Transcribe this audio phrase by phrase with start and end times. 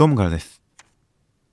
[0.00, 0.62] どうもからです、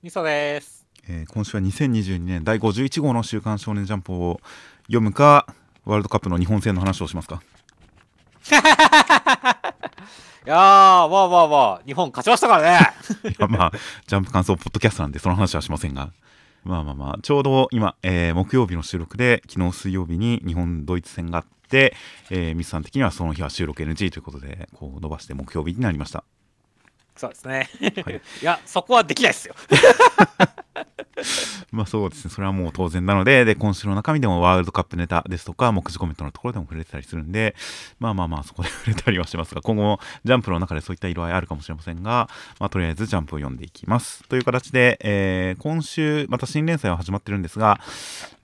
[0.01, 0.87] みそです。
[1.09, 4.39] えー今週は2022年第51号の週刊少年ジャンプを
[4.83, 7.41] 読むかワールドカップの日本戦の話をしますか
[8.47, 8.53] い
[10.49, 10.55] やー、ま
[11.03, 12.93] あまあまあ、日本勝ちましたからね。
[13.29, 13.71] いやまあ
[14.07, 16.13] ジャンプ感想ポッドキャストなんでその話はしませんが
[16.63, 21.93] まあまあまあちょうど今、えー木曜日の収録で昨日水曜日に日本ドイツ戦があって、
[22.29, 26.23] えーミスさん的にはその日は収録 NG ということでこう伸ばして木曜日になりました
[27.17, 27.69] そうですね。
[28.05, 29.55] はい いや、そこはできないですよ。
[31.71, 37.55] まあそうですね、それはもう当然なので、で、今週の中身でもワールドカップネタですとか、目次コメントのところでも触れてたりするんで、
[37.99, 44.23] まあまあまあ、そこで触れたりはしますが、今後もジャンプの中でそういった色合いあるかもしれませんが、まあとりあえずジャンプを読んでいきます。
[44.29, 47.79] という形で、えー今週、また新連載は始まってるんですが、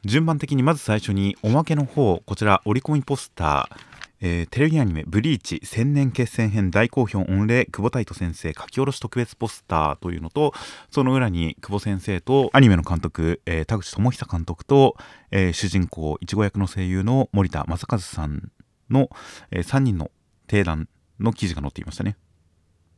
[0.03, 3.92] 順番的にまず最初におまけの方、こちら、折り込みポスター、
[4.25, 10.53] えーテレビアニメ「ブリーチ千年決戦編大好評御礼久保太斗先生書き下ろし特別ポスター」というのと
[10.89, 14.95] その裏に久保先生とアニメの監督、えー田口智久監督と、
[15.31, 18.49] えー主人公いちご役の声優の森田正和さん
[18.89, 19.09] の、
[19.51, 20.09] え3人の
[20.47, 20.87] 定談
[21.19, 22.15] の記事が載っていましたね。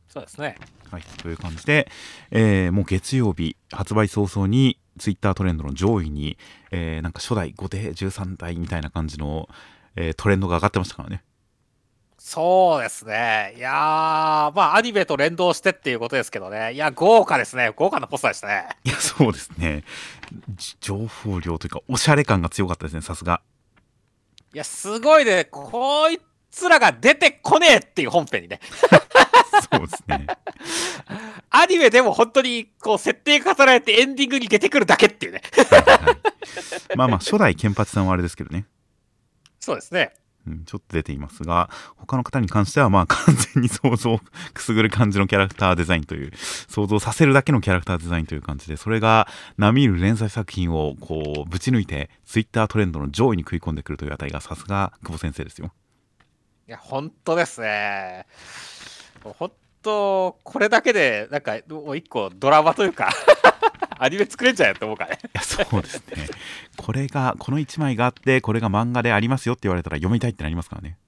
[0.08, 0.56] そうですね。
[0.92, 1.90] はい、という感じで、
[2.30, 6.38] えーもう月曜日発売早々にツイッタートレンドの上位に、
[6.70, 9.48] えーなんか初代5代13代みたいな感じの、
[9.96, 11.24] えートレンドが上がってましたからね。
[12.18, 13.54] そうですね。
[13.56, 16.72] いやー、まあ、アニメと連動してっていうことですけどね。
[16.72, 17.70] いや、豪華ですね。
[17.76, 18.66] 豪華なポスターでしたね。
[18.82, 19.84] いや、そうですね。
[20.56, 23.42] じ情報量というか、おしゃれ感が強かったですね、さすが。
[24.52, 25.44] いや、すごいね。
[25.44, 28.60] こいつらが出てこねえっていう本編にね。
[29.72, 30.26] そうですね。
[31.50, 35.42] アニメでも本当に、こう、設定が語られてエンディングに出てくるだけっていうね。
[35.70, 36.16] はいはいはい
[36.96, 38.66] まあまあ、初代ケンパチさんはあれですけどね。
[39.66, 40.12] そうですね。
[40.46, 44.20] うん、ちょっと出ていますが、他の方に関しては、まあ完全に想像を
[44.54, 46.30] くすぐる感じのキャラクターデザインという、
[46.68, 49.26] 想像させるだけのキャラクターデザインという感じで、それが
[49.58, 55.72] 並みいる連載作品をこう、ぶち抜いて、ツイッタートレンドの上位に食い込んでくるというあたりが、さすが久保先生ですよ。
[56.68, 58.26] いや、本当ですね。
[59.24, 59.50] 本
[59.86, 63.10] 当、これだけで、なんか、もう一個ドラマというか、
[63.98, 65.18] アニメ作れんじゃないって思うからね。
[65.24, 66.28] いや、そうですね。
[66.76, 70.98] これが、この1枚があって、これが漫画でありますよって言われたら読みたいってなりますからね。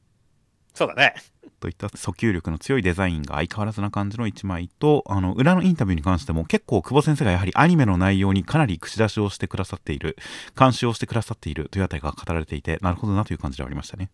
[0.74, 1.14] そうだね。
[1.60, 10.16] といった訴求力の強いデザインが相変わらずな感じの1枚とあの裏のインタビューに関しても結構久保先生がやはりアニメの内容にかなり口出しをしてくださっている
[10.56, 14.08] 監修をしてくださっているというあたりが語られていてなるほどなという感じではありましたね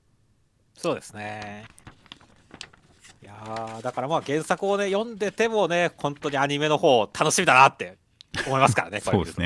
[0.75, 1.65] そうですね。
[3.83, 7.97] だからまあ原作をね、読んでてもね、本当にアニメの方楽しみだなって
[8.47, 9.41] 思いますからね、 そうです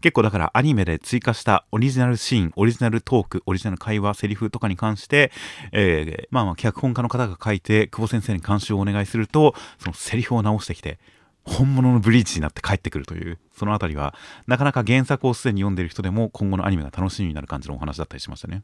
[0.00, 5.30] 結構だからアニメで追加したオリジナルシーンオリジナルトークオリジナル会話セリフとかに関して、
[5.72, 10.98] えーまあまあ脚本家の方が書いて久保先生に監修をお願いするとそのセリフを直してきて
[11.44, 14.14] 本物のブリーチになって帰ってくるというそのあたりは
[14.46, 18.62] なかなか原作をすでに読んでいる人でも今後のアニメが楽しみになる感じのお話だったりしましたね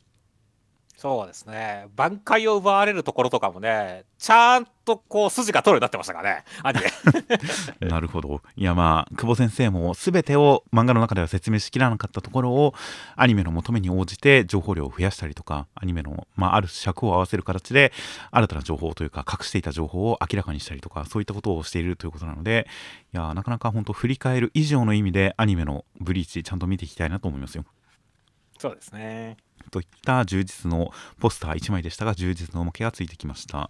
[0.99, 1.87] そうですね。
[1.95, 6.89] 挽回を奪われるところとかもね、ちゃんとこう筋が取るようになってましたからね、アニメ。
[7.89, 12.75] なるほどいやまあ久保先生も全てを漫画の中では説明しきらなかったところを
[13.15, 17.93] アニメの求めに応じて情報量を増やしたりとかアニメの、まあ、ある尺を合わせる形で
[18.31, 22.67] 新たな情報というか隠していた情報を明らかにしたりとかそういったことをしているということなので
[23.15, 27.65] いやなかなか本当振り返る以上の意味でアニメのブリーチちゃんと見ていきたいなと思いますよ
[28.59, 29.37] そうですね。
[29.71, 33.69] といった充実のポスター1枚でしたが充実のおまけがついてきました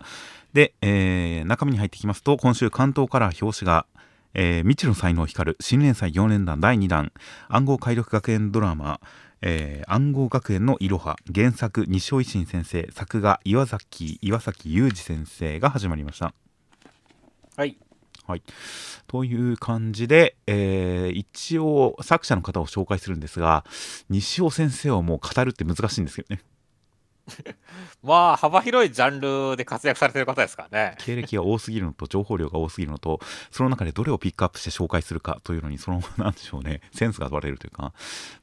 [0.53, 3.87] で、えー中身に入ってきますと今週関東から表紙が
[4.35, 7.13] えー未知の才能光る新連載4連弾第2弾
[7.49, 9.01] 暗号解読学園ドラマ、
[9.43, 16.33] えー暗号学園のいろは原作西尾維新先生作画岩崎岩崎裕二先生が始まりました
[17.57, 17.77] はい。
[18.29, 18.43] はい、
[19.07, 23.65] という感じで、えー一応作者の方を紹介するんですが
[24.11, 26.43] 西尾先生をもう語るって難しいんですけどね。
[28.03, 30.95] まあ、幅広いジャンルで活躍されてる方ですからね。
[30.99, 33.21] 経歴が多すぎるのと情報量が多すぎるのと
[33.51, 36.81] その中でどれをピックアップして紹介するかというのにそのなんでしょうね。
[36.93, 37.93] センスが問われるというか。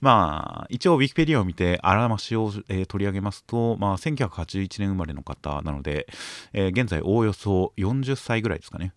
[0.01, 6.07] まあ一応ウィキペディアを見てあらましを、えー取り上げますと、まあ、1981年生まれの方なので、
[6.53, 8.93] えー現在おおよそ40歳ぐらいですかね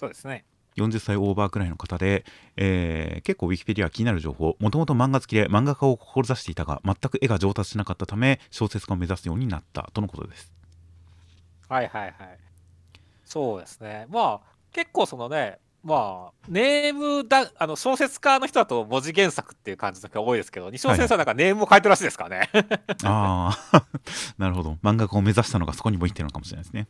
[0.00, 0.44] そうですね。
[0.76, 2.24] 40歳オーバーくらいの方で、
[2.56, 10.52] えー結構ウィキペディア気になる情報もともと漫画好きで漫画家を志していたが全く絵が上達しなかったため小説家を目指すようになったとのことです
[11.68, 12.14] はいはいはい。
[13.24, 14.06] そうですね。
[14.10, 22.50] まあ、結構そのね、まあ、ネームだ、あの、小説家の人だと文字原作っていう感じの時が多いですけど、西尾先生はなんかネームを書いてるらしいですからね。
[23.04, 23.86] ああ
[24.36, 26.88] なるほど漫画家を目指したのがそこにも生きてるのかもしれないですね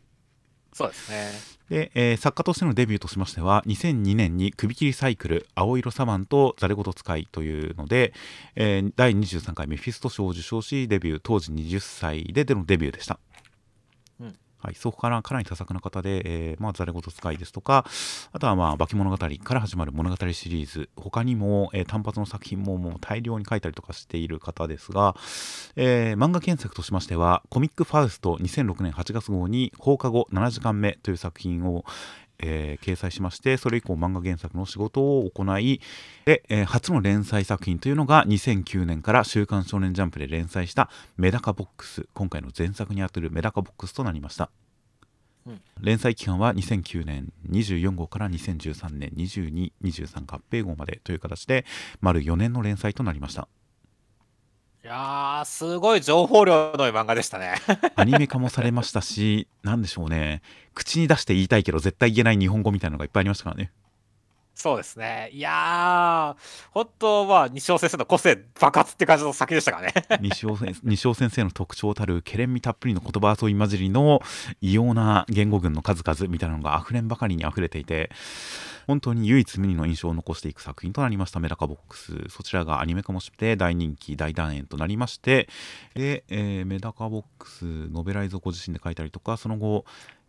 [0.73, 1.31] そうですね。
[1.69, 8.13] で、えー作家としてのデビューとしましては2002年に首切りサイクル「青色サバン」と「ザレ言使い」というので、
[8.55, 13.19] えー第23回メフィスト賞を受賞しデビュー当時20歳ででのデビューでした。
[14.19, 17.85] うんはい、そこからかなり多作な方で、えーまあ、ザレ言使いですとか、
[18.31, 25.15] あとは、まあ、化け物語から始まる物語シリーズ、他にも、えー単発の作品ももう大量に書いたりとかしている方ですが、
[25.75, 31.83] えー漫画検索としましては、コミックファウスト2006年8月号に放課後7時間目という作品を、
[32.41, 35.81] えー掲載しまして、それ以降漫画原作の仕事を行い、
[36.25, 44.49] で、えー初の連載作品というのが2009年から週刊少年ジャンプで連載したメダカボックス、今回の前作にあたるメダカボックスとなりました。
[45.47, 51.65] うん連載期間は2009年24号から2013年22、23合併号までという形で、
[51.99, 53.47] 丸4年の連載となりました。
[54.83, 57.53] いやー、すごい情報量の漫画でしたね。
[57.95, 60.41] アニメ化もされましたし、なんでしょうね、
[60.73, 63.71] 口に出して言いたいけど絶対言えない日本語みたいなのがいっぱいありましたからね。
[64.61, 65.29] そうですね。
[65.33, 69.93] いやー、本当まあ、西尾先生の個性爆発って感じの作品でしたからね。
[70.21, 74.21] 西尾先西尾先生の特徴たるけれんみたっぷりの言葉遊び混じりの
[74.61, 78.11] 異様な言語群の数々みたいなのが溢れんばかりに溢れていて
[78.87, 85.49] 本当に唯一無二の印象を残していく作品となりましたメダカボックスそちらがアニメ化もして大人気大団円となりまして
[85.95, 89.85] で、えーメダカボックスノベライズをご自身で書いたりとかその後、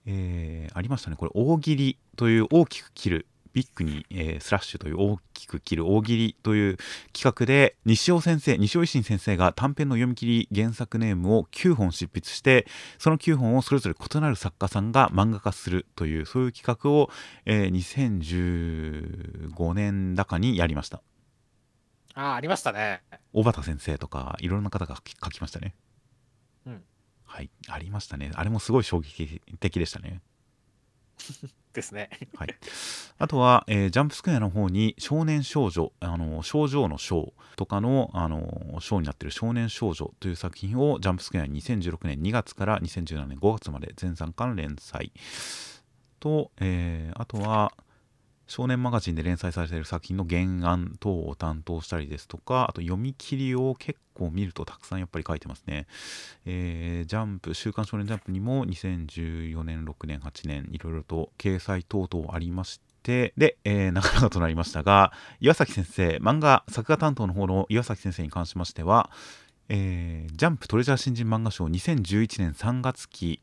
[0.06, 6.76] えーありましたねこれ大喜利という大きく切るビッグに、えースラッシュという大きく切る大喜利という
[7.12, 12.66] 企画で西尾先生西尾維新先生が短編の読み切り原作ネームを9本執筆して
[12.98, 17.10] その9本をそれぞれ異なる作家さんが漫画化するというそういう企画を、
[17.44, 21.02] えー2015年だかにやりました
[22.14, 23.02] あー、ありましたね。
[23.32, 25.74] 小畑先生とかいろんな方が書き書きましたね
[26.66, 26.82] うん。
[27.24, 30.20] はいありましたねあれもすごい衝撃的でしたね
[31.72, 32.10] ですね。
[32.36, 32.54] はい、
[33.18, 45.12] あとは、えージャンプスクエアの方に少年少女、あの症状の章とかの、あの章になっている少年少女という作品をジャンプスクエア2016年2月から2017年5月まで全3巻連載
[46.20, 47.72] と、えーあとは
[48.52, 55.86] 少年マガジンで連載されている作品の原案等を担当したりですとかあと読み切りを結構見るとたくさんやっぱり書いてますね、
[56.46, 69.10] えージャンプ「週刊少年ジャンプ」にも2014年6年8年いろいろと掲載等々ありましてで、えー、なかなかとなりましたが岩崎先生漫画作画担当の方の岩崎先生に関しましては
[69.68, 73.40] えージャンプトレジャー新人漫画賞2011年3月期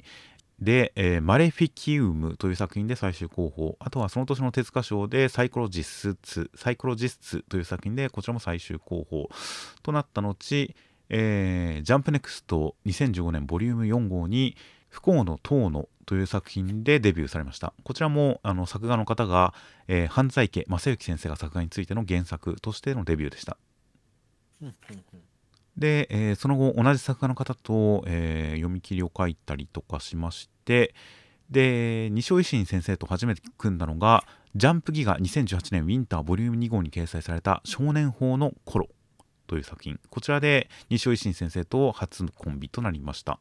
[0.61, 3.77] で、えーマレフィキウムという作品で最終候補。
[3.79, 9.29] あとはその年の手塚賞でサイコロジスツサイコロジスツという作品でこちらも最終候補。
[9.83, 10.35] となった後、
[11.09, 14.55] えージャンプネクスト2015年ボリューム4号に
[14.89, 17.73] 不幸の塔のという作品でデビューされました。
[17.83, 19.53] こちらもあの作画の方が、
[19.87, 23.57] えー犯罪家正幸先生が作画についての原作としてのデビューでした。
[25.79, 30.93] で、えーその後同じ作家の方と、えー読み切りを書いたりとかしまして
[31.49, 38.87] で西尾維新先生と初めて組んだのが「ジャンプギガ2018年ウィンターボリューム2号」に掲載された「少年法の頃」
[39.47, 39.99] という作品。
[40.09, 43.39] こちらで西尾維新先生と初のコンビとなりました。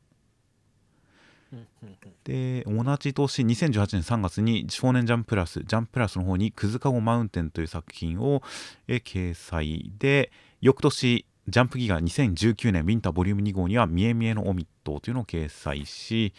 [2.24, 8.42] で同じ年2018年3月に「少年ジャンプラス」ジャンプラスの方に「クズカゴマウンテン」という作品を、
[8.86, 16.34] え掲載で翌年ジャンプギガ2019年ウィンターボリューム2号には「みえみえのオミット」というのを掲載し、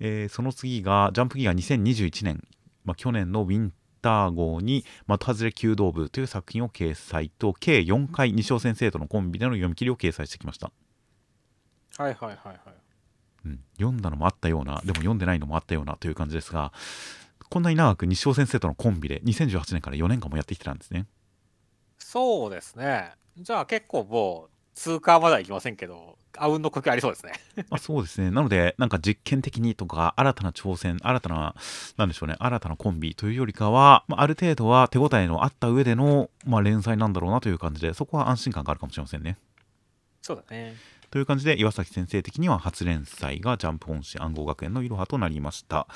[0.00, 2.46] えーその次がジャンプギガ2021年、
[2.84, 10.70] まあ、去年のウィンター号に「的外れ弓道部」という作品を掲載と計4回西尾先生とのコンビでの読み切りを掲載してきました。
[11.96, 12.58] はいはいはいはい。
[13.46, 16.74] うん、読んだのもあったようなでも読んでないのもあったようなという感じですが
[17.48, 21.06] こんなに長く西尾先生とのコンビで2018年から4年間もやってきてたんですね
[21.96, 23.12] そうですね。
[23.38, 27.32] じゃあ結構もう、通過まではいきませんけど、あうんの呼吸ありそうですね。
[27.68, 31.54] ま あそうですねなのでなんか実験的にとか新たな挑戦新たな
[31.96, 39.36] なんでしょうね新たなコンビというよりかは、まあ、ある程度は手応えのあった上での、まあ、連載なんだろうなという感じでそこは安心感があるかもしれませんね
[40.22, 40.76] そうだね。
[41.10, 45.88] という感じで岩崎先生的には初連載がジャンプ本誌暗号学園のいろはとなりました。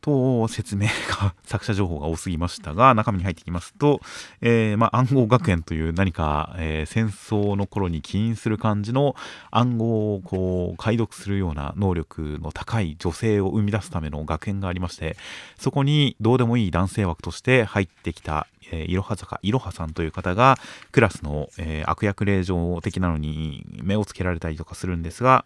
[0.00, 0.86] と説明
[1.20, 4.00] が作者情報が多すぎましたが中身に入っていきますと、
[4.40, 9.14] えーまあ、暗号学園という何か、えー戦争の頃に起因する感じの
[9.50, 15.16] 暗号をこう解読するような能力の高い女性を生み出すための学園がありまして
[15.58, 20.58] そこにどうでもいい男性枠として入ってきた、えーいろは坂いろはさんという方が
[20.92, 25.44] クラスの、えー悪役令嬢的なのに目をつけられたりとかするんですが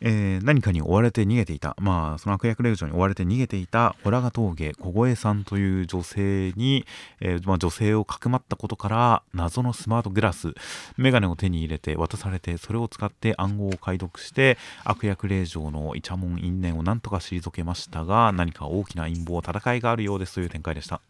[0.00, 1.76] えー何かに追われて逃げていた。
[1.78, 3.94] まあその悪役令嬢に追われて逃げていた。
[4.02, 6.86] ホラガ峠小越さんという女性に、
[7.20, 10.54] えーまあ、女性をかくまったことから謎のスマートグラス
[10.96, 21.00] メガネを手に入れて渡されてそれを使って暗号を解読して悪役令嬢のイチャモン因縁をなんとか退けましたが何か大きな陰謀戦いがあるようですという展開でした。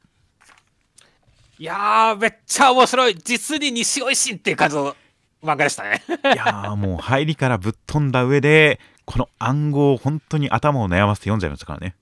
[1.59, 3.19] いやー、めっちゃ面白い。
[3.23, 4.97] 実に西尾維新っていう感じの
[5.43, 6.03] 漫画でしたね。
[6.09, 11.97] いやーもう入りからぶっ飛んだ上でこの暗号を本当に頭を悩ませて読んじゃいましたからね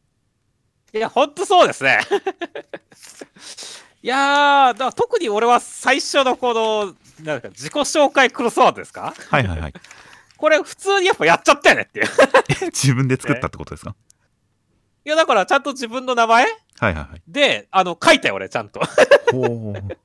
[0.93, 2.01] いや、ほんとそうですね。
[4.03, 9.13] いやー、特に俺は最初のこの、なんか自己紹介クロスワードですか？
[9.31, 9.73] はいはいはい
[10.39, 12.07] これ普通にやっぱやっちゃったよねっていう。
[12.67, 13.95] 自分で作ったってことですか？
[15.05, 18.81] いや、だからちゃんと自分の名前はいはいはいで、あの、書いたよ俺、ちゃんと。
[19.33, 19.99] 好ほう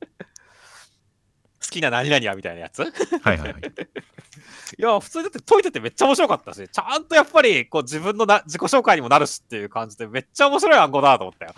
[1.73, 2.83] きな何々はみたいなやつ？
[2.83, 2.85] い
[3.21, 3.59] はいはいは
[4.77, 11.53] いや、普通にだって解いててめっちゃ面白かったし、ちゃんとやっぱりこう自分のな自己紹介にもなるしっていう感じで、めっちゃ面白い暗号だなと思ったよ。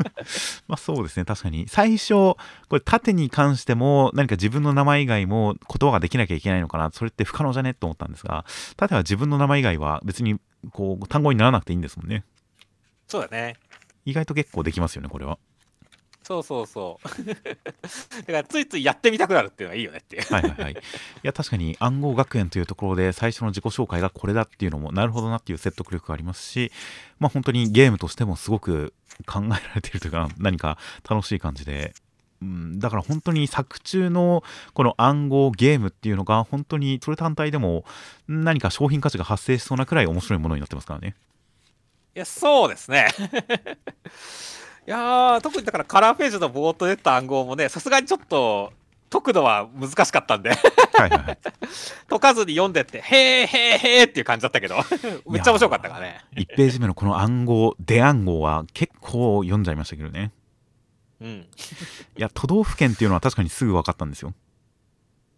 [0.66, 2.36] まあそうですね確かに最初こ
[2.72, 8.44] れ縦に関しても何か自分の名前以外も言葉ができなきゃいけないのかなそれって不可能じゃねと思ったんですが
[8.76, 10.40] 縦は自分の名前以外は別に
[10.72, 12.24] こう単語にならなくていいんですもんね
[13.06, 13.56] そうだね。
[14.04, 15.38] 意外と結構できますよねこれは
[16.26, 17.06] そうそうそう。
[17.24, 20.22] だからついついやってみたくなるっていうのはいいよねっていう。
[20.24, 20.76] はいはいはいい
[21.22, 26.72] や確かに暗号学園というところで最初の自己紹介がこれだっていうのもなるほどなっていう説得力がありますし
[27.20, 28.92] まあ本当にゲームとしてもすごく
[29.24, 30.78] 考えられているというか何か
[31.08, 31.94] 楽しい感じで
[32.42, 34.42] うんだから本当に作中の
[34.74, 37.84] この暗号ゲームっていうのが本当にそれ単体でも
[38.26, 41.14] 何か商品価値が発生しそうなくらい面白いものになってますからね
[42.16, 43.08] いや、そうですね。
[44.86, 48.72] いやー、特にだからカラーページの冒頭で出た暗号もね、さすがにちょっと
[49.10, 50.56] 解くのは難しかったんで、は
[51.06, 51.38] いはいはい
[52.08, 54.76] 解かずに読んでって、へーへーへーっていう感じだったけど、
[55.28, 56.24] めっちゃ面白かったからね。
[56.36, 60.32] 1ページ目のこの暗号出暗号は結構読んじゃいましたけどね
[61.20, 61.28] うん。
[61.28, 61.46] い
[62.16, 64.34] や都道府県っていうのは確かにすぐ分かったんですよ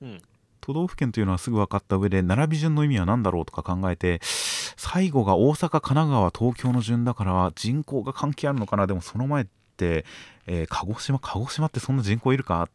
[0.03, 0.23] うん。
[0.61, 4.21] 都道府県というのはすぐ分かった上で並び順の意味は何だろうとか考えて
[4.79, 8.87] 最後が大阪神奈川東京の順だから人口が関係あるのかな？
[8.87, 10.07] でもその前って、
[10.47, 12.69] えー鹿児島鹿児島ってそんな人口いるか？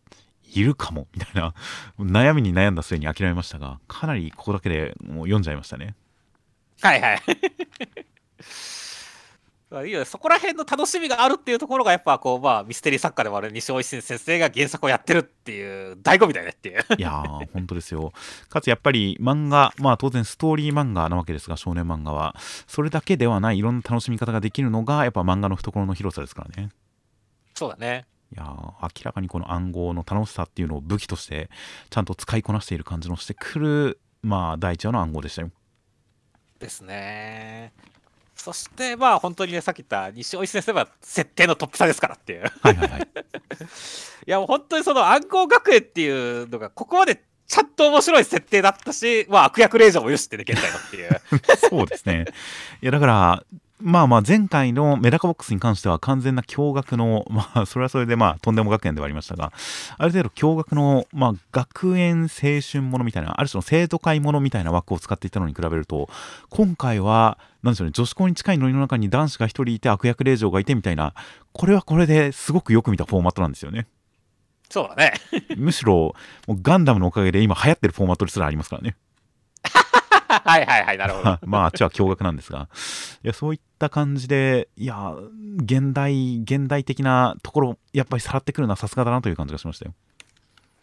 [0.53, 1.07] いるかも？
[1.15, 1.53] みたいな。
[1.97, 5.95] 悩みに悩んだ末に諦めましたがかなりここだけでもう読んじゃいましたね。
[6.81, 7.21] はいはい。
[9.81, 16.85] いいよねそこら辺の楽しみがあるっていうところがやっぱこうまあミステリー作家でもある西尾維新先生が原作をやってるっていう醍醐味だよねっていう。
[16.97, 18.13] いやー本当ですよ。
[18.49, 22.35] かつやっぱり漫画まあ当然ストーリー漫画なわけですが少年漫画は
[22.67, 26.69] それだけではないいろんな楽しみ方ができるのがやっぱ漫画の懐の広さですからね。
[27.55, 28.05] そうだね。
[28.31, 31.49] いやー明らかにこの暗号の楽しさっていうのを武器として
[31.89, 35.51] ちゃんと使いこなしている感じのしてくるまあ第一話の暗号でしたよ。
[36.59, 37.73] ですね
[38.35, 42.43] そしてまあ本当にねさっき言った西尾維新先生は設定のトップ差ですからっていう。
[42.61, 43.01] はいはいはい。
[44.25, 51.21] いやもう本当にその暗号学園っていうのがここまでちゃんと面白い設定だったし、まあ悪役令嬢もよしってね、現在のっていう。
[51.69, 52.25] そうですね。
[52.81, 53.43] いやだから
[53.83, 59.51] まあまあ前回のメダカボックスに関しては完全な驚愕の まあそれはそれでまあとんでも学園ではありましたが
[59.97, 66.09] ある程度驚愕のまあ学園青春ものみたいなある種の生徒会ものみたいな枠を使っていたのに比べると
[66.49, 71.13] 今回はなんでしょうね女子校に近いノリの中に男子が一人いて悪役令嬢がいてみたいな
[71.51, 73.87] これはこれですごくよく見たフォーマットなんですよね
[74.69, 75.13] そうだね。
[75.55, 76.15] むしろ
[76.47, 78.95] もうガンダムのおかげで今流行ってるフォーマットですらありますからね
[80.45, 81.39] はいはいはい、なるほど。
[81.47, 82.67] まああっちは驚愕なんですが
[83.23, 85.13] いやそういった感じでいや
[85.57, 89.93] 現代現代的なところやっぱりさらってくるのはさすがだなという感じがしましたよ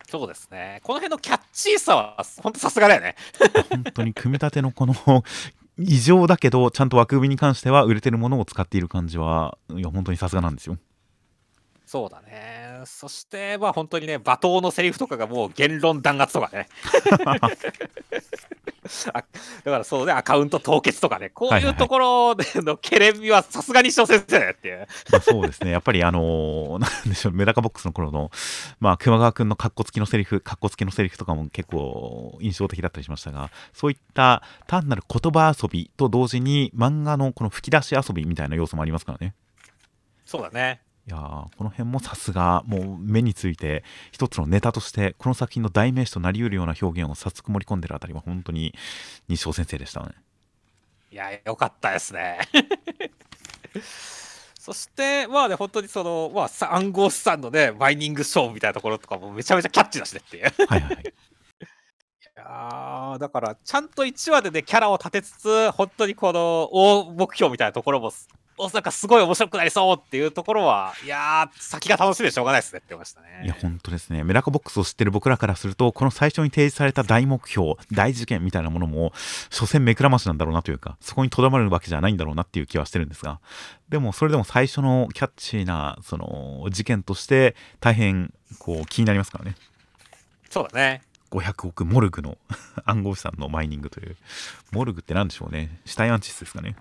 [0.08, 0.80] そうですね。
[0.82, 3.14] この辺のキャッチーさは、本当さすがだよね。
[3.70, 4.94] 本当に組み立てのこの
[5.78, 10.78] 異常だけどちゃんと枠組みに関しては売れてるものを使っている感じはいや本当にさすがなんですよ
[11.86, 12.59] そうだね。
[12.86, 16.68] そして、まあ本当にね、罵倒のセリフとかがもう言論弾圧とかね。
[19.12, 24.86] あだからそうね、アカウント凍結とかね、こうはいうところでのケレン味はさすがに西尾先生だよっていう。
[25.12, 28.30] まあそうですねやっぱりあのーなんでしょうメダカボックスの頃の
[28.80, 39.34] まあ熊川君のカッコつきのセリフカッコつきのセリフとかも結構印象的だったりしましたがそういった単なる言葉遊びと同時に漫画のこの吹き出し遊びみたいな要素もありますからね
[40.24, 40.80] そうだね。
[41.06, 48.74] いやーこの辺もさすがもう目について一つのネタとしてこの作品の代名詞となりうるような表現を早速盛り込んでるあたりは本当に
[49.28, 50.12] 西尾先生でしたね
[51.12, 52.38] いや、よかったですね。
[54.60, 60.44] そして、まあね、本当にその、まあ、さ暗号資産のね、マイニングショーみたいなところとかもめちゃめちゃキャッチだしねっていう。
[60.44, 61.14] いはいはいはい
[62.36, 68.12] やだから、ちゃんと1話でね、キャラを立てつつ、本当にこの大目標みたいなところも、
[68.60, 73.42] おなんかすごい面白くなりそうっていうところは、いやー、先が楽しみでしょうがないですねって言いましたね。
[73.44, 74.22] いや、本当ですね。
[74.22, 79.12] メダカボックスを知ってる僕らからすると、この最初に提示された大目標、大事件みたいなものも、
[79.48, 83.40] 所詮目くらましなんだろうなというか、そこにとどまるわけじゃないんだろうなっていう気はしてるんですが、
[83.88, 89.56] でも、それでも最初のキャッチーな、その、事件として、大変、こう、気になりますからね。
[90.50, 91.02] そうだね。
[91.30, 92.38] 500億モルグの
[92.84, 94.16] 暗号資産のマイニングという。
[94.72, 95.80] モルグって何でしょうね。
[95.84, 96.76] 死体安置室ですかね。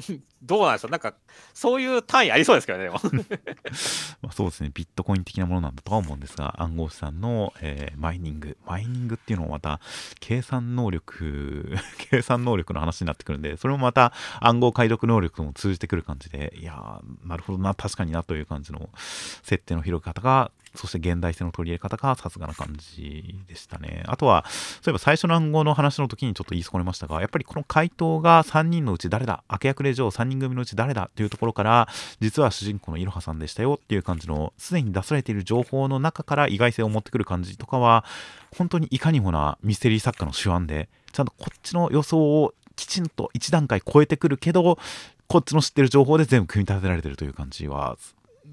[0.42, 0.90] どうなんでしょう？
[0.90, 1.14] なんか、
[1.54, 2.88] そういう単位ありそうですけどね、
[4.22, 9.80] まあそうですね、ビットコイン的なものなんだとは思うんですが、暗号資産の、えー、マイニング、マイニングっていうのもまた、
[10.20, 11.76] 計算能力
[12.10, 18.90] 計算能力の話になってくるんで、それもまた暗号解読能力とも通じてくる感じで、いやー、なるほどな、確かになという感じの
[19.42, 24.02] 設定の広げ方がそして現代性の取り入れ方がさすがな感じでしたね。
[24.06, 24.44] あとは、
[24.80, 31.88] そういえば最初の暗号の話の時にちょっと言い損ねましたが、やっぱりこの回答が3人のうち誰だ、悪役令嬢3人組のうち誰だというところから、
[32.20, 38.04] 実は主人公のいろはさんでしたよっていう感じの、すでに出されている情報の中から意外性を持ってくる感じとかは、
[38.56, 44.78] 本当にいかにもなミステリー作家の手腕で、ちゃんとこっちの予想をきちんと1段階超えてくるけど、
[45.28, 47.96] こっちの知ってる情報で全部組み立てられてるという感じは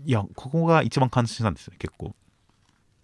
[0.06, 2.14] いや、ここが一番感じしたんですよ、結構。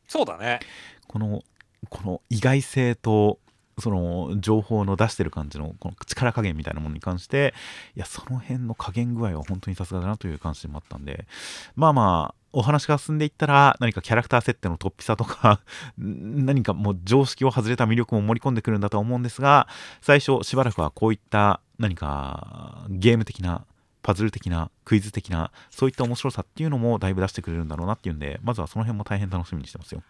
[0.07, 0.59] そうだね。
[1.07, 1.43] この、
[1.89, 3.39] この意外性と、
[3.77, 7.53] その情報の出してる感じのこの力加減みたいなものに関して
[7.95, 11.27] いやその辺の加減具合は本当にさすがだなという感じもあったんで
[11.75, 15.59] まあまあお話が進んでいったら何かキャラクター設定の突飛さとか
[15.99, 19.67] 何かもう常識を外れた魅力も盛り込んでくるんだと思うんですが
[20.01, 23.65] 最初しばらくはこういった何かゲーム的な
[24.05, 30.03] パズル的な、クイズ的な、そういった面白さっていうのもだいぶ出してくれるんだろうなっていうんで、まずはその辺も大変楽しみにしてますよ。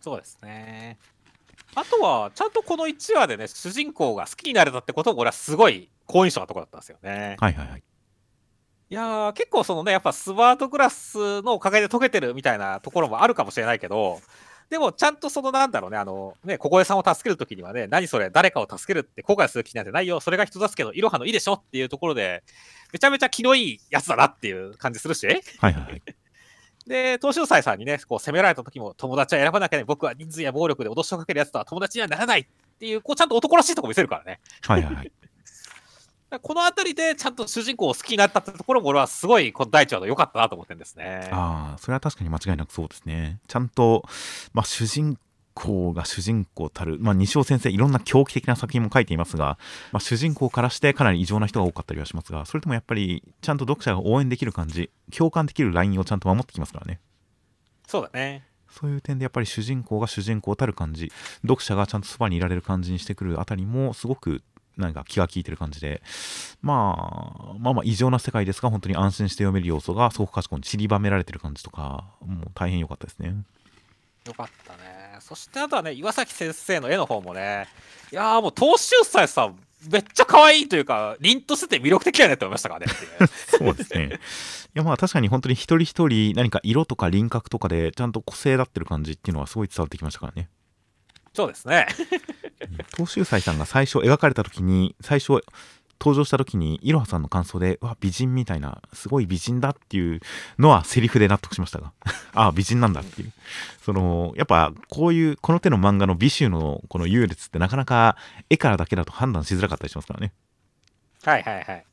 [0.00, 0.98] そうですね。
[1.74, 7.36] あとは、ちゃんとこの1話でね、主人公が好きになれたってことも、俺はすごい好印象なところだったんですよね。
[7.40, 7.82] はいはいはい。
[8.90, 14.20] いや結構そのね、やっぱスマートグラスのおかげで解けてるみたいなところもあるかもしれないけど、
[14.72, 22.42] でもちゃんとそのなんだろうね、あの、ね、小声さんを助けるときにはね、何それ、誰かを助けるって後悔する気なんてないよ、それが人助けのいろはのいいでしょっていうところで、
[22.90, 25.26] めちゃめちゃ気のいいやつだなっていう感じするし。
[25.26, 26.02] はいはいはい。
[26.88, 32.46] で、東秀斎さんにね、こう責められた時も、友達は選ばなきゃね、僕は人数や暴力で脅しをかけるやつとは友達にはならないっ
[32.78, 34.40] ていう、こうちゃんと男らしいとこ見せるからね。
[34.62, 35.12] はいはいはい。
[36.40, 41.28] この辺りでちゃんと主人公を好きになったってところも俺はすごいこの第一話の良かったなと思ってるんですね。
[41.32, 43.40] ああ、それは確かに間違いなくそうですね。
[43.48, 44.04] ちゃんと、
[44.52, 45.18] まあ、主人
[45.54, 49.58] 公が主人公たる、まあ、西尾先生いろんな狂気的な作品も書いていますが、
[49.92, 57.00] まあ、主人公からしてかなり異常な人が多かったりはしますがそれともやっぱりちゃんと読者が応援できる感じ共感できるラインをちゃんと守ってきますからね
[57.86, 64.42] そうだねそういう点でやっぱり主人公が主人公たる感じ読者がちゃんとそばにいられる感じにしてくるあたりもすごく
[64.76, 66.02] なんか気が利いてる感じで、
[66.60, 73.34] まあ、まあまあ異常な世界ですが、本当に安心して読める要素がすごく賢いに散りばめられてる感じとか、もう大変良かったですね。
[74.26, 75.16] よかったね。
[75.20, 77.68] そしてあとはね、岩崎先生の絵の方もね、
[78.10, 79.58] いやーもう東秀斎さん、
[79.90, 82.92] めっちゃ可愛いというか、凛としてて魅力的やねって思いましたからね。
[83.48, 84.20] そうですね。
[84.74, 90.48] いやまあ確かに本当に一人一人何か色とか輪郭とかでちゃんと個性立ってる感じっていうのはすごい伝わってきましたからね。
[91.34, 91.86] そうですね。
[92.96, 93.58] 東秀斎さん。
[93.58, 95.42] が最初描かれた時に、最初
[96.00, 97.22] 登場した時にいろはさん。
[97.22, 100.20] の感想で「わ美人みたいなすごい美人だ」っていう
[100.58, 101.92] のはセリフで納得しましたが
[102.34, 102.92] ああ美人なん。
[102.92, 103.32] だっていう
[103.84, 108.16] そのやっぱこういうこの手の漫画の美醜のこの優劣ってなかなか
[108.50, 110.32] 絵からだけだと判断しづらかったりしますからね
[111.24, 111.84] はいはいはい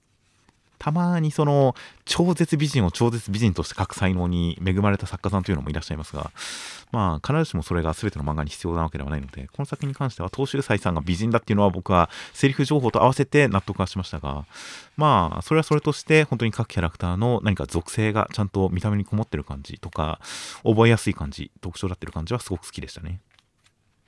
[0.80, 6.32] たまにその超絶美人を超絶美人として書く才能に恵まれた作家さんというのもいらっしゃいますが、
[6.92, 14.46] まあ、必ずしもそれが全ての漫画に必要なわけではないので、この作品に関しては、東秀斎さんが美人だっていうのは僕はセリフ情報と合わせて納得はしましたが、
[14.98, 20.20] まあ、それはそれとして、本当に各キャラクターの何か属性がちゃんと見た目にこもってる感じとか、
[20.64, 23.20] 覚えやすい感じ、特徴立ってる感じはすごく好きでしたね。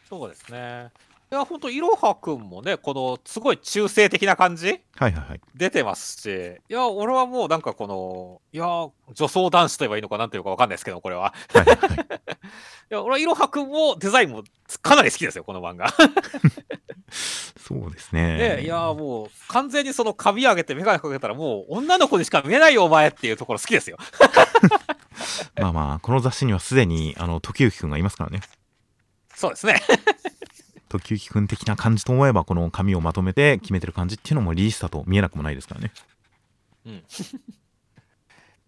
[0.09, 0.89] そうですね。
[1.31, 4.81] いや、ほんと、いろはくんもね、この、すごい中性的な感じ？
[4.97, 5.41] はいはいはい。
[5.55, 6.27] 出てますし、
[6.69, 8.65] いや、俺はもうなんかこの、いや、
[9.13, 11.33] 女装男子と言えばいいのかなんていうかわかんないですけど、これは。
[11.53, 11.97] はいはいはい、 い
[12.89, 14.43] や、俺はいろはくんもデザインも
[14.81, 15.87] かなり好きですよ、この漫画。
[17.57, 18.57] そうですね。
[18.57, 23.95] ねいや、もう、完全にその、髪上げて眼鏡かけたら、もう、女の子にしか見えないよ、お前っていうところ好きですよ。
[25.55, 28.41] まあまあ、この雑誌にはすでに、あの、時行くんがいますからね。
[29.33, 29.81] そうですね。
[30.99, 35.91] 時行くん的な感じと思えばこの紙をまとめて決めてる感じっていうのもリリースだと見えなくもないですからね。
[36.85, 37.03] うん。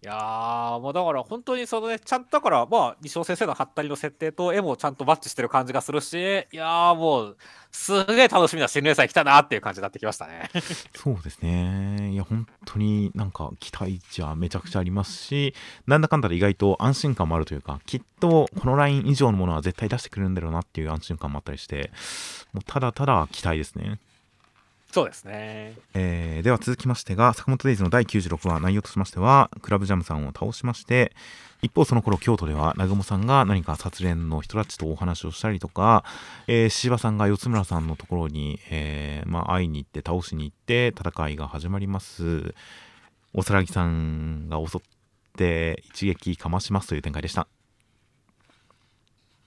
[0.04, 6.14] いいやー、もうだから本当にそのね、ちゃんとだから、まあ、西尾先生のハったりの設定と絵もちゃんとマッチしてる感じがするし、
[6.52, 7.36] いやーもう、
[7.72, 10.50] すげえ楽しみな新連載来たなっていう感じになってきましたね。
[10.94, 12.10] そうですね。
[12.12, 15.54] いや、本当になんか期待値はめちゃくちゃありますし、
[15.86, 21.90] なんだかんだで意外と安心感もあるというか、きっとこのライン以上のものは絶対出してくれるんだろうなっていう安心感もあったりして、
[22.52, 23.98] もうただただ期待ですね。
[24.94, 25.74] そうですね。
[25.94, 31.12] えーでは続きましてが坂本デイズの第96話内容としましてはクラブジャムさんを倒しまして
[31.62, 36.04] 一方その頃京都では南雲さんが何か殺練の人たちとお話をしたりとか、
[36.46, 42.54] えー、柴さんが四村さんのところに、えーまあ、会いに行って倒しに行って戦いが始まります
[43.32, 44.80] おさらぎさんが襲っ
[45.36, 47.48] て一撃かましますという展開でした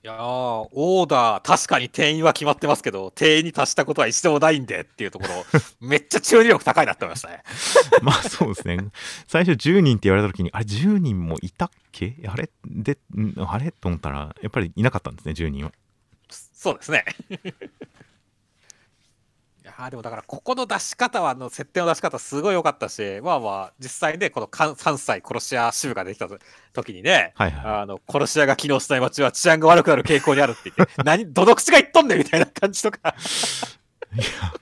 [0.08, 5.34] いやー、オーダー、確かに定員は決まってますけど、定員に達したことは一度もないんでっていうところ、
[5.86, 7.43] めっちゃ注意力高いなって思いましたね。
[8.02, 8.78] まあそうですね。
[9.28, 12.15] 最初10人って言われた時にあれ10人もいたっけ？
[12.26, 12.50] あれ？
[12.65, 13.34] でん？
[13.38, 13.74] あれ？
[13.74, 15.74] と思ったらやっぱりいなかったんですね10人は。
[16.30, 17.04] そうですね。
[19.77, 26.27] いやーでもだからここの出し方はあの設定の出し方すごい良かったしまあまあ実際ねこの関3歳殺し屋支部ができた
[26.73, 33.15] 時にねはいはいあの殺し屋が機能しない街は治安が悪くなる傾向にあるって言って 何どの口が言っとんねんみたいな感じとか
[34.13, 34.53] いや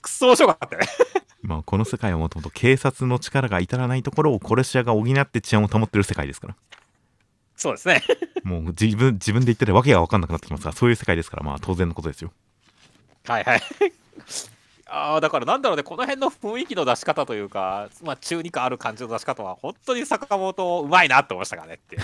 [0.00, 0.86] くそ面白かったね。
[1.42, 6.56] まあこの世界はもともと警察の力が至らないところを殺し屋が補って治安を保ってる世界ですから
[7.56, 8.02] そうですね。
[8.44, 12.32] もう自分自分で言っててわけが分かんなくなってきますからそういう世界ですからまあ当然のことですよ
[13.26, 13.62] はいはい。
[14.90, 21.74] ああだからなんだろうねこの辺の雰囲気の出し方というか、まあ、中二感ある感じの出し方は本当に坂本うまいなって思いましたからね。
[21.74, 22.00] っていう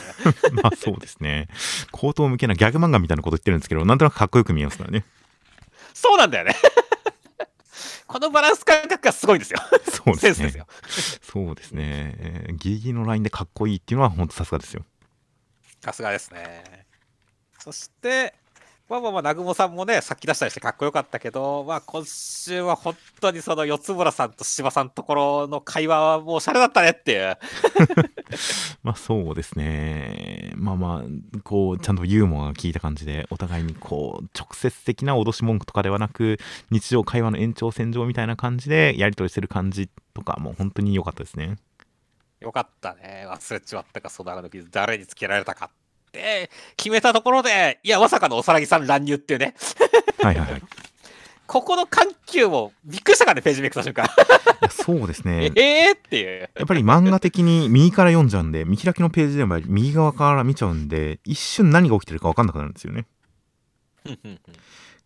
[0.55, 1.49] ねまあそうですね。
[1.93, 5.05] 口頭向けなギャグ漫画みたいなこと言ってるんですけどなんとなくかっこよく見えますからね。
[5.95, 6.55] そうなんだよね。
[8.07, 9.61] このバランス感覚がすごいんですよ。
[9.91, 10.53] そうですね。
[11.23, 14.85] そうですね、えーギリギリのラインでかっこいいっていうのは本当さすがですよ。
[15.81, 16.85] さすがですね。
[17.59, 18.35] そして
[18.89, 27.39] まあまあまあ南雲さんもねさっき出したりしてかっこよかったけどまあ今週は本当にその四つ村さんと柴さんのところの会話はもうおしゃれだったねっていう。
[28.85, 30.53] まあそうですね。
[30.57, 36.39] まあまあこうちゃんとユーモアが効いた感じでお互いにこう直接的な脅し文句とかではなく
[36.71, 41.57] 日常会話の延長線上みたいな感じでやり取りしてる感じとかもう本当に良かったですね。
[42.41, 43.27] よかったね。
[43.27, 45.67] 忘れちまったか、そのあの傷、誰につけられたか。
[45.67, 45.84] っ
[46.15, 49.55] て決めたところで、いや、まさかのおさらぎさん乱入っていうね、
[50.23, 50.61] はいはいはい。
[50.61, 50.63] い
[51.47, 54.07] ここの緩急もびっくりしたからね、ページめくった瞬間。
[54.65, 55.53] やそうですね。
[55.57, 56.41] えーっていう。
[56.41, 63.07] やっぱり漫画的に右から読んじゃうんで見開きのページでも右側から見ちゃうんで一瞬何が起きてるか分かんなくなるんですよね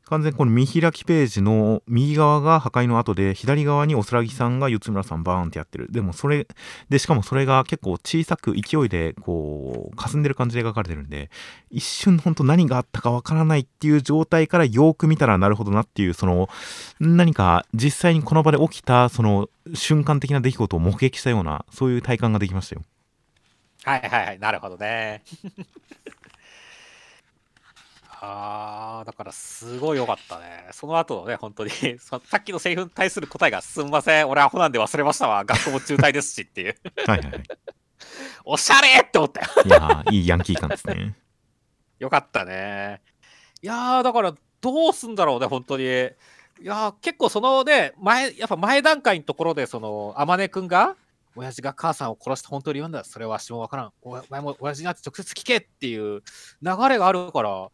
[0.09, 6.47] 完全にこの見開きページの右側が破壊の後で左側におすらぎさんが四村さんバーンってやってるでもそれ
[6.89, 11.31] でしかもそれが結構小さく勢いでこう霞んでる感じで描かれてるんで
[11.71, 16.49] 一瞬本当何があったかわからないっていう状態からよく見たらなるほどなっていうその
[17.01, 22.83] 何か実際にこの場で起きたその瞬間的な出来事を目撃したようなそういう体感ができましたよ
[23.85, 25.23] はいはいはい、なるほどね。
[28.21, 30.69] あー、だからすごい良かったね。
[30.73, 36.77] その後のね、本当に そさっきのセリフに対する答えが、すんません、俺アホなんで忘れましたわ、学校も中退ですしっていう、
[37.07, 37.43] はいはいはい
[38.45, 39.47] おしゃれって思ったよ。
[39.67, 41.15] いやーいいヤンキー感ですね
[41.99, 43.03] よかったね。
[43.61, 45.85] いやー、だから、どうすんだろうね、本当に。
[45.85, 50.97] いやー、結構そのね、前、やっぱ前段階のところで、その、天音くんが、
[51.37, 53.93] 親父が母さんを殺して本当に言うんだ、それは私もわからん。
[54.03, 56.23] おお前も親父に会って直接聞けっていう
[56.63, 57.69] 流れがあるから、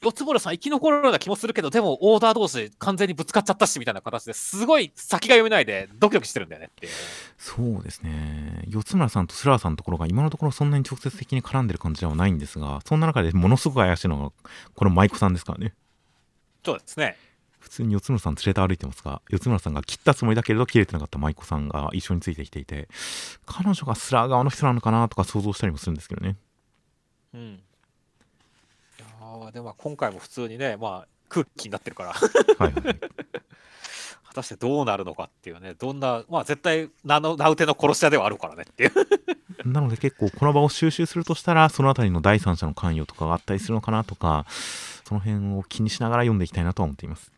[0.00, 6.88] 四つ森さん生き残るような気もするけど、でもオーダー同士完全にぶつかっちゃったし、みたいな形ですごい先が読めないでドキドキしてるんだよねって。
[7.38, 14.32] そうですね四つ村さんとスラーさんのところが今のところそんなに直接的に絡んでる感じではないんですがそんな中でものすごく怪しいのが
[14.74, 15.74] この舞妓さんですからね
[16.64, 17.16] そうですね。
[17.60, 22.88] 普通に四つ村さん連れて歩いてますが四つ村さんが切ったつもりだけれど切れてなかった舞妓さんが一緒についてきていて
[23.46, 26.36] 彼女がスラー側の人なのかなとか想像したりもするんですけどね
[27.34, 27.60] うん。
[29.38, 32.12] いやーでもまあ今回も普通にね、まあ空気になってるから。
[32.12, 33.00] はいはいはい
[34.28, 38.92] 果たしてどうなるのかっていうね、どんな、まあ絶対名の名うての殺し屋ではあるからねっていう。
[39.64, 44.46] なので結構この場を収集するとしたらそのあたりの第三者の関与とかがあったりするのかなとか
[45.04, 47.32] その辺を気にしながら読んでいきたいなとは思っています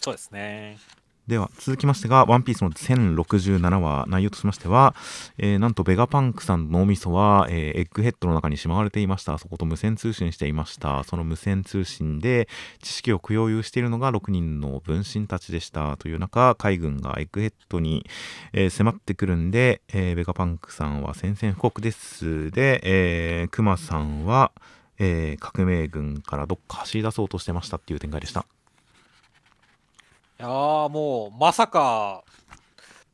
[0.00, 0.78] そうですね。
[1.28, 4.94] では続きましてが「ワンピースの1067話内容としましては、
[5.38, 9.38] えー、なんとベガパンクさんの脳みそは、えー、エッグヘッドの中にしまわれていました。
[9.38, 11.04] そこと無線通信していました。
[11.04, 12.48] その無線通信で
[12.82, 15.96] 知識を共有しているのが6人の分身たちでした。
[15.96, 18.04] という中海軍がエッグヘッドに、
[18.52, 22.50] えー、迫ってくるんで、えベガパンクさんは宣戦布告です。
[22.50, 24.50] で、えー、クマさんは、
[24.98, 28.44] え革命軍からどっか走り出そうとしてましたっていう展開でした。
[30.42, 32.24] やーもうまさか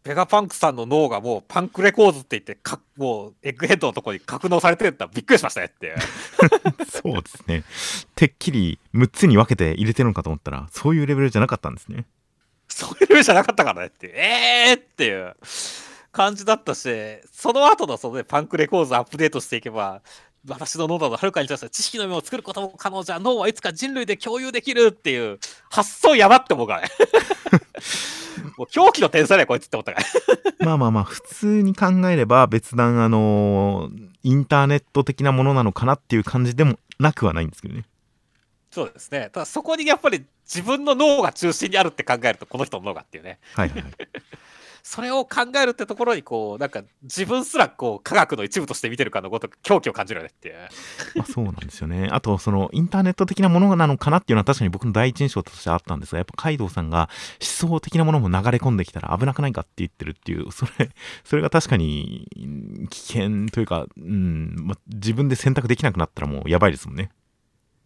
[0.02, 5.94] ベガパンクさんの脳がもうパンクレコーズって言ってかもうエッグヘッドのとこに格納されてるってびっくりしましたねって。
[6.88, 7.64] そうですね。
[8.14, 12.06] てっきり6つに分けて入れてるのかと思ったらそういうレベルじゃなかったんですね。
[12.68, 14.06] そういうレベルじゃなかったからねって。
[14.14, 15.36] えーっていう
[16.12, 16.88] 感じだったし
[17.30, 20.00] その後のその、ね、パンクレコーズアップデートしていけば
[20.48, 23.18] 私の脳などはるかに対して知識の目を作ることも可能じゃ。
[23.18, 25.38] 脳はいつか人類で共有できるっていう
[25.70, 26.88] 発想やばって思うからね。
[28.56, 30.66] もう狂気の天才だよこいつって思ったから。
[30.66, 37.84] まあまあまあ普通に考えれば別段あのー、インターネット的なものなのかなっていう感じでもなくはないんですけどね。
[38.70, 39.30] そうですね。
[39.32, 43.38] ただそこにやっぱり自分の脳が中心にあるって考えるとこの人の脳がっていうね。
[43.54, 43.84] はいはい
[44.88, 50.54] それを考えるってところにこうなんか自分すらこう科学の一部として見てるかのごとく狂気を感じるよねっていう。
[51.14, 52.08] まあそうなんですよね。
[52.10, 60.88] あとそのインターネット的なものなのかなっていうのは確かに僕の第一印象としてあったんですがやっぱカイドウさんが思想的なものも流れ込んできたら危なくないかって言ってるっていうそれ
[61.22, 62.26] それが確かに
[62.88, 67.10] 危険というか、うんまあ、自分で選択できなくなったらもうやばいですもんね。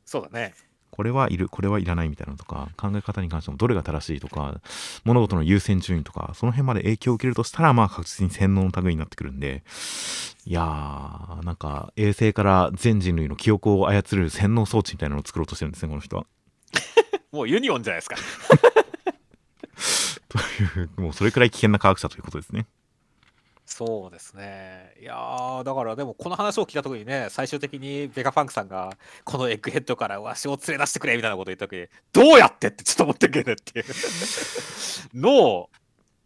[0.04, 0.54] そうだね
[0.92, 4.60] これはいるこれはいらないみたいなのとか考え方に関してもどれが正しいとか
[5.04, 9.62] 物事の優先順位とかその辺まで影響を受けるとしたらまあ確実に洗脳の類になってくるんで
[10.44, 16.26] いやーなんか衛星から全人類の記憶を操る洗脳装置みたいなのを作ろうとしてるんですねこの人は。
[17.32, 18.16] もうユニオンじゃないですか。
[20.28, 22.66] というもうそれくらい危険な科学者ということですね
[23.72, 24.92] そうですね。
[25.00, 33.84] いやー、だからでもこの話を聞いた時にね、最終的にベガパンクさんが、このエッグヘッドからわしを連れ出してくれみたいなこと言った時に、どうやってってちょっと思ってるけどっていう。
[35.16, 35.70] 脳、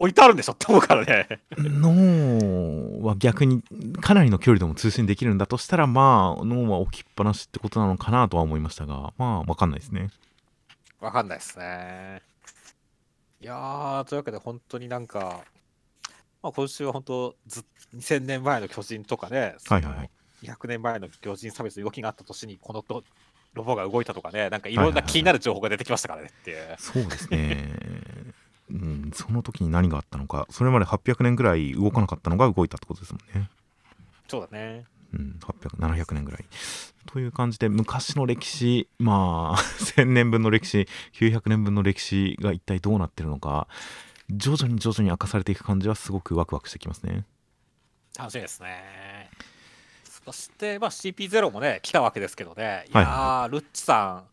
[0.01, 1.41] 置いてあるんでしょって思うからね。
[1.57, 3.63] 脳は逆に
[4.01, 10.09] かなりの距離でも通信できるんだとしたら、まあ、脳は置きっぱなしってことなのかなとは思いましたが、まあ、わかんないですね。
[10.99, 12.23] わかんないですね。
[13.41, 15.45] いやー、というわけで本当になんか、
[16.47, 17.65] まあ、今週は本当ず、
[17.97, 20.11] 2000年前の巨人とかね、はいはい
[20.43, 23.03] 200年前の巨人差別の動きがあった年に、このと
[23.55, 26.57] ロボが動いたとかね、なんかいろんな気になる情報が出てきましたからねっていう。
[26.59, 27.75] はいはいはい、そうですね。
[28.71, 33.51] うん、その時に何があったのか、それまで800年ぐらい動かなかったのが動いたってことですもんね。
[34.29, 34.85] そうだね。
[35.15, 36.45] うん、800、700年ぐらい。
[37.07, 43.67] という感じで、昔の歴史、まあ、1000年分の歴史、900年分の歴史が一体どうなってるのか、
[44.31, 47.25] 徐々に徐々に明かされていく感じはすごくワクワクしてきますね。
[48.19, 49.31] 楽しみですね。
[50.25, 52.85] そして、まあ、CP0 もね来たわけですけどね。
[52.89, 54.25] いやー、はい、ルッチさ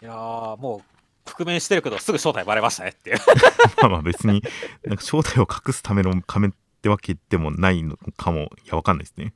[0.00, 0.04] ん。
[0.04, 0.82] いやーも
[1.26, 3.18] う覆面してるけどすぐ正体バレましたねっていう。
[3.80, 4.42] まあまあ別に
[4.84, 9.32] なんか正体を隠すための仮面ってわけでもないのかもいやわかんないですね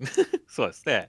[0.48, 1.08] そうですね。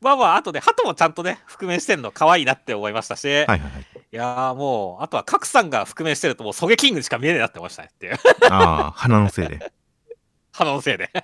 [0.00, 3.68] まあまあ、あとね、ハトもちゃんとね、覆面してるの可愛いなって思いましたし、はいはいはい、
[4.12, 8.18] いやもう、あとは、カクさんが覆面してると、もう、ソゲキングしか見えねえなって思いましたねっていう。
[8.50, 9.72] ああ、鼻のせいで。
[10.52, 11.10] 鼻のせいで。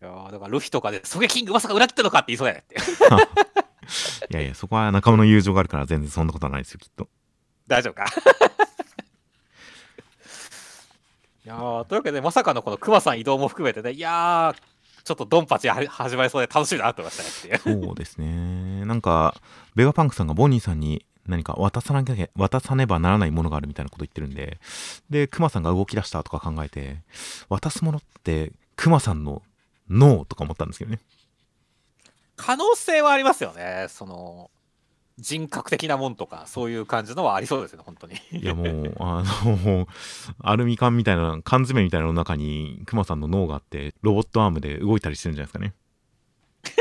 [0.00, 2.76] いやだから、ルフィとかで、ソゲキングまさか裏切ったのかって言いそうやねって。
[2.76, 7.08] いやいや、そこは仲間の友情があるから、全然そんなことはないですよ、きっと。
[7.66, 8.04] 大丈夫か？
[11.44, 14.62] いやというわけで、まさかのこのクマさん移動も含めてね、いやー、
[15.08, 18.84] ちょっとドンパチ始まりそうで楽しみだなと思いましたねそうですね。
[18.84, 19.40] なんか、
[19.74, 24.60] ベガパンクさんがボニーさんに何か渡さなきゃ、 渡さねばならないものがあるみたいなこと言ってるんで、
[25.08, 26.98] で、クマさんが動き出したとか考えて、
[27.48, 29.40] 渡すものってクマさんの
[29.88, 31.00] 脳とか思ったんですけどね。
[32.36, 33.86] 可能性はありますよね。
[33.88, 34.50] その、
[35.18, 38.14] 人格的なもんとかそういう感じのはありそうですね本当に。
[38.32, 39.88] いやもうあの
[40.40, 45.74] アルミ缶みたいな缶詰みたいなの中にクマさんの脳があってロボットアームで動いたりしてるんじゃないですかね。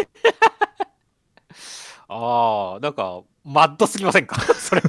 [2.09, 4.39] ああなんかマッドすぎませんか？
[4.53, 4.81] それ。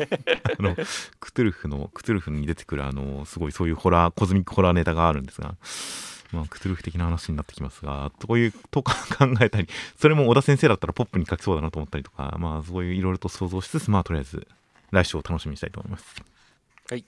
[0.58, 0.76] あの
[1.18, 5.54] クトゥルフのクトゥルフに出てくるあのすごいそういうホラーコズミックホラーネタがあるんですが
[6.32, 14.46] まあ、クトゥルフ的な話になってきますが、というとか 考えたり、それも小田先生だったらポップに書きそうだなと思ったりとか、まあ、そういういろいろと想像しつつ、まあ、とりあえず、
[14.90, 16.04] 来週を楽しみにしたいと思います。
[16.90, 17.04] はい。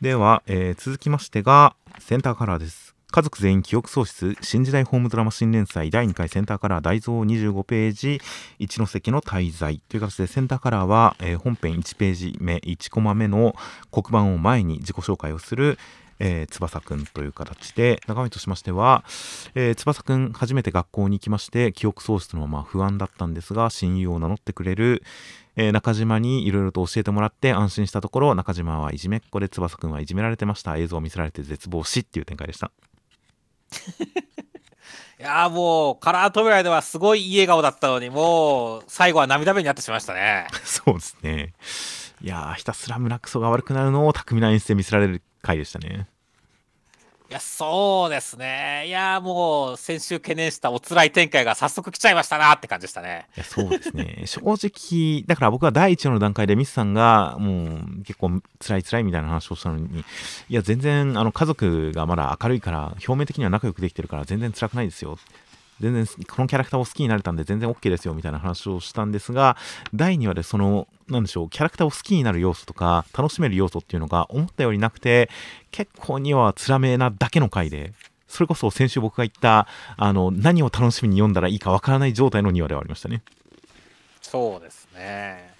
[0.00, 2.94] では、えー、続きましてが、センターカラーです。
[3.14, 8.20] 家族全員記憶喪失新時代ホームドラマ新連載第2回センターカラー大蔵25ページ
[8.58, 13.54] 一ノ関の滞在という形でセンターカラーは、えー本編1ページ目1コマ目の
[13.92, 15.78] 黒板を前に自己紹介をする
[16.18, 19.04] えー翼くんという形で中身としましては、
[19.54, 25.02] えー翼くん初めて学校に行きまして記憶喪失のまま不安だったんですが親友を名乗ってくれる、
[25.56, 30.76] えー中島にいろいろと教えてもらって安心したところ中島はいじめっ子で翼くんはいじめられてました。
[30.76, 32.70] 映像を見せられて絶望しっていう展開でした。
[35.18, 40.46] いやーもうカラー扉ではすごいいい笑顔だったのにもう最後は涙目になってしまいましたね。
[40.64, 41.54] そうですね。
[42.20, 46.08] いやーひたすら胸くそが悪くなるのを巧みな演出で見せられる回でしたね。
[47.30, 48.84] いやそうですね。
[48.86, 53.28] いやーもう先週懸念したお辛い展開が早速来ちゃいましたなって感じでしたね。
[53.34, 54.22] いやそうですね。
[54.28, 60.04] 正直だから僕は第一話の段階でミスさんがもう結構辛い辛いみたいな話をしたのに
[60.50, 65.18] いや全然あの家族がまだ明るいから表面的には仲良くできてるから全然辛くないですよ
[65.80, 69.56] 全然このキャラクターを好きになれたんで全然 OK ですよみたいな話をしたんですが
[69.92, 75.28] 第2話でそのなんでしょうキャラクターを好きになる要素とか楽しめる要素っていうのが思ったよりなくて
[75.70, 77.92] 結構2話は辛めなだけの回で
[78.34, 83.22] それこそ先週僕が言ったあの何を楽しみに読んだらいいかわからない状態の2話ではありましたね。
[84.20, 85.54] そうですね。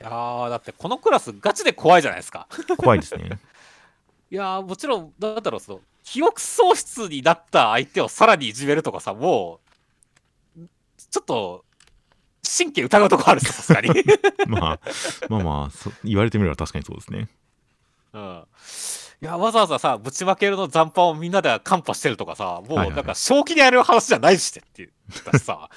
[0.00, 2.46] いやーだってこのクラスガチで怖いじゃないですか。
[2.76, 3.40] 怖いですね。
[4.30, 9.60] いやーもちろんだろうその記憶喪失になった相手をさらにいじめるとかさも
[10.56, 10.62] う
[11.10, 11.66] ちょっと
[12.42, 13.90] 神経疑うとこあるさすがに。
[14.48, 14.80] まあ
[15.28, 17.28] まあまあそ言われてみれば確かにそうですね。
[18.14, 18.46] うん。
[19.20, 24.88] いやわざわざさぶちまけるの残飯をみんなでカンパしてるとかさもうなんか正気でやる話じゃないしてって言
[25.20, 25.68] ったしさ。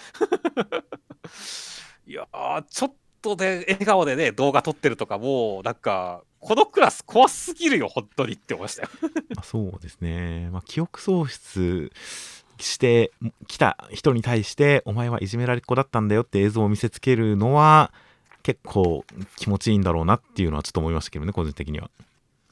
[2.08, 8.89] いやーちょっとで笑顔でね動画撮ってるとかもうなんかこのクラス怖すぎるよ本当にって思いましたよ。
[9.36, 11.91] ま あそうですね、まあ、記憶喪失
[12.60, 13.12] して
[13.47, 17.93] 来た人に対してお前はいじめられっ子だったんだよって映像を見せつけるのは
[18.43, 19.06] 結構
[19.38, 21.89] 気持ちいいんだろうなっていうのはちょっと思いましたけどね個人的には。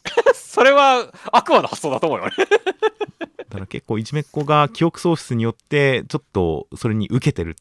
[0.34, 2.32] それは悪魔の発想だと思うよね
[3.50, 7.56] だから結構いじめっ子が記憶喪失によってちょっとそれに受けてる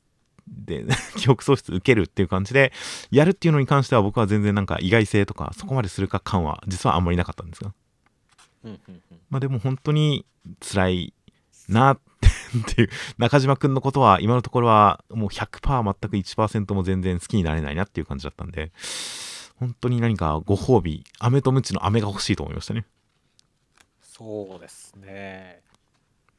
[0.49, 2.73] で 記憶喪失受けるっていう感じで
[3.11, 7.73] やるっていうのに関しては僕は全然なんか意外性とかそこまでするか感は実はあんまりなかったんですが
[8.65, 9.21] うんうんうん。
[9.31, 10.27] まあでも本当に
[10.61, 11.15] 辛い
[11.69, 12.01] なっ
[12.75, 18.73] て いう中島くんのことは今のところはもう100%全く1%も全然好きになれないなっていう感じだったんで
[19.57, 22.87] 本当に何かご褒美飴とムチの飴が欲しいと思いましたね。
[24.01, 25.63] そうですね。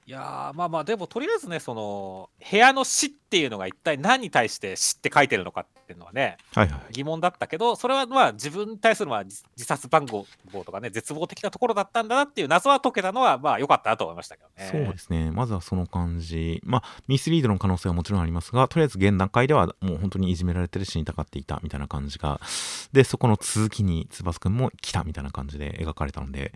[0.09, 6.81] いやーまあまあでもとりあえずねその部屋の死っていうのが一体何に対して死って書いてるのかっていうのはねはいはい。
[6.93, 10.25] 疑問だったけどそれはまあ自分に対するまあ自自殺番号
[10.65, 14.69] とかね絶望的なところだったんだなっていう謎は解けたのはまあ良かったなと思いましたけどね。
[14.71, 15.29] そうですね。
[15.29, 16.59] まずはその感じ。
[16.63, 22.41] まあミスリードの可能性はもちろんありますがとりあえず現段階ではもう本当にいじめられてる死にたかっていたみたいな感じが
[22.93, 26.51] でそこの続きに翼くんも来たみたいな感じで描かれたので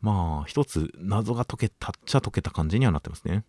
[0.00, 3.44] まあ一つ謎が解けたっちゃ解けた感じにはなってますね。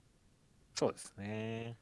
[0.75, 1.75] そうですね。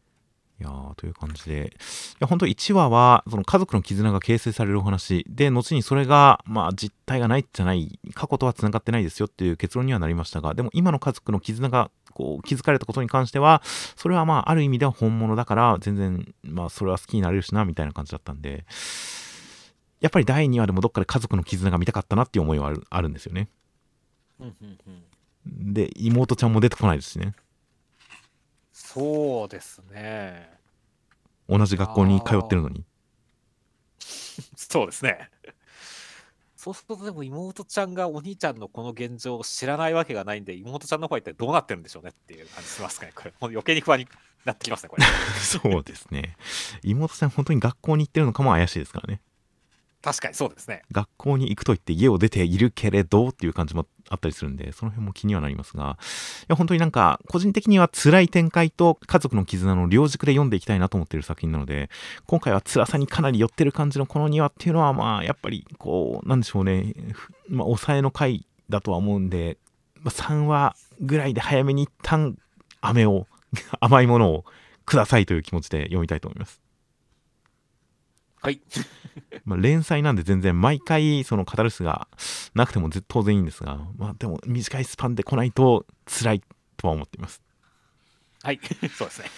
[0.60, 1.74] いやーという感じで。
[1.76, 13.62] いや本当1話はその家族の絆が形成されるお話で後にそれがまあ実態がないじゃない過去とはつながってないですよっていう結論にはなりましたがでも今の家族の絆がこう築かれたことに関しては
[13.96, 18.66] それはまあある意味では本物だから全然まあそれは好きになれるしなみたいな感じだったんで
[20.00, 23.50] やっぱり第2話でもどっかで家族の絆が見たかったなっていう思いはあるんですよね
[25.46, 27.34] で妹ちゃんも出てこないですしね。
[28.74, 30.50] そうですね。
[31.50, 32.84] 同じ学校に通ってるのに。
[34.56, 35.30] そうですね。
[36.56, 43.32] そうするとでも妹ちゃんがお兄ちゃんのこの現状を知らないわけがないんで妹ちゃんの方は一体どうなってるんでしょうねっていう感じしますかねこれ。
[43.40, 44.08] もう余計に不安に
[44.44, 45.04] なってきますねこれ。
[45.40, 46.36] そうですね。
[46.84, 49.22] 妹ちゃん本当に学校に行ってるのかも怪しいですからね。
[50.02, 50.84] 確かにそうですね。
[50.92, 55.98] 学校に行くと言って家を出ているけれどっていう感じもあったりするんでその辺も気にはなりますが
[56.42, 61.90] いや本当になんか個人的には辛い展開と家族の絆の両軸で読んでいきたいなと思ってる作品なので
[62.26, 66.94] 今回は辛さにかなり寄ってる感じのこの2話っていうのはまあやっぱりこうなんでしょうね
[67.50, 69.58] まあ抑えの回だとは思うんで、
[70.02, 72.38] まあ、3話ぐらいで早めに一旦
[72.82, 73.28] 飴を
[73.80, 74.46] 甘いものを
[74.86, 76.67] くださいという気持ちで読みたいと思います。
[78.42, 78.62] はい。
[79.46, 82.08] まあ、連載なんで全然毎回そのカタルスが
[82.54, 86.44] なくてもぜ当然いいんですが、まあ、でも短いスパンで来ないと辛い
[86.76, 87.42] とは思っています。
[88.44, 88.60] はい。
[88.96, 89.30] そうですね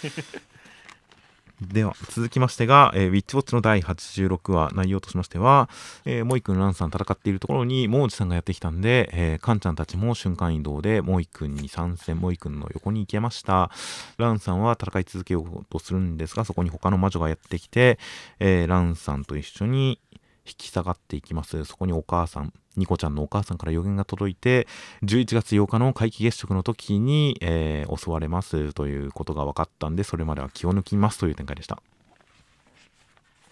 [1.60, 5.68] では続きましてが、えーウィッチウォッチの第86話内容としましては、
[6.06, 13.70] えー、モイ君ランさん戦っているところにモージさんがやってきたんで、えーカンちゃんたちも瞬間移動でモイ君に参戦モイ君の横に行けました。
[14.16, 17.98] ランさんは戦い続けようとするんですがそこに他の魔女がやってきて、
[18.38, 20.00] えーランさんと一緒に
[20.46, 21.64] 引き下がっていきます。
[21.64, 24.66] そこにお母さんニコちゃんのお母さんから予言が届いて
[25.02, 31.82] 11月8日の皆既月食の時に、えー襲われますということが分かったんでそれまでは気を抜きますという展開でした。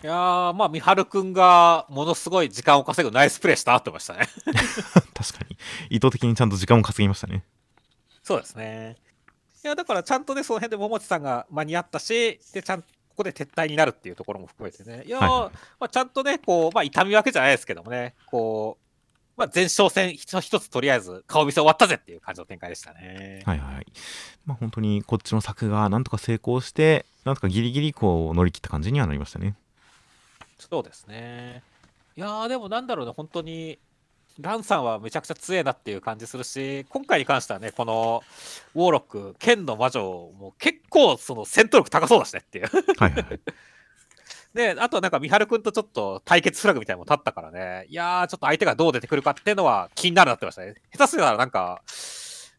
[0.03, 4.29] いやー、まあ、みはるくんがものすごい時間を稼ぐナイスプレーしたってましたね。
[5.13, 5.57] 確かに。
[5.91, 7.43] 意図的にちゃんと時間を稼ぎましたね。
[8.23, 8.97] そうですね。
[9.65, 15.53] いや、だからちゃんとね、その辺で桃地さんが間に合ったし、で、ちゃんとここで撤退になるっていうところも含めてね、いやー、はいはい。
[15.81, 18.88] まあ、ちゃんとね、こう、まあ、痛み分けじゃないですけどもね、こう、
[19.39, 23.43] まあ、前哨戦一つとりあえず顔見せ終わったぜっていう感じの展開でしたね。
[23.47, 23.87] はいはい
[24.45, 29.55] まあ本当にこっちの作がなんとか成功してなんとかギリギリこう乗り切った感じにはなりましたね
[30.59, 31.63] そうですね。
[32.17, 33.79] いやー、でもなんだろうね、本当に、
[34.41, 38.23] ランさんはめちゃくちゃ強えなっていう感じするし、今回に関してはね、この
[38.75, 42.67] ウォーロック、剣の魔女も結構その戦闘力高そうだしねっていう。
[42.99, 43.41] はいはいはい
[44.55, 50.75] で、あとはなんか、みはるくんとちょっと対決フラグみたいなのも立ったからね、いやー、ちょっと相手がどう出てくるかっていうのは気になるなってましたね。
[50.93, 51.83] 下手すりゃなんか、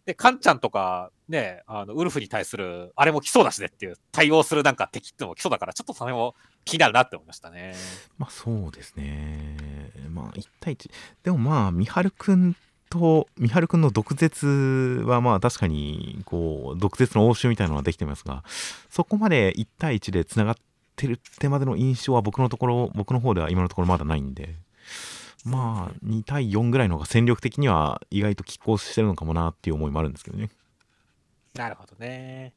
[0.05, 6.35] で、カンちゃんとか、ね、あのウルフに対する、あれも来そうだしねっていう、対応するなんか敵ってのも来そうだから、ちょっとそれも
[6.65, 7.73] 気になるなって思いましたね。
[8.17, 10.89] まあそうですねまあ1対1
[11.23, 12.55] でもまあみはるくん
[12.89, 18.43] とみはるくんの毒舌はまあ確かにこう毒舌の応酬みたいなのはできてますが
[18.89, 20.55] そこまで1対1でつながっ
[20.99, 24.55] てるってまでの印象は僕のところ僕の方では今のところまだないんで。
[25.45, 30.49] まあ2対4ぐらいの方が戦力的には意外と拮抗してるのかもなっていう思いもあるんですけどね。
[31.53, 32.53] なるほどね。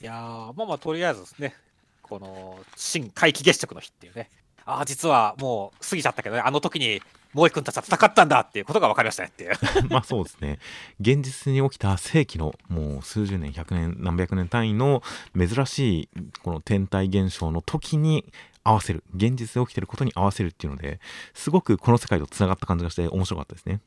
[0.00, 0.12] いや、
[0.56, 1.54] まあまあ、とりあえずですね、
[2.02, 4.30] この新皆既月食の日っていうね、
[4.66, 7.00] ああ、実はもう過ぎちゃったけどね、あの時に
[7.34, 9.52] 萌えくんたちは戦ったんだっていうことが分かりましたねっていう。
[9.90, 10.58] まあそうですね
[11.00, 15.02] 現実に起きた世紀のもう数十年100年何百年単位の
[15.36, 16.08] 珍しい
[16.42, 21.00] この天体現象の時に合わせる現実で起きてることに合わせるっていうので
[21.34, 23.80] すごくこの世界とつながった感じがして面白かったですね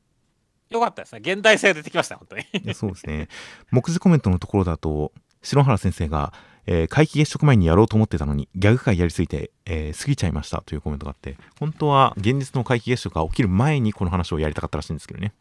[0.69, 1.21] よかったですね。
[1.23, 2.73] 現代性出てきましたね、本当に。
[2.73, 3.29] そうですね
[3.71, 6.33] 目次コメントのところだと篠原先生が、
[6.67, 15.33] えー皆既月食前にやろうと思ってたのにギャグ界やりすぎて、えー過ぎちゃいましたというコメントがあって本当は現実の皆既月食が起きる前にこの話をやりたかったらしいんですけどね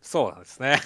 [0.00, 0.80] そうなんですね。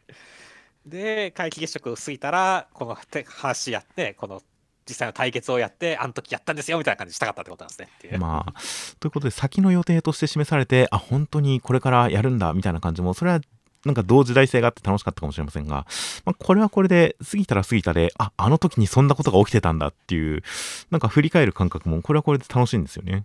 [0.86, 4.42] で、皆既月食過ぎたら、このて話やって、この
[4.88, 8.16] 実際の対決をやって、あの時やったんですよみたいな感じにしたかったってことなんですね。
[8.16, 8.54] まあ、
[9.00, 13.40] ということで先の予定として示されてあ本当にこれからやるんだみたいな感じもそれは
[13.88, 15.86] なんか同時代性があって楽しかったかもしれませんが、
[16.24, 20.42] まあ、これはこれで過ぎたら過ぎたでああの時にそんなことが起きてたんだっていう
[20.90, 23.24] なんか振り返る感覚もこれはこれで楽しいんですよね。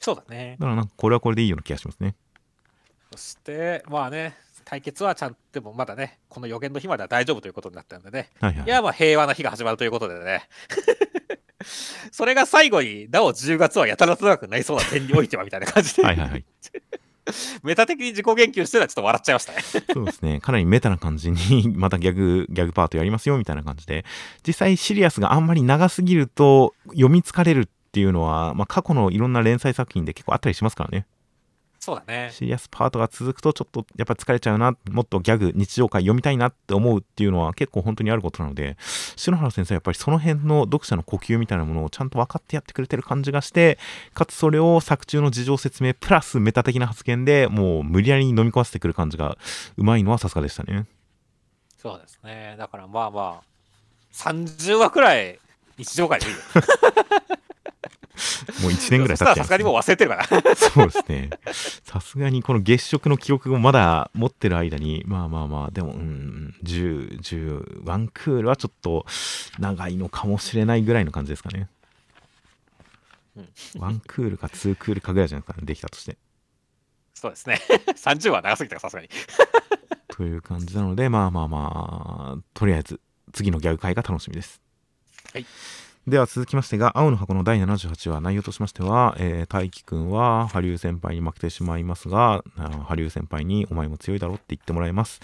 [0.00, 0.56] そうだね。
[0.58, 2.14] だからなんかこれはこれでいいような気がしますね。
[3.12, 8.64] そして、まあね、対決はちゃんと、でもまだね、この予言の日までは大丈夫ということになったんでね、はいはい。
[8.64, 10.48] いや、まあ平和な日が始まるということでね。
[12.12, 16.44] それが最後に、なお10月はやたらと長くなりそうな点においてはみたいな感じで、はいはいはい
[17.62, 19.58] メタ的に自己言及してたらちょっと笑っちゃいましたね。
[19.92, 20.40] そうですね。
[20.40, 24.04] かなりメタな感じに またギャグギャグパートやりますよみたいな感じで。
[24.46, 31.06] 実際シリアスがあんまり長すぎると読み疲れるっていうのは、まあ、過去のいろんな連載作品で結構あったりしますからね。
[31.80, 32.30] そうだね。
[32.30, 38.76] シリアスパートが続くとちょっとやっぱ疲れちゃうなもっとギャグ日常会読みたいなって思うっていうのは結構本当にあることなので
[39.16, 43.78] 篠原先生はやっぱりその辺の読者の呼吸みたいなものをちゃんと分かってやってくれてる感じがして
[44.12, 49.38] かつそれを作中の事情説明プラスメタ的な発言でもう無理やりに飲み込ませてくる感じが
[49.78, 50.86] うまいのはさすがでしたね
[51.80, 52.56] そうですね。
[52.58, 53.42] だからまあまあ、
[54.12, 55.38] 30話くらい
[55.78, 56.38] 日常会でいいよ。
[58.62, 60.26] もう1年ぐらい経っちゃいますすがにもう忘れてるから。
[60.56, 61.30] そうですね。
[61.84, 69.06] さすがにこの月食の記憶をまだ持ってる間に、まあまあまあ、でも、うん、10、10、ワンクールはちょっと
[69.58, 71.68] 長いのかもしれないぐらいの感じですかね。
[73.78, 76.18] ワンクールかツークールかぐらいじゃないですかね、できたとして。
[77.14, 77.60] そうですね。
[77.96, 79.08] 30話長すぎたか、さすがに。
[80.08, 83.00] という感じなので、まあまあまあ、とりあえず
[83.32, 84.60] 次のギャグ会が楽しみです。
[85.32, 85.46] はい。
[86.06, 95.20] では続きましてが、青の箱の第78話、内容としましては、えー、大輝くんは、羽生先輩に負けてしまいますが、羽生先輩に、お前も強いだろって言ってもらいます。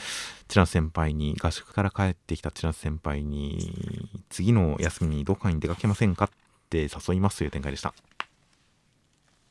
[0.48, 6.30] 千奈先輩に、合宿から帰ってきた千奈先輩に、次の休みにどっかに出かけませんかっ
[6.68, 7.94] て誘いますという展開でした。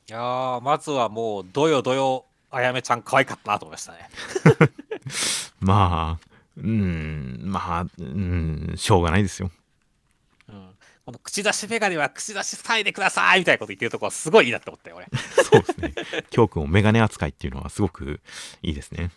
[0.07, 4.09] いやー、まずはもう、どよどよ、あやめちゃん可愛かったなと思いましたね。
[5.59, 9.49] まあ、うん、まあ、うん、しょうがないですよ。
[11.08, 15.08] うん、この口出しメガネは口出しさえでくださいみたいなこと言ってるところすごいいいなって思ったよ、俺。
[15.43, 15.93] そうですね。
[16.30, 18.22] きょうくんをメガネ扱いっていうのはすごく
[18.62, 19.12] いいですね。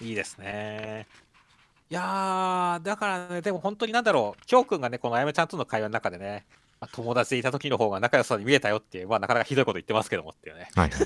[0.00, 1.06] いいですね。
[1.90, 6.44] いやー、だからね、でも本当になんだろう、きょうくんがね、このあやめちゃんとの会話の中でね、
[6.80, 10.68] まあ友達でいた時の方が仲良さに見えたよっていう、まあなかなかひどいこと言ってますけどもっていうね。
[10.74, 11.00] はいはい。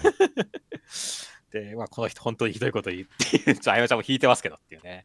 [1.53, 5.05] で、まあこの人本当にひどいこと言って、ちょあやめちゃんも引いてますけどっていうね。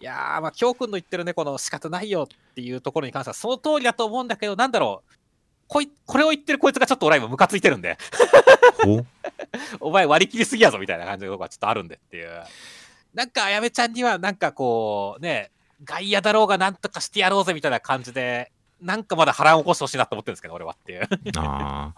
[0.00, 5.12] いやー、まあきょうくんの言ってるね、この仕方ないよっていうところに関しては、その通りだと思うんだけど、なんだろう、
[5.68, 7.98] こいこれを言ってるこいつがちょっと俺は今ムカついてるんで、
[9.80, 12.42] お前割り切りすぎやぞみたいな感じのとこがちょっとあるんでっていう。
[13.14, 15.50] なんかあやめちゃんにはなんかこうね、
[15.84, 18.52] 外野だろうがなんとかしてやろうぜみたいな感じで、
[18.86, 21.08] なんかまだ波乱を起こしてほしいなと思ってるんですけど、俺はっていう。
[21.36, 21.94] ああ。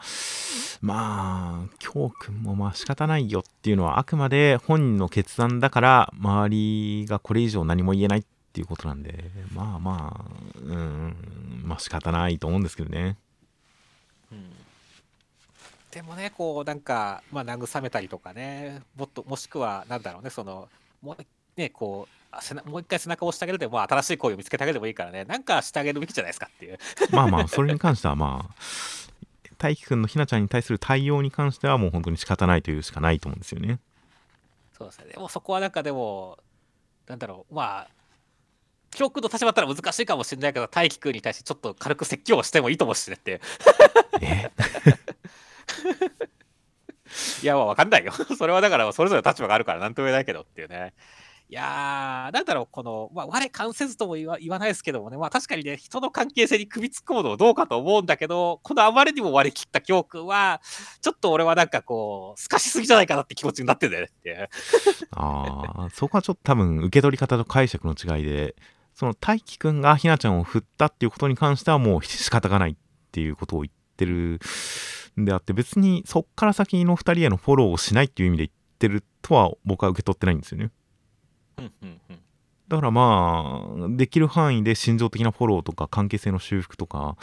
[0.81, 11.17] まあ、きょうくんもまあ仕方ないよっていうのはあくまで本人の決断だから周りがこれ以上何も言えないっていうことなんで、まあまあ、うん、
[11.63, 13.19] まあ仕方ないと思うんですけどね。
[15.91, 20.69] でもね、こうなんか、まあ慰めたりとかね、もっと、もしくはなんだろうね、その、
[21.03, 21.27] もう
[21.57, 22.18] ね、こう、
[22.65, 26.79] もう一回背中を押してあげるでも、まあ、新しい恋を見つけてあげればいいからね、なんかしてあげるべきじゃないですかっていう。
[27.11, 28.55] まあまあ、それに関してはまあ、
[29.59, 33.81] 大輝くんのひなちゃんに対する対応に関してはもう本当に仕方ないというしかないと思うんですよね。
[34.77, 35.07] そうですね。
[35.13, 36.39] でもそこはなんかでも、
[37.09, 37.89] なんだろう、まあ、
[38.91, 43.41] 教訓の立場だったら難しいかもしれないけど、大輝くんに対してちょっと軽く説教をしてもいいと思うしねって。
[44.21, 44.51] え？
[47.43, 48.13] いや、まあわかんないよ。
[48.13, 50.95] それはだから、それぞれ立場があるからなんとも言えないけどっていうね。
[51.51, 60.61] いやー、なんだろう、この、まあ、我関せずとも言わないですけどもね、まあ確かにね、人の関係性に首突っ込むのもどうかと思うんだけど、このあまりにも割り切った教訓は、
[61.01, 64.51] ちょっと俺はなんかこう、透かしすぎじゃないかなって気持ちになってんだよねって。
[65.13, 68.55] ああ、そこはちょっと多分受け取り方と解釈の違いで、
[68.93, 72.77] その大輝くんがひなちゃんを振ったっていうことに関してはもう仕方がないっ
[73.11, 74.39] ていうことを言ってる
[75.19, 80.73] んであって、別にそっから先の2人へのフォローをしないっていう意味で言ってるとは僕は受け取ってないんですよね。
[81.59, 82.19] うんうんうん
[82.69, 87.17] だからまあ、できる範囲で心情的なフォローとか関係性の修復とか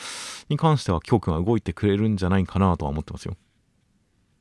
[0.50, 3.38] に関しては、きょうくんは動いてくれるんじゃないかなとは思ってますよ。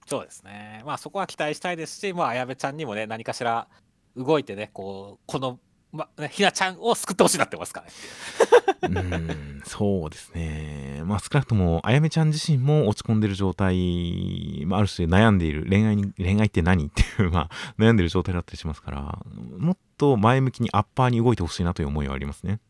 [0.06, 0.82] そうですね。
[0.86, 3.68] まあそこは期待したいですし、まあ、あやべちゃんにもね、何かしら
[4.16, 5.58] 動いてね、こう、この、
[5.92, 7.84] まあ、ねひなちゃんを救ってほしいなってますか
[8.82, 9.14] らねう。
[9.58, 11.02] ん、そうですね。
[11.04, 19.18] まあ少なくとも、あやめちゃん自身も落ち込んでる状態、まあ、ある種悩んでいる、恋愛に、恋愛って何っていう、まあ、悩んでる状態だったりしますから、
[19.58, 22.60] もっと前向きにアッパーに動いてほしいなという思いはありますね。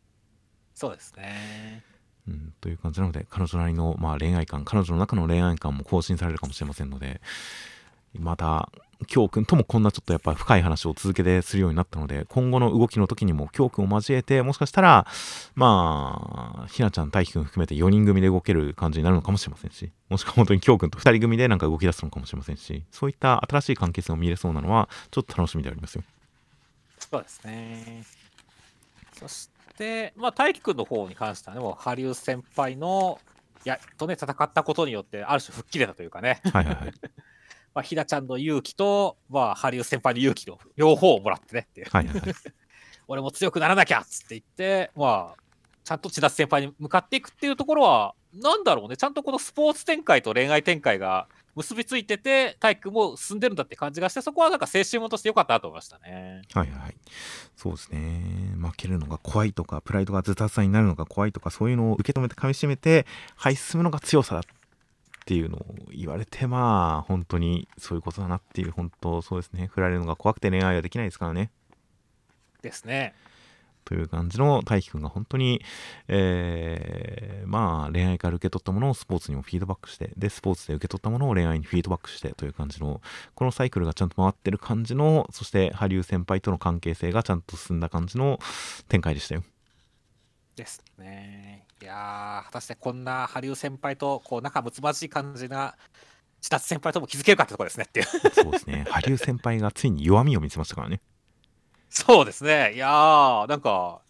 [0.73, 1.83] そうですね。
[2.27, 7.21] うん、という感じなので、彼女なりの、まあ、恋愛観、彼女の中の恋愛観も更新されるかもしれませんので、
[8.17, 8.69] また、
[9.07, 15.05] きょうくんともこんなちょっとやっぱ深い話を続けてするようになったので、今後の動きの時にもきょうくんを交えて、もしかしたら、
[15.53, 26.03] まあ、ひなちゃん、大輝くん含めて4人組で動ける感じになるのかもしれませんし、もしくは本当にきょうくんと2人組でなんか動き出すのかもしれませんし、そういった新しい関係性を見れそうなのは、ちょっと楽しみでありますよ。
[27.15, 28.03] そうですね。
[29.17, 33.19] そして、まあ、大輝くんの方に関してはね、もう、羽生先輩の、
[33.63, 36.93] やっとね、戦ったことによって、ある種吹っ切れたというかね、はいはいはい。
[37.73, 41.89] まあ、ひなちゃんの勇気と、まあ、羽生先輩の勇気の両方をもらってねっていう。
[41.89, 42.33] はいはいはい。
[43.07, 45.41] 俺も強くならなきゃっつって言って、まあ、
[45.83, 56.41] ちゃんと千田先輩に向かっていくっていうところは、なんだろうね、ちゃんとこのスポーツ展開と恋愛展開が結びついてて、体育も進んでるんだって感じがして、そこはなんか青春もとしてよかったなと思いましたね。
[56.53, 56.95] はいはい。
[57.55, 58.53] そうですね。
[58.59, 64.43] 負けるのが怖いとか、プライドがズタズタになるのが怖いとか、そういうのを受け止めて噛み締めて、はい、進むのが強さだっ
[65.25, 69.67] ていうのを言われて、まあ、本当にそういうことだなっていう、本当そうですね。
[69.67, 71.51] 振られるのが怖くて恋愛はできないですからね。
[72.61, 73.15] ですね。
[73.85, 75.61] という感じの大輝くんが本当に、
[76.07, 83.01] えーまあ恋愛から受け取ったものをスポーツにもフィードバックして、で、スポーツで受け取ったものを恋愛にフィードバックしてという感じの、
[83.35, 88.39] このサイクルがちゃんと回ってる感じの、そして羽生先輩との関係性がちゃんと進んだ感じの
[88.87, 89.43] 展開でしたよ。
[90.55, 91.65] ですね。
[91.81, 95.75] いやー、果たしてこんな羽生先輩とこう仲睦まじい感じな
[96.41, 98.05] 千田先輩とも気づけるかってところですねっていう。
[98.33, 98.85] そうですね。
[98.89, 101.01] 羽生先輩がついに弱みを見せましたからね。
[101.89, 102.73] そうですね。
[102.73, 104.01] いやー、なんか、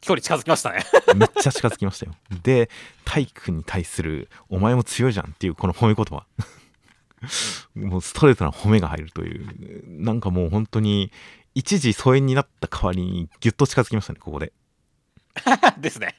[0.00, 0.84] 距離近づきましたね。
[1.16, 2.14] めっちゃ近づきましたよ。
[2.42, 2.68] で、
[3.04, 6.26] 大輝くんに対する、お前も強いじゃんっていうこの褒め言葉。
[7.74, 11.10] もうストレートな褒めが入るという、なんかもう本当に、
[11.54, 14.52] 一時疎遠になった代わりにギュッと近づきましたね、ここで。
[15.78, 16.14] ですね。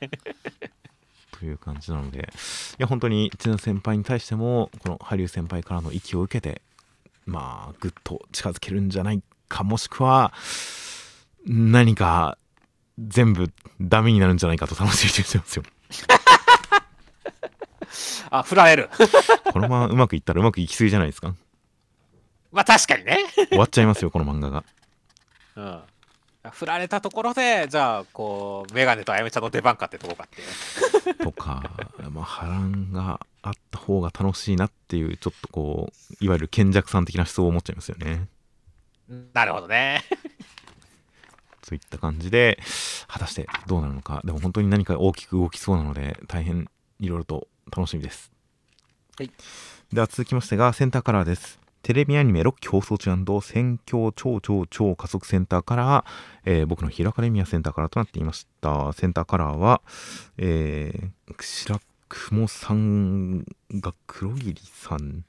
[1.31, 2.21] という感じなので、い
[2.79, 6.61] や、本当に千田先輩に対しても、この羽生先輩からの息を受けて、
[7.25, 10.33] まあ、ぐっと近づけるんじゃないか、もしくは、
[11.45, 12.37] 何か、
[12.97, 15.63] 全部ダメになるんじゃないかと楽しみにしてますよ。
[18.29, 18.89] あ、振られる。
[19.51, 21.35] このままうまくいったらうまくいきすぎじゃないですか
[22.51, 23.19] まあ確かにね。
[23.49, 24.63] 終わっちゃいますよこの漫画が
[25.57, 25.81] うん。
[26.51, 30.43] 振られたところで、じゃあ、こう、メガネとあやめちゃんの出番かってとこかって。
[31.23, 31.63] とか、
[32.11, 38.27] まあ、波乱があった方が楽しいなっていうちょっとこういわゆる賢弱さん的な思想を持っちゃいますよね
[39.33, 40.03] なるほどね。
[41.63, 42.59] そういった感じで
[43.07, 44.21] 果たしてどうなるのか。
[44.23, 48.31] でも本当に何か大きく動きそうなので大変いろいろと楽しみです。
[49.17, 49.31] はい。
[49.91, 51.59] では続きましてがセンターカラーです。
[51.81, 56.05] テレビアニメ6期放送中戦況超超超加速センターカラー、
[56.45, 58.91] えー僕のヒーローアカデミアセンターカラーとなっていました。
[58.93, 59.81] センターカラーは、
[60.37, 61.79] えー、白
[62.09, 63.39] 雲さん
[63.71, 65.25] が黒桐さん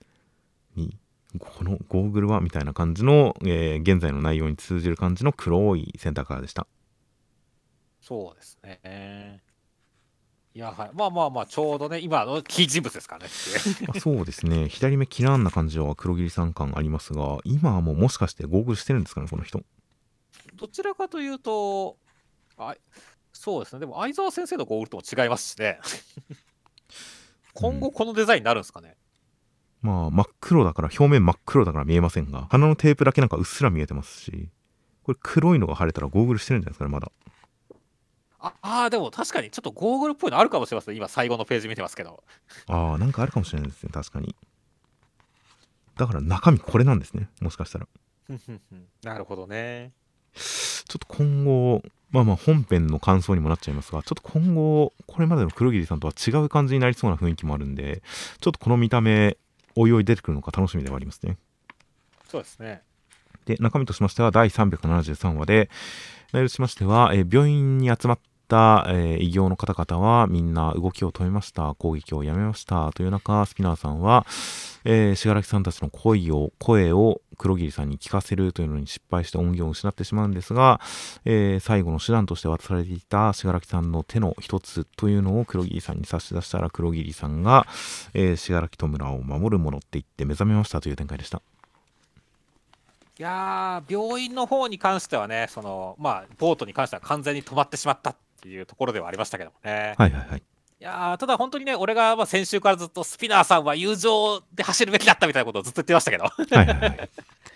[0.74, 0.97] に
[1.39, 6.66] このゴーグルはみたいな感じの、えー現在の内容に通じる感じの黒いセンターカラーでした
[8.01, 9.43] そうですね。
[10.55, 10.91] いや、はい。
[10.95, 13.28] まあまあまあ、ちょうどね、今のキー人物ですからね
[14.01, 19.62] そうですね左目キラーンな感じは黒桐さん感ありますが今はもうもしかしてゴーグルしてるんですかねこの人
[20.55, 21.99] どちらかというと、
[22.57, 22.74] あ
[23.32, 23.80] そうですね。
[23.80, 25.78] でも、相沢先生のゴールとも違いますしね。
[27.53, 28.97] 今後このデザインになるんですかね。
[29.87, 34.49] まあ真っ黒だから表面真っ黒だから見えませんが鼻のテープだけなんかうっすら見えてますし
[35.05, 37.12] これ黒いのが晴れたらゴーグルしてるんじゃないですかねまだ
[38.41, 40.97] ああー、でも確かにちょっとゴーグルっぽいのあるかもしれません。
[40.97, 42.22] 今、最後のページ見てますけど。
[42.68, 44.37] ああなんかあるかもしれないですね確かに
[45.97, 47.89] だから中身これなんですねもしかしたら
[49.03, 49.93] なるほどね。
[50.34, 58.03] ちょっと今後まあまあ本編の感想にもなっちゃいますがちょっと今後これまでの黒桐さんとは違う感じになりそうな雰囲気もあるんで
[58.41, 59.39] ちょっとこの見た目
[59.77, 61.37] おいおい出てくるのか楽しみではありますね
[62.29, 62.83] そうですね。
[63.45, 65.70] で中身としましては第373話で
[66.33, 68.36] 内容としましては、えー病院に集まった、
[68.88, 74.26] えー異形の方々はみんな動きを止めました攻撃をやめましたという中スピナーさんは
[74.88, 80.80] えー、信楽さんたちの声を声を黒桐さんに聞かせるというのに失敗して音源を失ってしまうんですが、
[81.24, 87.66] えー最後の手段として渡されていた信楽さんの手の一つというのを黒桐さんに差し出したら黒桐さんが、
[88.14, 91.42] えー、信楽戸村を守るものって言って目覚めましたという展開でした。
[93.18, 99.95] いやー、病院の方に関してはね、その、まあ、ボートに関しては完全に止まってしまったっていうところではありましたけどもね。
[99.99, 100.43] はいはいはい。
[100.78, 107.09] いやーただ本当にね、俺がまあ先週からずっとスピナーさんは友情で走るべきだったみたいなことをずっと言ってましたけど、はいはいはい。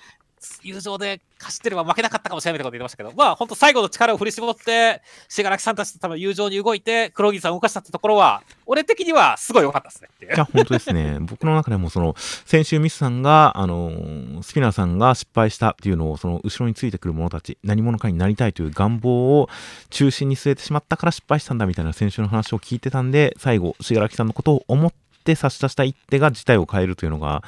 [0.63, 10.31] 友情で走ってれば負けなかったかもしれないみたいなこと言ってましたけど、まあ本当最後の力を振り絞って、信楽さんたちと多分友情に動いて、黒木さんを動かしたってところは、俺的にはすごい良かったですねっていい。
[10.31, 11.19] や、本当ですね。
[11.21, 19.49] 僕の中でも、その、先週ミスさんが、あのースピナーさんが失敗したっていうのを、その、後ろについてくる者たち、何者かになりたいという願望を
[19.91, 24.93] 中心に据えてしまったから失敗したんだみたいな先週の話を聞いてたんで、最後、信楽さんのことを思っ
[25.25, 27.43] て差し出した一手が事態を変えるというのが、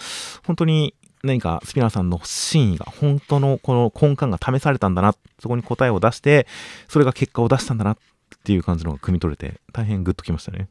[0.45, 6.47] 本当に何かスピナーさんの真意が、本当のこの根幹が試されたんだな、そこに答えを出して、
[6.89, 7.99] それが結果を出したんだなっ
[8.45, 10.69] ていう感じのが汲み取れて、大変グッときましたね。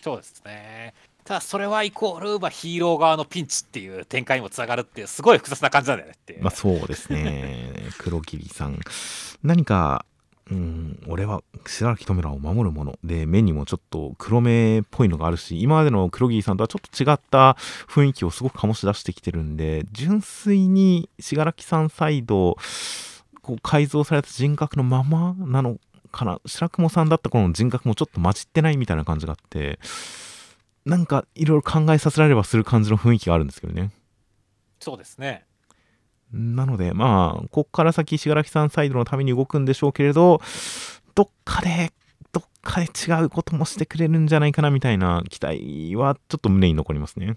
[0.00, 0.94] そうですね。
[1.24, 6.38] ただそれはイコール、まあ、ヒーロー側のピンチっていう展開にもつながるっていう、すごい複雑な感じなんだよねって。
[6.40, 7.72] まあそうですね。
[7.98, 8.80] 黒桐さん。
[9.42, 10.06] 何か、
[10.50, 17.56] うん、俺は白木富村を守るもので、目にもちょっと黒目っぽいのがあるし、今までの黒桐さんとはちょっと違った
[17.88, 22.56] 雰囲気をすごく醸し出してきてるんで、純粋に信楽さんサイド、
[23.42, 25.78] こう改造された人格のままなの
[26.10, 26.40] かな。
[26.44, 29.78] 白雲さんだった頃の人格もちょっと混じってないみたいな感じがあって、
[30.84, 33.90] なんかいろいろ考えさせられればする感じの雰囲気があるんですけどね。
[34.80, 35.44] そうですね。
[36.32, 40.40] なので、まあ、こっから先、信楽さんサイドのために動くんでしょうけれど、
[41.14, 41.92] どっかで、
[42.32, 47.36] どっかで違うこともしてくれるんじゃないかなみたいな期待は、ちょっと胸に残りますね。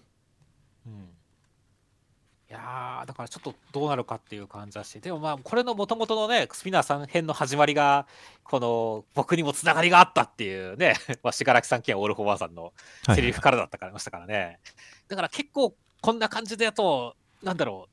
[0.86, 0.94] うん。
[2.50, 8.06] いやーだからちょっとどうなるかっていう感じだしでもまあこれのもともとのねスピナーさん編の始まりが
[8.44, 12.74] この僕にもつながりがあったっていうね まあ死柄木さん兼オールフォーさんの
[13.08, 14.60] はいセリフからだったからましたからね、
[15.08, 17.93] だから結構こんな感じでやとなんだろう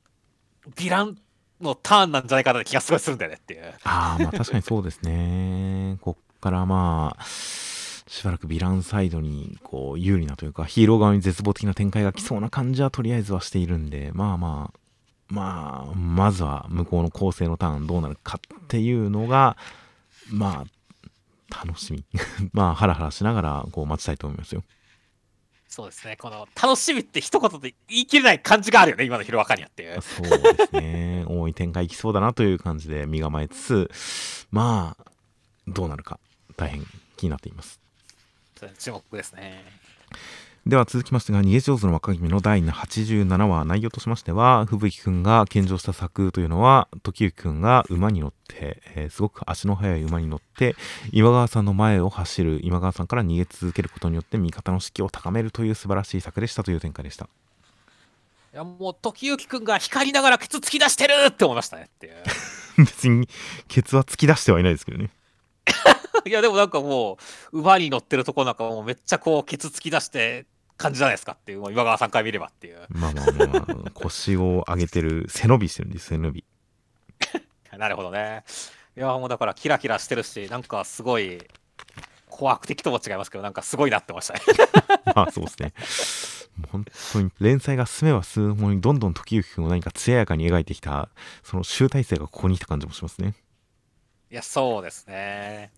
[0.69, 1.17] ィラン
[1.61, 5.97] のターンなんじゃないかなって気がすごいするんだよねっていうああ、まあ確かにそうですね。
[6.01, 14.79] こっからまあ、しばらくヴィランサイドにこう有利なというか、ヒーロー側に絶望的な展開が来そうな感じはとりあえずはしているんで、まあまあ、
[15.31, 19.55] まあ、まずは向こうの構成のターンどうなるかっていうのが、
[20.29, 22.03] まあ、楽しみ。
[22.53, 24.63] まあ、ハラハラしながらこう待ちたいと思いますよ。
[25.71, 31.25] そうですねこの楽しみって一言で言い切れない感じがあるよね今のヒロアカニアっていうそうですね。
[31.25, 33.91] 多い展開いきそうだなという感じで身構えつつ、
[34.51, 35.11] まあ、
[35.67, 36.19] どうなるか
[36.57, 37.79] 大変気になっています。
[38.79, 39.63] 注目ですね
[40.67, 50.75] では続きましてが逃げ上手の若君の第87話内容としましては吹雪くんが献上した作というのは時行くんが馬に乗って、えーすごく足の速い馬に乗って
[51.11, 57.27] 今川さんの前を走る今川さんから逃げ続けることによって味方の士気を高めるという素晴らしい作でしたという展開でした。
[58.53, 62.13] いやもう時行くんが光りながらケツ突き出してるって思いましたねっていう。
[62.77, 63.27] 別に
[63.67, 65.09] ケツは突き出してはいないですけどね。
[66.25, 67.17] いやでもなんかも
[67.51, 70.45] う馬に乗ってるとこなんかもうめっちゃこうケツ突き出して
[70.81, 76.43] 感じじゃないですかっていう今川さんから見ればっていうまあまあまあ、腰を上げてる背伸びしてるんです背伸び
[77.77, 78.43] なるほどね
[78.97, 81.39] いやもうだからキラキラしてるしなんかすごい
[82.29, 84.39] 怖く敵とも違いますけどなんかすごいなってましたね
[85.15, 85.73] まあそうですね。
[86.69, 91.09] 本当に連載が進めば進むほどにどんどん時行くんを何か艶やかに描いてきた
[91.43, 93.35] その集大成がここに来た感じもしますね。
[94.29, 95.71] いやそうですね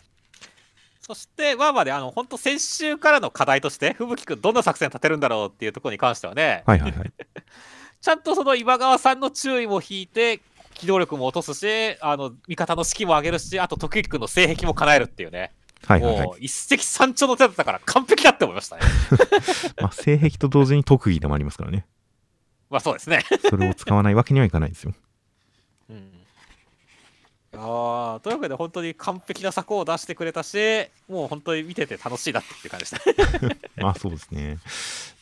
[1.06, 7.12] そしてまあまあであの本当先週からの課題として吹雪くんどんな作戦立てるんだろうっていうところに関してはね、はいはいはい。
[8.02, 10.42] ちゃんとその今川さんの注意も引いて
[10.74, 15.52] 機動力も落とすしあの味方の士気も上げるしあと時行くんの性癖も叶えるっていうね
[15.86, 18.82] はいはいはいもう一石三鳥の手だったから完璧だって思いましたね
[19.82, 21.86] まあ、性癖と同時に特技でもありますからね。
[22.70, 24.94] まあそうですねそれを使わないわけにはいかないですよ。
[27.56, 30.58] ああというわけで本当に完璧な策を出してくれたし
[31.08, 34.58] もう本当に見てて楽しいなっていう感じでした まあそうですね。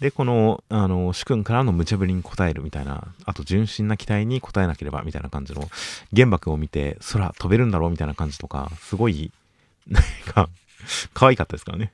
[0.01, 5.69] で、この、あの、主君からの無茶ぶりに応えるみたいな、あと純真な期待に応えなければみたいな感じの、
[6.13, 9.31] 原爆を見て空飛べるんだろうみたいな感じとか、すごい、
[9.87, 10.03] なん
[10.33, 10.49] か、
[11.13, 11.93] 可愛かったですからね。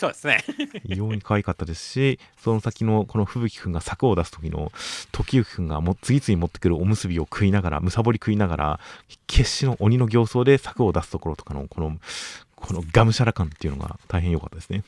[0.00, 0.42] そうですね。
[0.84, 4.72] 異様に可愛かったですしその先のこの吹雪くんが柵を出す時の
[5.12, 8.80] 時行くんがも次々持ってくるおむすびを食いながらむさぼり食いながら
[9.26, 11.98] 決死の鬼の形相で柵を出すところとかのこの
[12.56, 14.84] このがむしゃら感っていうのが大変良かったですね。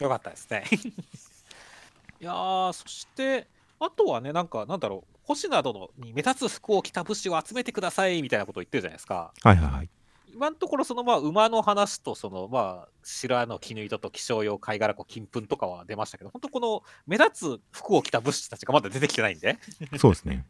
[0.00, 0.64] よかったですね。
[2.20, 3.46] いやーそして
[3.78, 9.34] あとはねなんかなんだろう星などのに目立つ服を着た武士を集めてくださいみたいなことを言ってるじゃないですか。
[9.42, 9.88] はいはいはい
[10.34, 19.58] 今のところそのまあ馬の話とそのまあ白の絹糸と気象用貝殻子金粉とかは出ましたけど本当この目立つ服を着た武士たちがまだ出てきてないんで。
[19.98, 20.44] そうですね。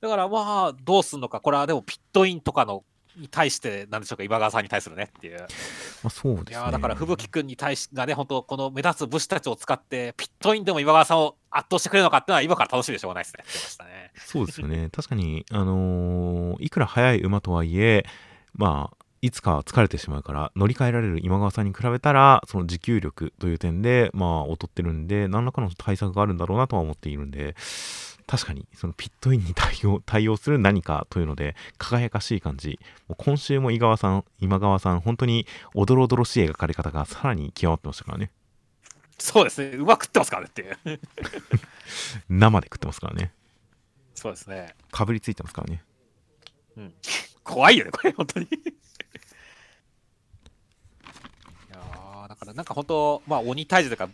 [0.00, 2.84] だからまあどうすんのかこれはでもピットインとかの
[3.16, 5.40] に対してなんでしょうか今川さんに対するねっていう。
[5.40, 5.46] ま
[6.04, 6.50] あそうですね。
[6.50, 14.12] いやーだから吹雪君に対しがね本当この目立つ武士たちを使ってピットインでも今川さんを圧倒してくれるのかっていうのは今から楽しみでしょうがないですね。
[14.14, 14.88] そうですよね。
[14.90, 18.04] 確かにあのーいくら速い馬とはいえ
[18.58, 27.56] まあいつかは疲れてしまうから乗り換えられる今川さんに比べたらその持久力という点でまあ劣ってるんで何らかの対策があるんだろうなとは思っているんで
[28.28, 32.78] 確かにそのピットインに対応 対応する何かというので輝かしい感じ。
[33.08, 38.30] もう今週も井川さん今川さん本当におどろおどろしい描かれ方がさらに極まってましたからね。
[39.18, 39.76] そうですね。
[39.78, 40.76] うまくってますからねって
[42.28, 43.32] 生で食ってますからね。
[44.14, 44.76] そうですね。
[44.92, 45.82] かぶりついてますからね。
[46.76, 46.94] うん
[47.48, 48.46] 怖いよねこれ本当に。
[48.46, 48.48] い
[51.70, 54.08] やーだからなんか本当まあ鬼退治とか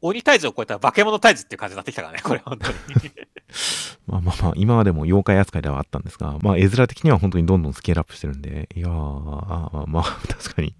[0.00, 2.76] 鬼退治を超えたら化け物退治っていう感じになってきたからねこれ本当に。
[4.06, 10.74] まあまあまあ、今までも妖怪扱いではあったんですが、まあ、絵面的には本当にどんどんスケールアップしてるんで、いやー、あーまあ、確かに、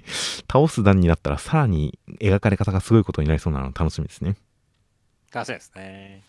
[0.50, 4.36] 倒す段になったら、さらに描かれ方がすごいことになりそうなの楽しみですね。
[5.30, 6.22] 楽しみですね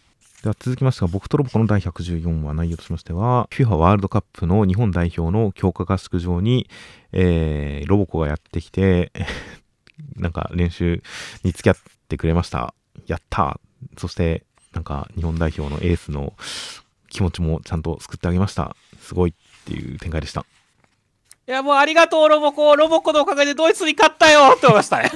[0.43, 6.69] では続きましては、僕とロボコの第114話内容としましては、FIFA ワールドカップの日本代表の強化合宿場に、
[7.11, 9.11] えー、ロボコがやってきて、
[10.15, 11.03] なんか練習
[11.43, 11.75] に付き合っ
[12.07, 12.73] てくれました。
[13.05, 13.59] やった
[13.97, 16.33] そして、なんか日本代表のエースの
[17.09, 18.77] 気持ちもちゃんと救ってあげました。
[19.01, 20.45] すごいっていう展開でした。
[21.49, 25.09] いやもうありがとうロボコロボコのおかげでドイツに勝ったよって思いましたね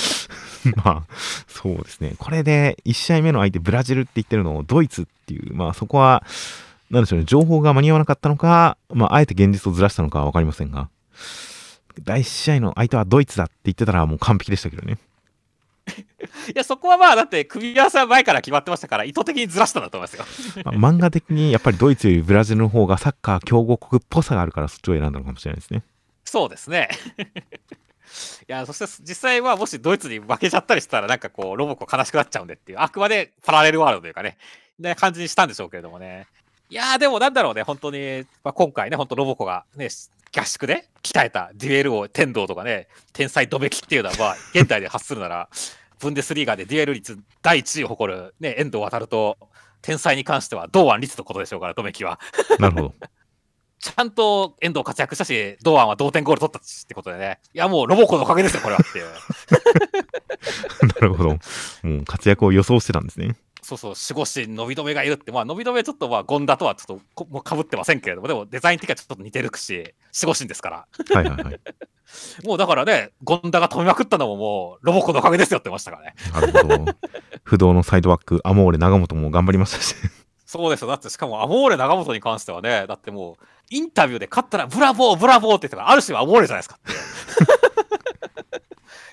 [0.82, 1.14] まあ、
[1.46, 2.14] そうですね。
[2.18, 6.24] これで1試合目の相手ブラジルって言ってるのをドイツっていう、まあそこは、
[6.90, 10.88] なんでしょうね、情報が間に合わなかったのか、まああえて現実をずらしたのかは分かりませんが、
[12.02, 14.98] 第1試合の相手はドイツだって言ってたらもう完璧でしたけどね。
[15.88, 20.64] いやそこはまあだって組み合わせは前から決まってましたから意図的にずらしたんだと思いますよ。
[20.64, 25.82] まあ漫画的にやっぱりドイツよりブラジルの方がサッカー強豪国っぽさがあるからそっちを選んだのかもしれないですね。
[26.24, 26.88] そうですね。
[28.48, 34.38] いやそして実際はもしドイツに負けちゃったりしたらなんかこうロボコ悲しくなっちゃうんでっていうあくまでパラレルワールドというかね。
[34.78, 36.26] ね感じにしたんでしょうけれどもね。
[36.70, 39.88] いやーでもなんだろうね本当に、まあ、今回ね本当ロボコがね
[40.36, 45.48] 合宿で鍛えたデュエル王天道とかね天才ドベキっていうのはまあ現代で発するなら
[45.98, 49.38] ブンデスリーガでデュエル率第1位を誇る、ね、遠藤航と
[49.82, 52.18] 天才に関しては堂安律のことでしょうからドベキは
[52.58, 52.94] なるほど。
[53.80, 57.38] ちゃんと遠藤活躍したし、堂安は同点ゴール取ったしってことでね。
[57.54, 59.06] いや、もうロボコのおかげですよ、これはっていう。
[61.00, 61.28] なるほど。
[61.30, 61.38] も
[61.98, 63.36] う活躍を予想してたんですね。
[63.68, 70.86] そうそう、守護神、伸び止めがいるって、まあ、伸び止めちょっと、まあ、権田とはちょっとこもうかぶってませんけれども、でもデザイン的にはちょっと似てるし、守護神ですから。
[71.14, 71.60] はいはいはい。
[72.44, 76.14] もうだからね、権田が止めまくったのももう、ロボコのおかげですよってましたからね。
[76.32, 76.86] なるほど。
[77.44, 79.94] 不動のサイドバック、アモーレ長本も頑張りましたし。
[80.46, 80.88] そうですよ。
[80.88, 86.78] だって、しかも、アモーレ長本に関してはね、だってもう、インタビューで勝ったら、ブラボー、ブラボーって言ったから、ある種はアモーレじゃないですか。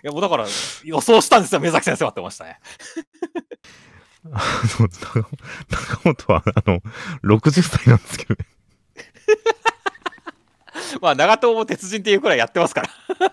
[0.01, 0.45] いや、もうだから、
[0.83, 2.59] 予想したんですよ、宮崎先生はって言ってましたね。
[4.31, 5.27] あの、長
[5.69, 6.81] 長本は、あの、
[7.23, 8.45] 60歳なんですけどね。
[11.01, 13.23] まあ、長友も鉄人っていうくらいやってますから、う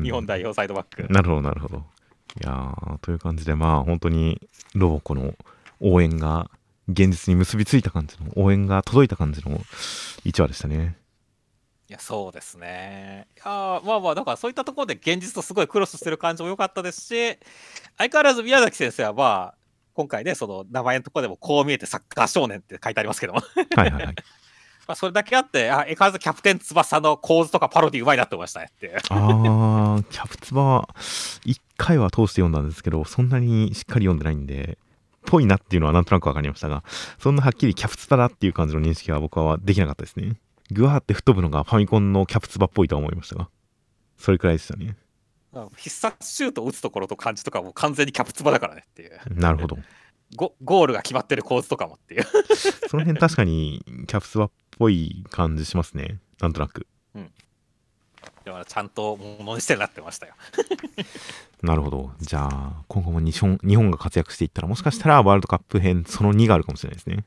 [0.00, 1.10] ん日本代表サイドバック。
[1.10, 1.78] なるほど、なるほど。
[1.78, 1.80] い
[2.44, 5.34] やー、という感じで、まあ、本当に、ロボコの
[5.80, 6.50] 応援が、
[6.88, 9.58] 現実に結びついた感じの、応援が届いた感じの
[10.24, 10.98] 1話でしたね。
[11.88, 13.28] いや、そうですね。
[13.36, 17.38] いやーまあまあ、だからそういったところで現実とすごいクロスしてる感じも良かったですし、
[17.96, 19.24] 相変わらず宮崎先生はま
[19.54, 19.54] あ、
[19.94, 23.40] 今回ね、その名前のところでもこう見えてサッカー少年って書いてありますけども、
[23.76, 24.14] はいはいはい。
[24.88, 28.96] まあそれだけあって、あ、相変わらずキャプテン翼の構図とかパロディうまいなって思いましたねって。
[29.08, 30.88] あー、キャプツバは、
[31.44, 34.76] 1回は通して読んだんですけど、そんなにしっかり読んでないんで、
[35.24, 36.84] ぽいなっていうのはなんとなくわかりましたが、
[37.18, 40.36] そんなはっきりキャプツバだっていう感じの認識は僕はできなかったですね。
[40.72, 43.48] グワーって吹っ飛ぶのがファミコンのキャプツバっぽいとは思いましたが、
[44.18, 44.96] それくらいでしたね。
[45.54, 49.18] あ必殺シュートを打つところと感じとかもう完全にキャプツバだからねっていう。
[49.30, 49.78] なるほど。
[50.34, 52.24] ゴゴールが決まってる構図とかもっていう。
[52.88, 56.18] その辺確かにキャプツバっぽい感じしますね。
[56.40, 56.86] なんとなく。
[58.44, 60.34] だからちゃんとものにしてなってましたよ。
[61.62, 62.12] なるほど。
[62.20, 67.24] じゃあ、今後も日本日本が活躍していったら、もしかしたらワールドカップ編その2があるかもしれないですね。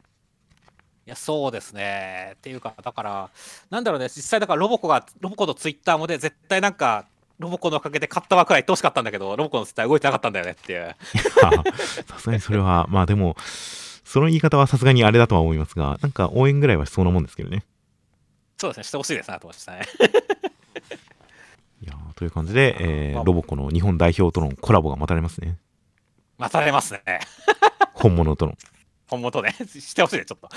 [1.09, 2.33] いや、そうですね。
[2.35, 3.29] っていうか、だから、
[3.71, 7.07] なんだろうね、実際だからロボコが、ロボコのツイッターもで、絶対なんか、
[7.39, 10.95] ロボコのおかげで勝ったわくらい言ってほしかったんだけど、ロボコのツイッター動いてなかったんだよねっていう。
[12.05, 13.35] さすがにそれは、まあでも、
[14.03, 17.65] その言い方はさすがにあれだとは思いますが、なんか応援ぐらいはしそうなもんですけどね。
[18.57, 19.81] そうですね、してほしいですなと思いましたね。
[21.81, 25.57] いやーという感じで、えーまあロボコの日本代表とのコラボが待たれますね。
[26.37, 27.01] 待たれますね。
[27.95, 28.53] 本物との。
[29.09, 29.55] 本元ね。
[29.67, 30.49] してほしいね、ちょっと。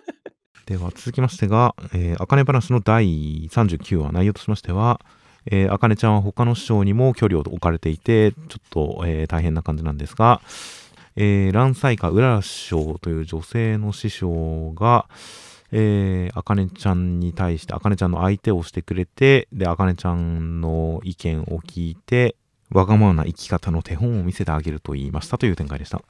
[0.66, 5.00] では続きましてが、えー、あかね話の第39話、内容としましては、
[5.46, 10.40] えー、あかねちゃんは他の師匠にも距離を置かれていて、ちょっと、えー大変な感じなんですが、
[11.16, 15.06] えー、蘭妻家うらら師匠という女性の師匠が、
[15.70, 22.36] えー、あかねちゃんに対して、あかねちゃんの相手をしてくれて、で、あかねちゃんの意見を聞いて、
[22.70, 26.02] わがままな生き方の手本を見せてあげると言いましたという展開でした。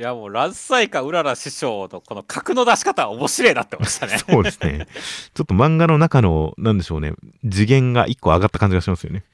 [0.00, 4.16] いや、もう、乱災かうらら師匠のこの格の出し方は面白いなって思いましたね。
[4.26, 4.86] そうですね。
[5.34, 7.12] ちょっと漫画の中の、なんでしょうね、
[7.46, 9.24] 次元が一個上がった感じがしますよね。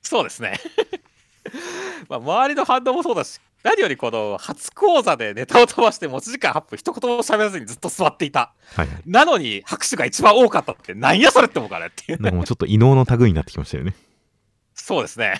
[0.00, 0.58] そうですね。
[2.08, 8.54] まあ、周りの反応もそうだし、何よりこの初講座でネタを飛ばして持ち時間8分一言も喋らずにずっと座っていた。
[8.74, 9.02] はいはい。
[9.04, 12.22] なのに拍手が一番多かったってなんやそれって思うからねっていう。
[12.22, 13.94] なんかもうちょっと異能の類になってきましたよね。
[14.74, 15.38] そうですね。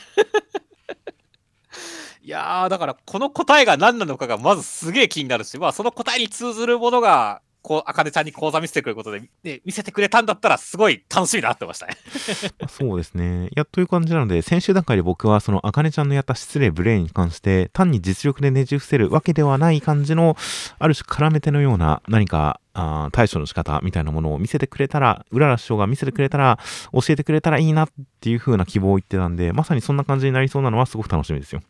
[2.24, 11.96] いやー、だからこの答えが何なのかがまずすげえ気になるし、まあその答えに通ずるものが、こう、あかねちゃんに講座見せてくれることで、ね、見せてくれたんだったらすごい楽しみだなってましたね。
[12.68, 13.46] そうですね。
[13.46, 20.36] いや、という感じなので、先週段階で僕は、その、あかねちゃんのやった失礼無礼に関して、単に実力でねじ伏せるわけではない感じの、
[20.78, 26.58] ある種絡めてのような、何か、あ対処の仕方みたいなものを見せてくれたら、うらら師匠が見せてくれたら、
[26.92, 27.88] 教えてくれたらいいなっ
[28.20, 31.62] ていう風な希望を言ってたんで、まさにそんな感じになりそうなのはすごく楽しみですよ。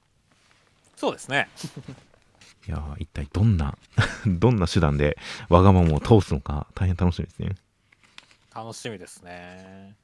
[1.02, 1.48] そうですね。
[2.68, 3.76] いやー一体どんな、
[4.24, 7.56] どんな手段でわがままを通すのか、大変楽しみですね。
[8.54, 9.96] 楽しみですね。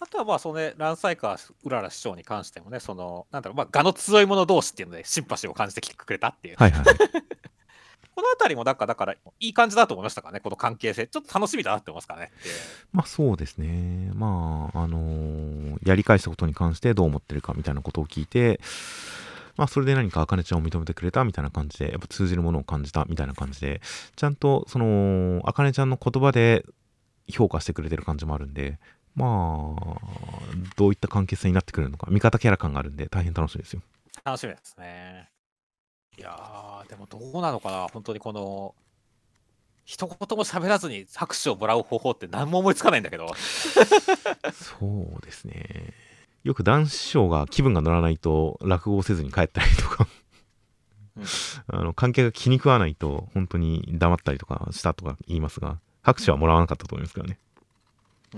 [0.00, 6.56] あとはまあ、そのね、ランサイカー、うらら師匠に関してもね、その、なんだろう、まあ、我の強い者同士っていうので、シンパシーを感じてきてくれたっていう。
[6.56, 6.84] はいはい。
[8.14, 11.06] このあたりも、なんか、だから、いい感じだと思いましたからね、この関係性。
[11.06, 12.32] ちょっと楽しみだなって思いますからね。
[12.90, 14.10] まあそうですね。
[14.14, 18.60] まあ、あのーやり返したことに関してどう思ってるかみたいなことを聞いて、
[19.56, 23.80] まあそれで何かあかねちゃんを認めてくれたみたいな感じで、やっぱ通じるものを感じたみたいな感じで、
[24.16, 26.64] ちゃんとその、あかねちゃんの言葉で
[27.28, 28.78] 評価してくれてる感じもあるんで、
[29.14, 30.00] まあ、
[30.76, 33.82] どういった関係性になってくるのか、味方キャラ感があるんで大変楽しみですよ。
[34.24, 35.28] 楽しみですね。
[36.18, 38.74] いやー、でもどうなのかな、本当にこの、
[39.84, 43.34] 一言も喋らずに拍手をもらう方法って何も思いつかないんだけど、
[44.54, 45.92] そうですね。
[46.44, 50.08] よく男子師匠が気分が乗らないと落語をせずに帰ったりとか
[51.16, 51.24] うん
[51.68, 57.38] あの観客が気に食わないと本当に黙ったりとかしたとか言いますが拍手はもらわなかったと思いますからね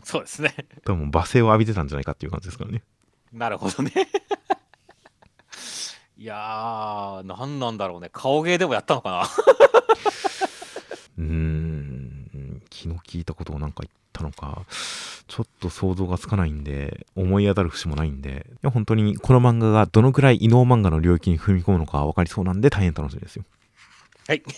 [0.03, 0.53] そうですね。
[0.85, 2.83] 多分罵声を浴びてたんじゃないかっていう感じですからね
[3.33, 3.93] なるほどね。
[6.17, 8.09] いやー、何なんだろうね。
[8.13, 9.23] 顔芸でもやったのかな
[11.19, 14.63] うーん気の利いたことをなんか言ったのか
[15.27, 23.45] ちょっと想像がつかないんで思い当たる節もないんでいや本当にこの漫画がどのくらい異能漫画の領域に踏み込むのか分かりそうなんで大変楽しみですよ。
[24.29, 24.43] はい。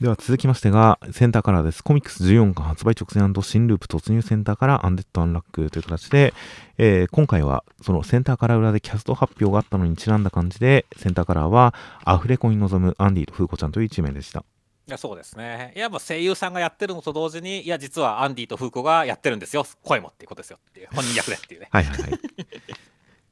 [0.00, 1.82] では続きましてがセンターカラーです。
[1.82, 6.34] コミックス14巻発売直前新ループ突入センターからアンデッドアンラックという形で、
[6.76, 11.72] えー今回はそのセンターカラー裏でキャスト発表があったのにちなんだ感じでセンターカラーは
[12.04, 14.44] アフレコに臨むアンディとフーコちゃんという一面でした
[14.88, 15.72] いやそうですね。
[15.74, 19.66] いや、もう声優さんがやってるのと同時に、いや、実はアンディとフーコがやってるんですよ。
[19.82, 20.88] 声もっていうことですよっていう。
[20.94, 21.68] 本人役でっていうね。
[21.72, 22.10] はいはいはい。
[22.12, 22.16] い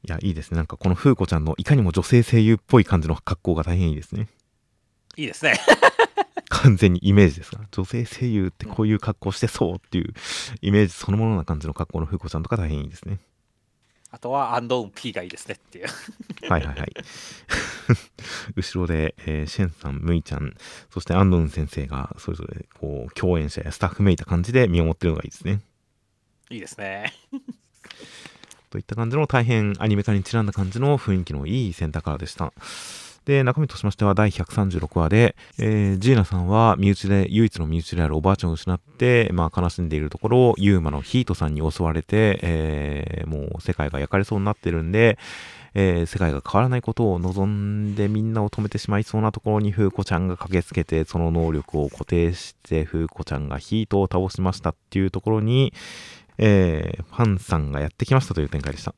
[0.03, 0.57] や、いいですね。
[0.57, 4.27] なんかこの風子ちゃんのいかにも女性声優っぽい感じの格好が大変いいですね。
[5.15, 5.57] いいですね。
[6.49, 7.67] 完全にイメージですから。
[7.71, 10.13] 女性声優ってこういう格好してそうっていう
[10.61, 13.19] イメージそのものな感じの格好の風子ちゃんとか大変いいですね。
[14.15, 15.87] あとはアンドウン P がいいですねっていう。
[16.49, 16.93] はいはいはい。
[18.55, 20.55] 後ろで、えーシェンさん、ムイちゃん、
[20.89, 25.59] そしてアンドン先生がそれぞれこう共演者やスタッフめいた感じで見守ってるのがいいですね。
[26.49, 27.11] いいですね。
[28.71, 32.53] といった感じの大変アニメ化にちなんだ感じの雰囲気のいいセンターカラーでした。
[33.25, 45.17] で、中身としましては第136話で、えージーナさんは身内で、唯一の身内であるおばあちゃんを失って、まあ悲しんでいるところをユーマのヒートさんに襲われて、えーもう世界が焼かれそうになってるんで、
[45.73, 55.73] えー世界が変わらないことを望んでみんなを止めてしまいそうなところにフーコちゃんが駆けつけてその能力を固定してフーコちゃんがヒートを倒しましたっていうところに、
[56.37, 58.93] えーファンさんがやってきましたという展開でした。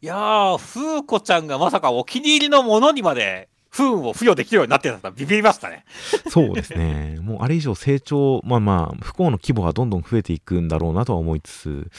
[0.00, 5.84] いやー、フーコちゃんがまさかお気に入りのものにまで不運を付与できるようになってたらビビりましたね。
[6.28, 7.18] そうですね。
[7.22, 11.90] もうあれ以上成長、まあまあ、不幸の規模はどんどん増えていくんだろうなとは思いつつ、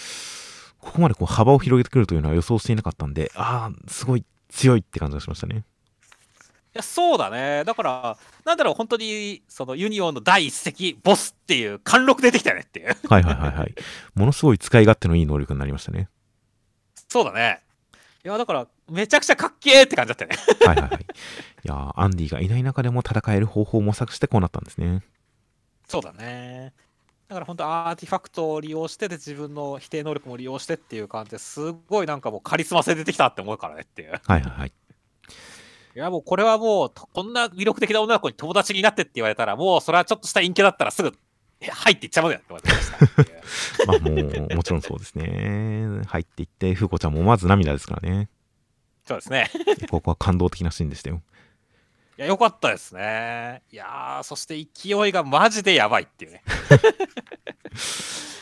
[0.79, 5.63] ここまでこう幅を広げてくるというのは予想していなかったんで、ああ、すごい強いって感じがしましたね。
[6.75, 7.63] いやそうだね。
[7.65, 12.95] だから、なんだろう、本当に、そのユニオンの第一席、ボスっていう貫禄出てきたよねっていう。
[13.07, 13.75] はいはいはいはい。
[14.13, 16.09] ものすごい使い勝手のいい能力になりましたね。
[17.07, 17.61] そうだね。
[18.23, 20.37] いや、だから、めちゃくちゃかっけーって感じだったよね。
[20.65, 21.01] はいはいはい。
[21.63, 25.03] いやーアンディがいない中でも戦える方法を模索してこうなったんですね。
[25.87, 26.73] そうだね。
[27.29, 34.11] だから本当アーティファクトを利用してで自分の否定能力も利用してっていう感じですごいなんかもうカリスマ性出てきたって思うからねっていう。
[34.11, 34.73] はいはいはい。
[35.95, 41.11] いやもうこれはもうとこんな魅力的な女の子に友達になってって言われたらもうそれはちょっとした陰キャだったらすぐえ
[41.67, 43.85] 入っていっちゃうもんやって思ってました。
[43.85, 46.01] まあもう、もちろんそうですね。
[46.07, 48.29] 入っていって、フーコちゃんも思わず涙ですからね。
[49.05, 49.49] そうですね。
[49.89, 51.21] ここは感動的なシーンでしたよ。
[52.19, 53.61] いや、よかったですね。
[53.71, 56.43] いやー、そして勢いがマジでやばいっていうね。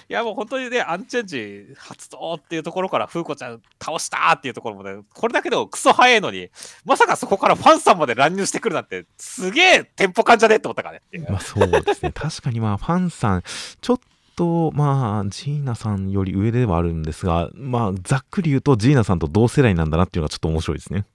[0.10, 6.50] いや、もう本当にね、アンチェンジ発動っていうところから、フーコちゃん倒したーっていうところもね、これだけでもクソ早いのに、
[6.86, 11.02] まさかそこからファンさんまで乱入してくるなんて、すげえテンポ感じゃねって思ったからね。
[11.30, 12.12] まあそうですね。
[12.12, 13.44] 確かにまあファンさん、
[13.82, 14.00] ちょっ
[14.36, 21.06] とまあジーナさんより上ではあるんですが、まあざっくり言うとジーナさんと同世代なんだなっていうのがちょっと面白いですね。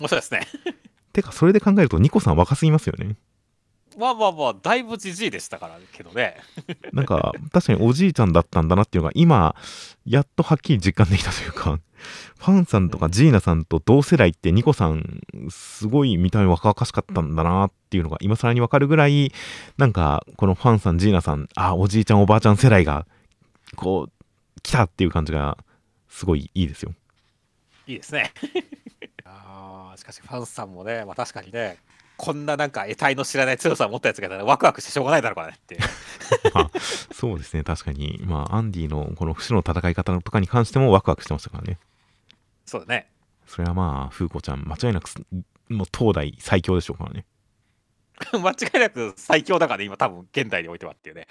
[0.00, 0.40] 面白いですね。
[1.18, 3.16] てかそれで考えるとニコさん若すぎますよね。
[3.98, 6.36] まあまあまあ、だいぶじじいでしたからけどね。
[6.92, 9.56] なんか確かにおじいちゃんだったんだなっていうのが今、
[10.06, 11.80] やっとはっきり実感できたというか、
[12.38, 19.32] ファンさんとかジーナさんと同世代ってニコさん、すごい見た目若々しかったんだなっていうのが今更にわかるぐらい、
[19.78, 23.04] なんかこのファンさん、ジーナさん、あ、おじいちゃんおばあちゃん世代が、
[23.74, 25.58] こう、来たっていう感じが、
[26.08, 26.94] すごいいいですよ。
[27.88, 28.32] いいですね。
[29.58, 31.78] あーしかしファンさんもね、まあ確かにね、
[32.16, 35.80] こんななんか得体の知らない強さを持ったやつがいたらワクワクしてしょうがないだろうからねっていう。
[36.54, 36.70] まあ、
[37.12, 38.20] そうですね、確かに。
[38.24, 41.78] まあ、アンディのこの不死の戦い方とかに関してもワクワクしてましたからね。
[42.66, 43.10] そうだね。
[43.46, 45.16] それはまあ、フーコちゃん、間違いなくす、
[45.68, 47.24] もう東大最強でしょうからね。
[48.32, 51.28] 間違いなく最強だからね、今多分現代においてはっていうね。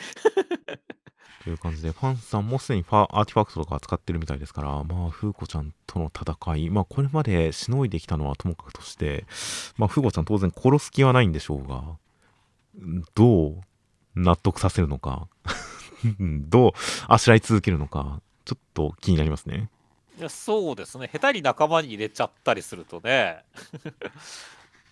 [1.48, 9.24] という感じで、ファンさんもすでにファアーティファクトとか扱ってるみたいですから、まあ、フーコちゃんとの戦い、まあ、これまでしのいできたのはともかくとして、
[9.78, 11.95] まあ、フーコちゃん当然殺す気はないんでしょうが、
[13.16, 13.62] どう
[14.14, 15.30] 納得させるのか、
[16.20, 16.72] どう
[17.08, 19.70] あしらい続けるのか、ちょっと気になりますね。
[20.20, 21.10] いやそうですね。
[21.14, 23.45] 下手に仲間に入れちゃったりするとね、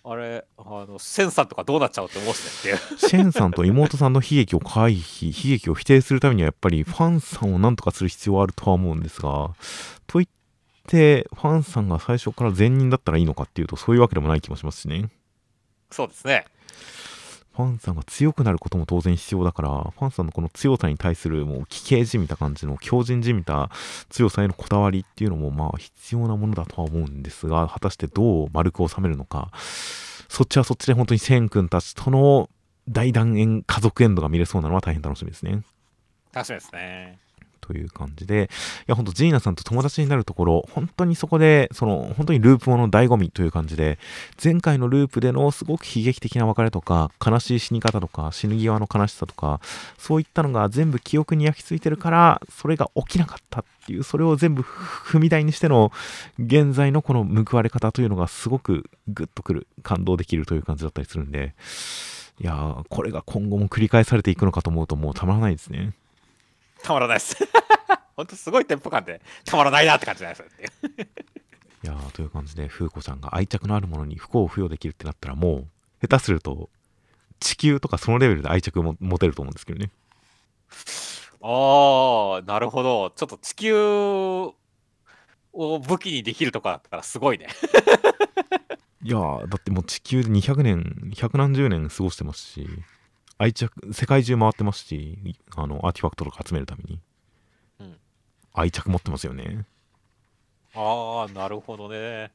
[0.08, 2.98] あれ、あの、センさんとかどうなっちゃうって思うしねっていう。
[2.98, 9.50] シェンさんと妹さんの悲劇を回避、悲劇を否定するためにはやっぱりファンさんを何とかする必要はあるとは思うんですが、
[10.06, 10.28] といっ
[10.86, 15.10] て、ファンさんが最初から善人だったらいいのかっていうと、そういうわけでもない気もしますしね。
[15.90, 16.44] そうですね。
[17.56, 23.70] ファンさんが強くなることも当然必要だから、ファンさんのこの強さに対するもう奇形じみた感じの強靭じみた
[24.10, 29.50] 強さへのこだわりっていうのもまあ必要なものだとは思うんですが、果たしてどう丸く収めるのか、
[30.28, 32.50] そっちはそっちで本当にセン君たちとの
[32.88, 35.62] 大団円家族エンドが見れそうなのは大変楽しみですね。
[36.32, 37.25] 楽しみですね。
[37.66, 38.48] という感じで、
[38.80, 43.98] いや、ほんとジーナさんと友達になるところ、本当にそこで、その、本当にループもの醍醐味という感じで、
[44.42, 49.60] 前回のループでのすごく悲劇的な別れとか、悲しい死に方とか、死ぬ際の悲しさとか、
[49.98, 55.90] そういったのが全部記憶に焼き付いてるから、それが起きなかったっていう、それを全部踏み台にしての、
[56.38, 61.54] 現在のこの報われ方というのがすごくグッとくる、感動できるという感じだったりするんで、
[62.38, 65.92] いやー、これが今後も繰り返されていくのかと思うともうたまらないですね。
[66.86, 67.36] たまらないです。
[68.14, 70.44] 本当すごいテンポ感でたまらないなって感じなんです。
[71.82, 75.66] いやーという感じで、風子ちゃんが愛着のあるものに不幸を付与できるってなったら、も
[76.02, 76.70] う、下手すると、
[77.40, 79.90] 地球とかそのレベルで愛着をも持てると思うんですけどね。
[81.42, 83.10] ああ、なるほど。
[83.10, 84.54] ちょっと地球を
[85.52, 87.48] 武器にできるとかだったらすごいね。
[89.02, 92.68] いやーだってもう地球で200年、百何十年過ごしてますし、
[93.38, 97.00] 愛着、世界中回ってますし、あの、アーティファクトとか集めるために。
[97.80, 97.96] うん
[98.58, 99.66] 愛着持ってますよね。
[100.74, 102.30] ああ、なるほどね。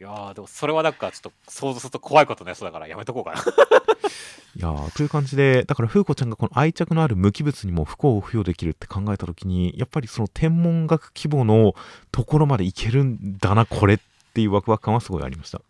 [0.00, 3.40] いやーでもそれはなんかちょっと想像すると怖いことねそうだからやめとこうかな。
[4.56, 11.74] いやーという感じで、だから風子ちゃんがこの愛着のある無機物にも不幸を付与できるって考えたときに、やっぱりその天文学規模の
[12.10, 13.98] ところまでいけるんだな、これっ
[14.34, 15.60] ていうワクワク感はすごいありました。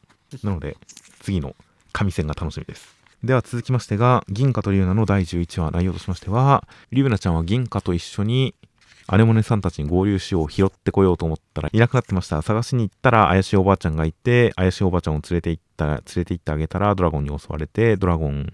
[0.43, 0.77] なので、
[1.21, 1.55] 次の
[1.93, 3.02] 神戦が楽しみです。
[3.25, 8.57] では続きましてが、銀貨と龍奈の第11話、内容としましては、龍奈ちゃんは銀貨と一緒に、
[9.07, 12.43] アネモネさんたちに合流しよう、拾ってこようと思ったらいなくなってました。
[12.43, 18.53] 探しに行ったら怪しいおばあちゃんがいて、怪しいおばあちゃんを連れて行った、連れて行ってあげたらドラゴンに襲われて、ドラゴン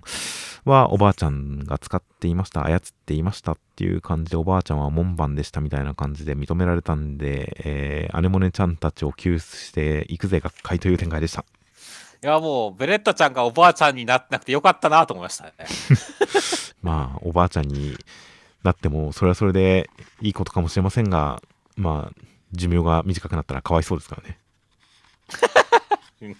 [0.66, 11.46] はおばあちゃんが使っていました、操っていましたっていう感じで、おばあちゃんは門番でしたみたいな感じで認められたんで、えー、アネモネちゃんたちを救出していくぜ学会という展開でした。
[12.22, 15.52] いやもうベレッタちゃんがおばあちゃんになってなくてよかったなと思いましたね。
[16.82, 17.96] まあ、おばあちゃんに
[18.64, 19.88] なっても、それはそれで
[20.20, 21.40] いいことかもしれませんが、
[21.76, 24.38] まあ、寿命が短くなったらかわいそうですからね。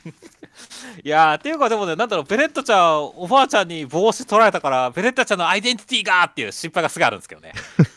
[1.05, 7.53] いやーっていうかでもねなんだろうベレッタちゃんおばあちゃんに帽子取られたからベレッタちゃんのアイデンティティがっていう心配がすごいあるんですけどね。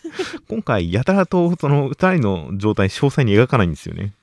[0.47, 4.13] 今回、やたらとその2人の状態、詳細に描かないんですよね。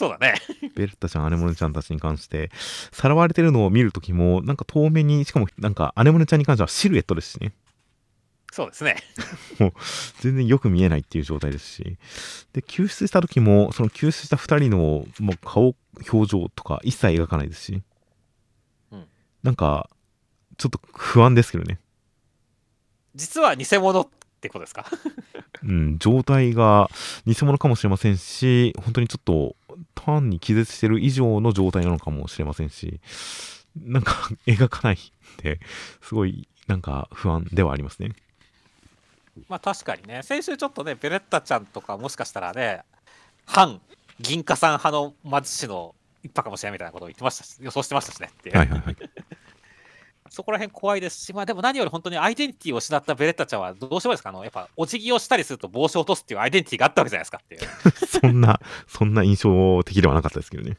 [0.00, 0.34] そうだね。
[0.74, 2.50] ベルッタちゃん、アネモネちゃんたちに関して、
[2.90, 7.52] さらわれてるのを見るときも、なんか遠目に、しかもなんかアネモネちゃんに関してはシルエットですしね。
[8.50, 8.96] そうですね。
[10.20, 11.98] 全然よく見えないっていう状態ですし。
[12.54, 15.76] で、救出した時も、その救出した2人の、もう顔、
[16.10, 17.82] 表情とか一切描かないですし。
[18.92, 19.04] うん
[19.42, 19.90] なんか、
[20.56, 21.78] ちょっと不安ですけどね。
[23.14, 24.08] 実は偽物っ
[24.40, 24.86] てことですか？
[25.62, 26.90] うん、状態が
[27.26, 29.56] 偽物かもしれませんし、本当にちょっと
[29.94, 33.00] 単に気絶してる以上の状態なのかもしれませんし、
[33.76, 34.14] なんか
[34.46, 34.98] 描かないっ
[35.36, 35.60] て、
[36.02, 38.10] すごいなんか不安ではありますね。
[39.48, 42.82] まあ確かにね先週ちょっとねベレッタちゃんとかもしかしたらね
[43.46, 43.80] 反
[44.18, 48.96] 銀貨さん派の魔術師の一派かもしれないみたいなことを言ってましたし予想してましたしねっていう、はいはいはい。
[50.30, 54.30] そこら辺怖いですしまあでも何より本当にアイデンティティを失ったベレッタちゃんはどうしようですか？
[54.30, 57.62] あのやっぱお辞儀をしたりすると帽子を落とすっていうアイデンティティがあったわけじゃないですかっていう
[58.06, 60.78] そんな、そんな印象的ではなかったですけどね。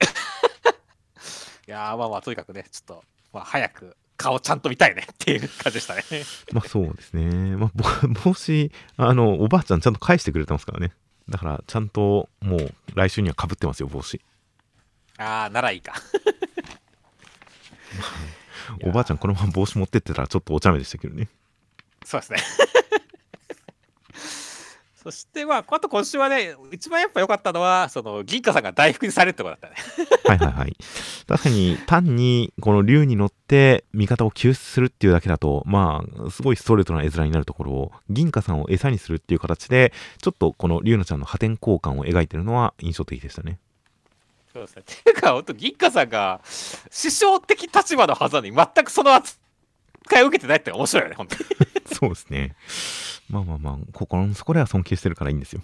[1.68, 6.02] いやーまあまあとにかくねちょっと、まあ、早く顔ちゃんと見たいねっていう感じでしたね
[6.52, 7.56] まあそうですね。
[7.56, 7.84] まあぼ
[8.24, 10.92] 帽子、あの、おばあちゃんちゃんと返してくれてますからね。
[11.28, 14.20] だからちゃんともう来週には被ってますよ、帽子。
[15.18, 15.94] ああならいいか
[18.84, 21.28] おばあちゃんこのまま帽子持ってってたらちょっとお茶目でしたけどね。
[22.04, 22.38] そうですね。
[25.02, 29.74] そしてまああと今週はね一番やっぱ良かったのはその銀貨さんが大福にされるってことだったね。
[30.26, 30.76] はいはいはい。
[31.26, 43.60] 確かに単にこの竜に乗って味方を救出するっていうだけだと、まあ、すごいストレートな絵面になるところを、銀貨さんを餌にするっていう形で、ちょっとこの竜奈ちゃんの破天荒感を描いてるのは印象的でしたね。
[44.52, 44.82] そうですね。
[44.88, 49.38] っていうか本当銀貨さんが師匠的立場のはずなのに全くその扱
[50.18, 51.44] いを受けてないって面白いよね本当に。
[51.92, 52.56] そうですね。
[53.28, 55.62] まあまあまあ、心の底では尊敬してるからいいんですよ。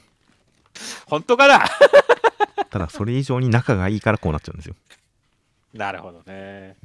[1.06, 1.66] 本当かな？
[2.70, 4.76] ただ、それ以上に仲がいいからこうなっちゃうんですよ。
[5.74, 6.76] なるほどね。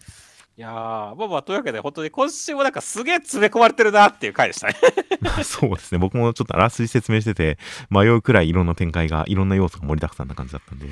[0.61, 0.73] いいやー、
[1.15, 4.75] まあまあ、というわけで、本当に今週もなんかすげえ詰め込まれてるなっていう回でしたね。
[5.43, 5.97] そうですね。
[5.97, 7.57] 僕もちょっとあらすじ説明してて、
[7.89, 10.85] 迷うくらいいろんな展開が、いろんな要素が盛りだくさんな感じだったんで。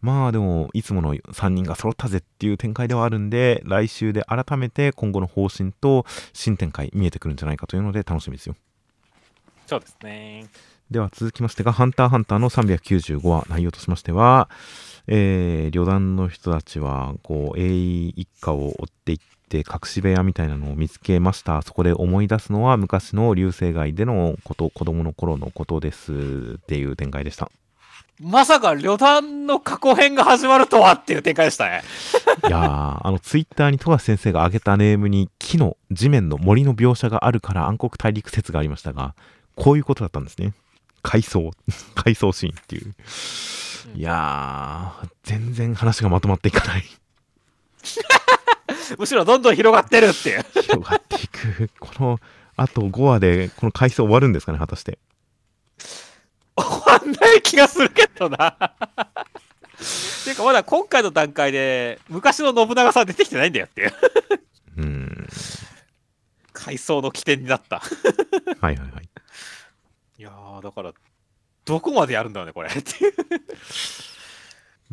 [0.00, 8.56] まあでも、いつもの3人が揃ったぜっていう展開ではあるんで、来週で改めて今後の方針と新展開見えてくるんじゃないかというので楽しみですよ。
[9.66, 10.46] そうですね。
[10.90, 14.48] では続きましてが、ハンターハンターの395話、内容としましては、
[15.08, 19.18] えー、旅団の人たちは、こう、英一家を追っていっ
[19.48, 21.62] て、隠し部屋みたいなのを見つけました。
[21.62, 27.50] そこで思い出すのは、昔の流星街でのこと、子供の頃のことですっていう展開でした。
[28.20, 31.82] まさか旅団の過去編が始まるとはっていう展開でしたね。
[32.48, 39.14] いやー、あの、ツイッターに富樫先生が挙げたネームに、木の、地面の森の描写があるから暗黒大陸説がありましたが、
[39.54, 40.54] こういうことだったんですね。
[41.06, 41.52] 回想、
[41.94, 42.94] 回想シーンっていう。
[43.94, 46.84] いやー、全然話がまとまっていかない。
[48.98, 50.44] むしろどんどん広がってるっていう。
[50.62, 51.70] 広がっていく。
[51.78, 52.20] この、
[52.56, 54.98] あと5話で、この回想終わるんですかね、果たして。
[56.56, 58.56] 終わんない気がするけどな。
[60.24, 63.92] ていうかまだ今回の段階で昔の信長さん出てきてないんだよっていう。
[64.78, 65.28] うーん。
[66.52, 67.80] 回想の起点になった。
[68.60, 69.08] はいはいはい。
[70.18, 70.92] いやー、だから、
[71.64, 72.70] どこまでやるんだろうね、これ。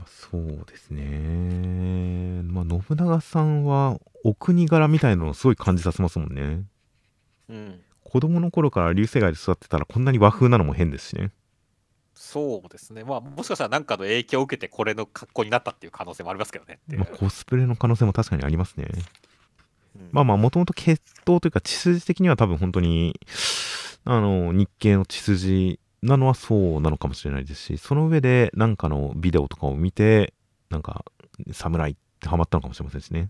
[0.07, 2.41] そうですね。
[2.43, 6.63] まあ、信長さんは、お国柄みたいなのをすごい感じさせますもんね。
[7.49, 7.81] うん。
[8.03, 11.31] 子供の頃から流星街で育ってたらこんなに和風なのも変ですしね。
[12.13, 13.03] そうですね。
[13.03, 16.79] まあ、もしかしたら何かの影響を受けてこれの格好になったっていう可能性もありますけどね。
[16.87, 18.87] まあ、コスプレの可能性も確かにありますね。
[19.95, 23.19] うんまあまあ、もともと血統というか血筋的には多分本当に、
[24.05, 30.33] あの、日系の血筋なのはそうなのかもしれないですし、その上でなんかのビデオとかを見て、
[30.69, 31.05] なんか、
[31.51, 33.29] 侍ってハマったのかもしれませんしね。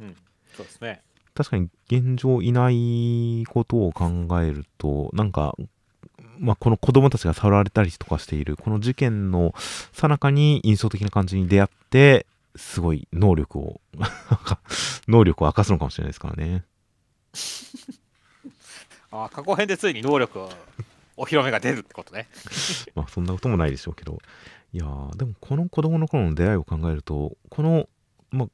[0.00, 0.16] うん。
[0.56, 1.02] そうですね。
[1.34, 5.54] 確かに現状いないことを考えると、なんか、
[6.38, 9.54] まあ、この子供たちがさられたりとかしている、この事件の
[9.92, 12.26] 最中に印象的な感じに出会って、
[12.56, 13.80] すごい能力を、
[15.08, 16.64] 能力を明かすのかもしれないですからね。
[19.10, 20.50] あー過去編でついに能力を
[21.16, 22.28] お披露目が出るってことね。
[22.94, 24.18] まあそんなこともないでしょうけど。
[24.72, 27.88] いやー、でもこの子供の頃の出会いを考えると、この、
[28.30, 28.48] まあ、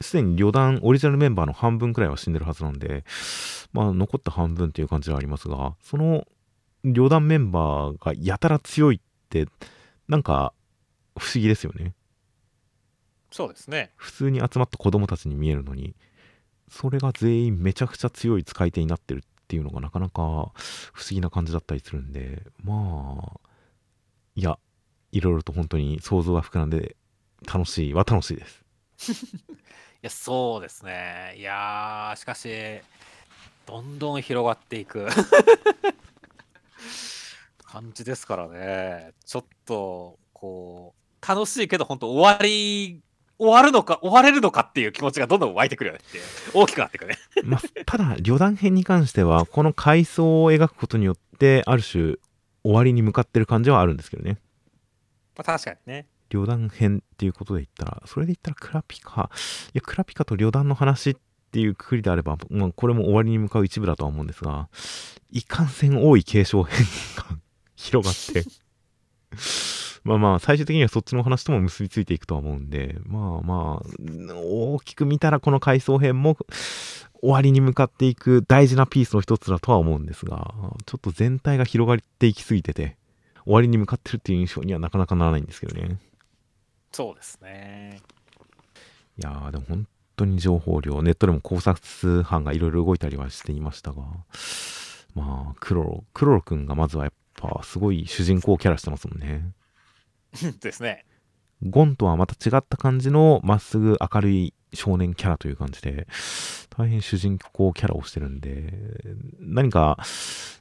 [0.00, 3.04] すでに旅団オリジナルメンバーの半分くらいは死んでるはずなんで、
[3.72, 6.26] まあ残った半分っていう感じはありますが、その
[6.84, 9.46] 旅団メンバーがやたら強いって、
[10.08, 10.54] なんか
[11.18, 11.94] 不思議ですよね。
[13.30, 13.90] そうですね。
[13.96, 15.94] 普通に集まった子供たちに見えるのに、
[16.70, 20.20] それが全員めちゃくちゃ強い使い手になってるっっていうのがなかなか
[20.92, 23.40] 不思議な感じだったりするんで、まあ、
[24.34, 24.58] いや、
[25.10, 26.96] いろいろと本当に想像が膨らんで
[27.50, 28.62] 楽しいは楽しいです。
[29.24, 29.46] い
[30.02, 31.34] や、そうですね。
[31.38, 32.50] いやー、しかし、
[33.64, 35.08] どんどん広がっていく
[37.64, 39.14] 感じですからね。
[39.24, 43.00] ちょっと、こう、楽しいけど、本当終わり、
[43.38, 46.18] 終わるのか、終われるのかっていう気持ちがどんどん湧いてくるよねって
[46.52, 47.16] 大きくなっていくね。
[47.44, 52.16] まあ、ただ、旅団編に関しては、この階層を描くことによって、ある種、
[52.64, 54.38] 終わりに向かってる感じはあるんですけどね。
[55.36, 56.06] まあ、確かにね。
[56.30, 59.30] 旅団編っていうことで言ったら、それで言ったらクラピカ、
[59.68, 61.16] いや、クラピカと旅団の話っ
[61.50, 64.68] ていうくくりであれば、まあ、これも終わりに向かう一部だとは思うんですが、
[65.30, 66.84] いかんせん多い継承編
[67.16, 67.38] が
[67.76, 68.48] 広がって、
[70.04, 76.36] まあまあ、最終的にはそっちの話とも結びついていくとは思うんで、まあまあ、大きく見たらこの回想編も
[77.20, 80.54] 終わりに向かっていく大事なピースの一つだとは思うんですが、
[80.86, 82.96] ちょっと全体が広がっていきすぎてて、
[83.44, 85.98] 終わりに向かってるっていう印象にはなかなかならないんですけどね。
[86.92, 88.00] そうですね。
[89.18, 94.02] いやー、でも本当に情報量、ネットでも考察班がいろいろ動いたりはしていましたが、
[95.14, 99.52] まあ、クロロ、クロロくんがまずはやっぱすごい主人公キャラしてますもんね。
[100.60, 101.04] ですね。
[101.62, 106.06] ゴンとはまた違った感じのまっすぐ明るい少年キャラという感じで、
[106.70, 108.72] 大変主人公キャラをしてるんで、
[109.40, 109.98] 何か、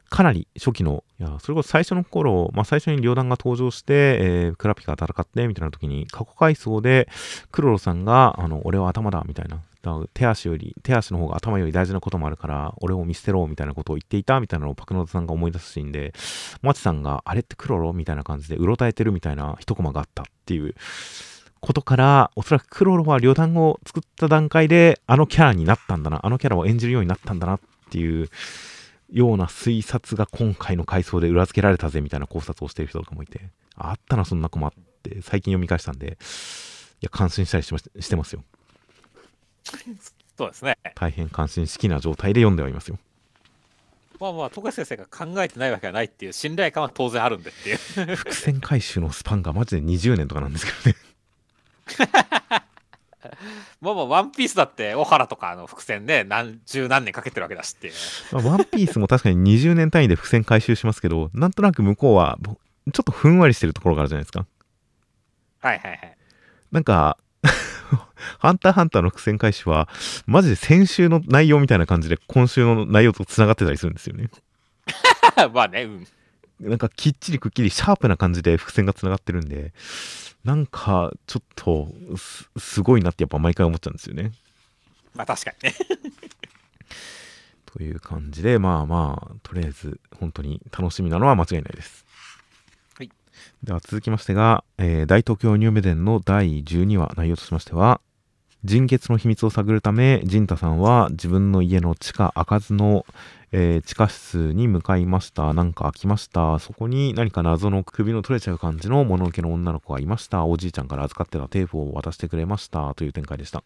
[0.10, 7.10] かなり初期の、いや、それこそ最初の頃、まあ最初に両団が登場して、えークラピカが戦って、みたいな時に、過去回想で、
[7.52, 9.62] クロロさんが、あの、俺は頭だ、みたいな。
[9.82, 16.14] だから手足より、手足の方が頭より大事なこともあるから、俺を見捨てろ、みたいなことを言っていた、みたいなのをパクノダさんが思い出すシーンで、
[16.62, 20.76] マチさんが、あれってクロロみたいな感じで、うろたえてるみたいな一コマがあったっていう
[21.60, 27.60] ことから、おそらくクロロは旅団を作った段階で、あのキャラになったんだな、あのキャラを演じるようになったんだなっ
[27.90, 28.30] ていう
[29.12, 34.72] ような推察が今回の回想で裏付けられたぜみたいな考察をしてる人とかもいて、あったな、そんなコマっ
[35.04, 36.18] て最近読み返したんで、
[37.02, 38.44] いや、感心したりしまししてますよ。
[40.38, 40.78] そうですね。
[40.96, 42.98] 大変関心好きな状態で読んではいますよ。
[44.20, 48.16] まあまあ、富樫先生が考えてないわけがないっていう信頼感は当然あるんでっていう。
[48.16, 50.96] 伏線回収のスパンがマジで20年とかなんですけどね。
[53.82, 57.94] まあまあ、ワンピースだって、小原とかの伏線で何十何年かけてるわけだしっていう。
[58.32, 62.58] まあ、ワンピースも確かに20年単位で伏線回収しますけど、なんとなく向こうはぼ
[62.94, 64.46] ちょっとふんわりしてるところがあるじゃないですか。
[65.60, 66.18] はいはいはい。
[66.72, 67.18] なんか、
[68.40, 69.88] ハンターハンターの伏線回収は、
[70.26, 74.30] マジで先週の内容みたいな感じで今週の内容と繋がってたりするんですよね。
[75.54, 76.08] まあね、うん。
[76.60, 79.74] なんかきっちりくっきりシャープな感じで伏線が繋がってるんで、
[80.44, 84.32] なんかちょっとすすごいなってやっぱ毎回思っちゃうんですよね。
[85.14, 85.76] まあ確かにね。
[87.66, 92.07] という感じで、まあまあ、とりあえず本当に楽しみなのは間違いないです。
[93.48, 93.66] はい。
[93.66, 98.02] では続きましてが、えー大東京ニューメデンの第12話内容としましては、
[98.64, 103.06] 人血の秘密を探るため、陣太さんは自分の家の地下開かずの、
[103.52, 105.54] えー地下室に向かいました。
[105.54, 106.60] なんか開きました。
[106.60, 110.46] そこに何か謎の首の取れちゃう感じの物のけの女の子がいました。
[110.46, 112.94] おじいちゃんから預かってたテープを渡してくれました。
[112.96, 113.64] という展開でした。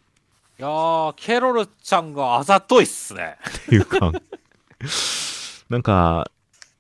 [0.60, 3.38] いやー、ケロルちゃんがあざといっすね。
[3.66, 4.12] っていうか、
[5.70, 6.30] なんか、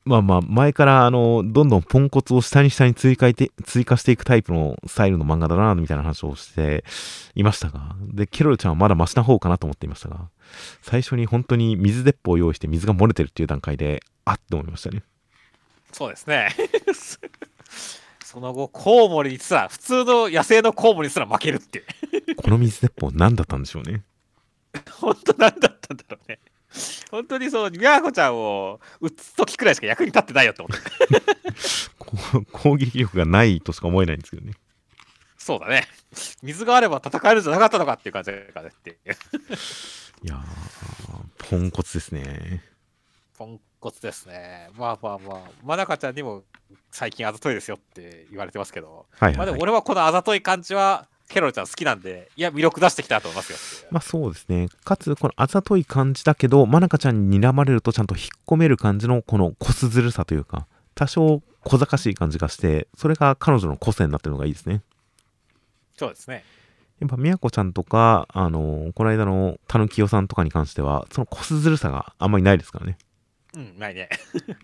[0.03, 6.83] まあまあ、前から、あの、どんどんポンコツを下に下に追加いて追加していくタイプのスタイルの漫画だな、みたいな話をして
[7.35, 10.29] いましたが、で、ケロルちゃんはまだマシな方かなと思っていましたが、
[10.81, 15.03] 最初に本当に水鉄砲を用意して水が漏れてるっていう段階で、あって思いましたね。
[15.91, 16.49] そうですね。
[18.25, 21.83] その後、コウモリにすら、普通の野生のコウモリにすら負けるって。
[22.37, 24.03] この水鉄砲何だったんでしょうね。
[24.89, 26.39] 本当なんだったんだろうね。
[27.09, 32.45] 本当にそう、みやこちゃんを撃つ時くらいしか役に立ってないよって思って。
[32.51, 34.53] 攻撃力がないとしか思えないんですけどね。
[35.37, 35.87] そうだね。
[36.43, 38.97] 水があれば戦えるんじゃなかったのかっていう感じだからねっていう。
[40.23, 42.63] いやー、ポンコツですね。
[43.37, 44.69] ポンコツですね。
[44.77, 46.43] まあまあまあ、まなかちゃんにも
[46.91, 49.37] 最近あざといですよって言われてますけど、はいはい、はい。
[49.37, 53.87] まあでも俺はこのあざとい感じは、ケロルちゃん好きなんで、いや、魅力出してきたと思いますよ。
[53.89, 54.67] まあそうですね。
[54.83, 64.81] かつ、このあざとい感じだけど、まなかちゃんに睨まれるとちゃんと引っ込める感じのこのこすずるさというか、多少小賢しい感じがして、それが彼女の個性になってるのがいいですね。
[65.97, 66.43] そうですね。
[66.99, 72.97] やっぱ、みやこちゃんとか、あのこの間のたぬきよさんとかに関しては、そのこすずるさがあんまりないですからね。
[73.53, 74.09] うん、ないね。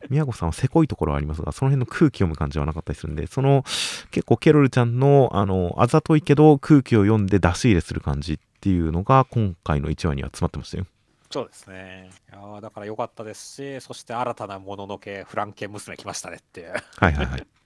[0.10, 3.64] みやこさんはせこいところはありますが、その辺の空気読む感じはなかったりするんで、その
[4.12, 10.86] 結構ケロルちゃんの、あの、あざといけど空気を読んで出し入れする感じっていうのが今回の1話には詰まってましたよ。
[11.30, 12.10] そうですね。
[12.32, 16.68] いやーだから良かったですし、そして新たなもののけ、フランケン娘来ましたねっていう。
[16.68, 17.48] いはいはいはい。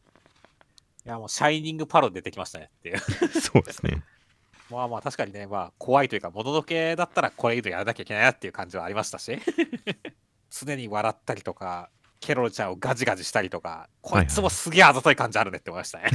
[1.06, 2.98] や、もう、シャイニングパロ出てきましたねっていう。
[3.40, 4.04] そうですね。
[4.70, 9.38] まあまあ、確かにね、まあ、怖いというか、もののけだったらこれ以上やらなきゃいけないなっていう感じはありましたし、
[10.52, 16.10] 常に笑ったりとか、ケロルちゃんをガジガジしたりとか、こいつもすげえあざとい感じあるねって思いましたね。
[16.12, 16.14] い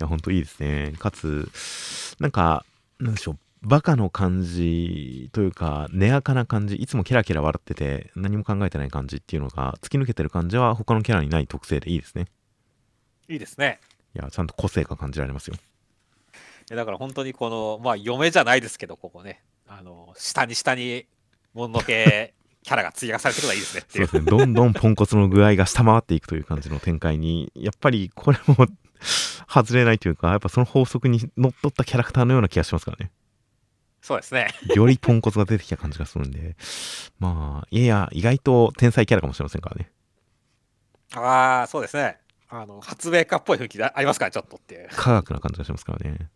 [0.00, 0.92] や、ほんといいですね。
[0.98, 1.48] かつ、
[2.18, 2.66] なんか、
[2.98, 12.26] なんでしょう、バカの感じというか、根垢な感じ、いつもキラキラ笑ってて、何も考えてない感じっていうのが、突き抜けてる感じは他のキャラにない特性でいいですね。
[13.28, 13.80] いいですね。
[14.14, 15.54] いや、ちゃんと個性が感じられますよ。
[15.54, 15.58] い
[16.70, 21.06] やだから本当にこの、まあ、嫁じゃないですけど、ここね、あの、下に下に、
[21.54, 22.34] もののけ
[22.66, 24.08] キャラが追加されてるのはいいですねっていう。
[24.08, 24.38] そうですね。
[24.38, 28.66] どんどんポンコツの具合が下回っていくという感じの展開に、やっぱりこれも
[29.48, 33.12] 外れないというか、やっぱその法則にのっとったキャラクターのような気がしますからね。
[34.02, 34.48] そうですね。
[34.74, 36.56] よりポンコツが出てきた感じがするんで、
[37.20, 39.92] まあ、いやいや、意外と天才キャラかもしれませんからね。
[41.14, 42.18] ああ、そうですね。
[42.48, 44.88] あの、発明家っぽい雰囲気ありますから、ちょっとっていう。
[44.90, 46.30] 科学な感じがしますからね。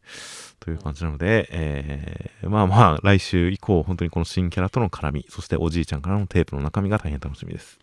[0.58, 7.78] という感じなので、えー、まあまあ、来週以降、本当にこの新キャラとの絡み、そしておじいちゃんからのテープの中身が大変楽しみです。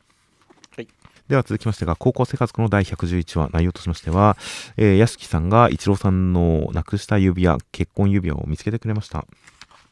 [0.76, 0.88] はい。
[1.30, 4.36] では続きましてが、高校生活の第111話、内容としましては、
[4.76, 9.26] えー、屋敷さんが一郎さんのなくした指輪、結婚指輪を見つけてくれました。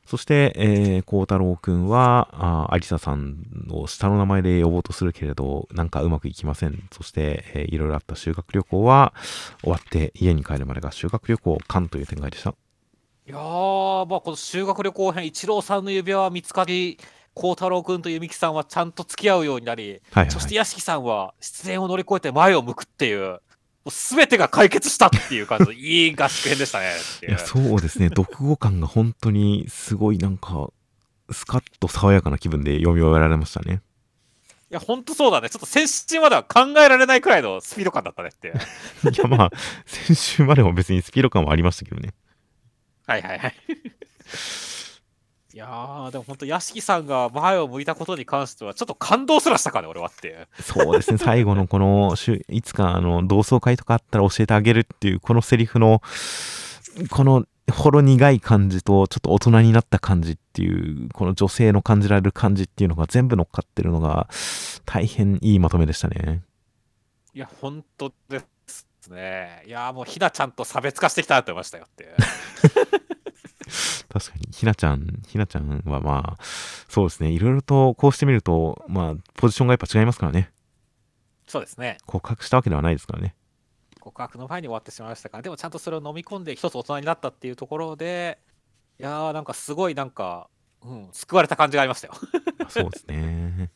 [0.06, 6.88] そして、えー、孝太郎くんは、あありささんを下の名前で呼ぼうとするけれど、なんかうまくいきません。
[6.92, 9.14] そして、えーいろいろあった修学旅行は、
[9.62, 12.52] 終わって家に帰るまでが修学旅行完という展開でした。
[13.28, 17.00] いやー、まあ、この修学旅行編、一郎さんの指輪は見つかり、
[17.34, 23.40] 孝太郎君と弓木さんはちゃんと付き合うようになり、はいはい、そして屋敷さんは失恋を乗り越えて前を向くっていう、も
[23.86, 26.94] う全てが解決したっていう感じの いい合宿編でしたね
[27.24, 28.10] いういや、そうですね。
[28.10, 30.70] 読後感が本当にすごいなんか、
[31.32, 33.82] スカッと爽やかな気分で読み終えられましたね。
[34.72, 35.50] いや、ほんとそうだね。
[35.50, 38.50] ちょっと先週までは考えられないくらいのスピード感だったねって。
[39.12, 39.52] いや、まあ、
[39.86, 42.14] 先週までも別にスピード感はありましたけどね。
[43.06, 43.56] はいはいはい。
[45.56, 50.50] いやー、でも本当、屋敷さんが前を向いたことに関しては、ちょっと感動すらしたからね、俺はって。
[50.60, 52.14] そうですね、最後のこの、
[52.50, 56.02] いつかあの同窓会とかあったら教えてあげるっていう、このセリフの、
[57.10, 64.28] このほろ苦い感じと、ちょっと大人になった感じっていう、この女性の感じられる感じっていうのが全部乗っかってるのが、
[64.84, 66.42] 大変いいまとめでしたね。
[67.34, 69.64] いや、本当ですね。
[69.66, 72.14] いやー、もうひなちゃんと差別化してきたなって思いましたよって。
[74.10, 76.44] 確かに、ひなちゃん、ひなちゃんはまあ、
[76.88, 80.52] そうですね、いろいろとこうしてみると、まあ、ポジションがやっぱ違いますからね。
[81.48, 81.98] そうですね。
[82.06, 83.36] 告白したわけではないですからね。
[84.00, 88.40] 告白の前に終わってしまいましたから、でもちゃんとそれを飲み込んで一つ大人になったっていうところで、
[89.00, 90.48] いやー、なんかすごいなんか、
[90.84, 92.14] うん、救われた感じがありましたよ。
[92.70, 93.72] そうですね。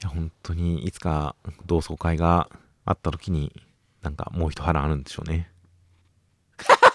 [0.00, 1.34] いや、本当にいつか
[1.66, 2.48] 同窓会が
[2.84, 3.64] あった時に、
[4.02, 5.50] なんかもう一波乱あるんでしょうね。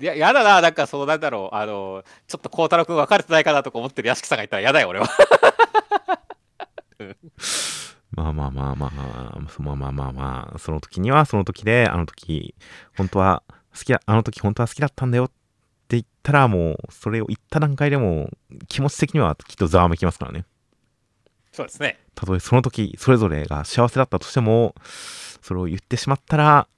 [0.00, 5.08] いや、やだな、なんかそうなんだろう、あの、ちょっと孝太郎君別れてないかなとか思ってる屋敷さんがいたらやだよ、俺は。
[8.12, 8.90] まあまあまあまあ、
[9.58, 12.54] まあまあまあまあ、その時にはその時で、あの時、
[12.96, 13.42] 本当は
[13.76, 18.30] 好きだ、あの時本当は好きだったんだよって言ったら、もう、それを言った段階でも、
[18.68, 20.44] 気持ち的にはきっとざわめきますからね。
[21.52, 21.98] そうですね。
[22.14, 24.74] たとえその時、それぞれが幸せだったとしても、
[25.42, 26.68] それを言ってしまったら、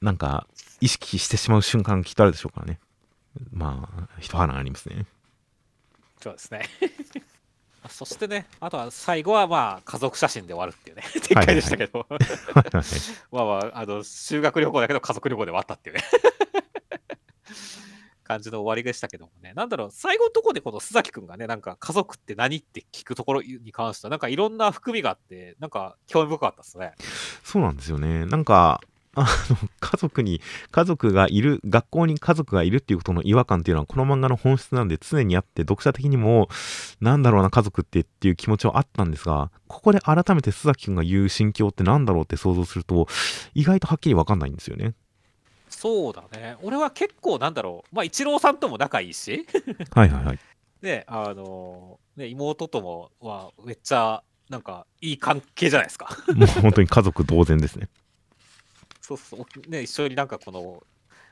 [0.00, 0.46] なんか、
[0.86, 2.78] 意識してしまう瞬間がきっとあるでしょうからね。
[3.50, 5.04] まあ、一波乱ありますね。
[6.22, 6.64] そうですね。
[7.90, 12.06] そしてね、あとは最後はまあ家族写真で終わるっていうね、展開でしたけど、
[13.30, 16.02] まあまあ、あの修学旅行だけど家族旅行で終わったっていうね、
[18.24, 26.92] 感じの終わりでしたけどもね、なんだろう、最後のところでこの須崎くんがね、なんか家族って何って聞くところに関しては、なんかいろんな含みがあって、なんか興味深かったですね。
[27.44, 28.26] そうなんですよね。
[28.26, 28.80] なんか、
[29.16, 30.40] あの、家族に、
[30.70, 36.48] 家族がいる、学校に家族がいるっていうことの違和感っていうのは、この漫画の本質なんで常にあって、読者的にも、
[37.00, 43.08] なんだろうな、家族ってっていう気持ちはあったんですが、ここで改めて須崎くんが言う心境ってなんだろうって想像すると、
[43.54, 44.94] 意外とはっきりわかんないんですよね。
[45.68, 46.56] そうだね。
[46.62, 49.46] 俺は結構なんだろう、まあ一郎さんとも仲いいし、
[49.92, 50.38] はいはいはい。
[50.82, 56.16] ね、あの、ね、妹ともはめっちゃ、なんかいい関係じゃないですか。
[56.34, 57.88] もう本当に家族同然ですね。
[59.06, 60.82] そうそう、ね、一緒になんかこの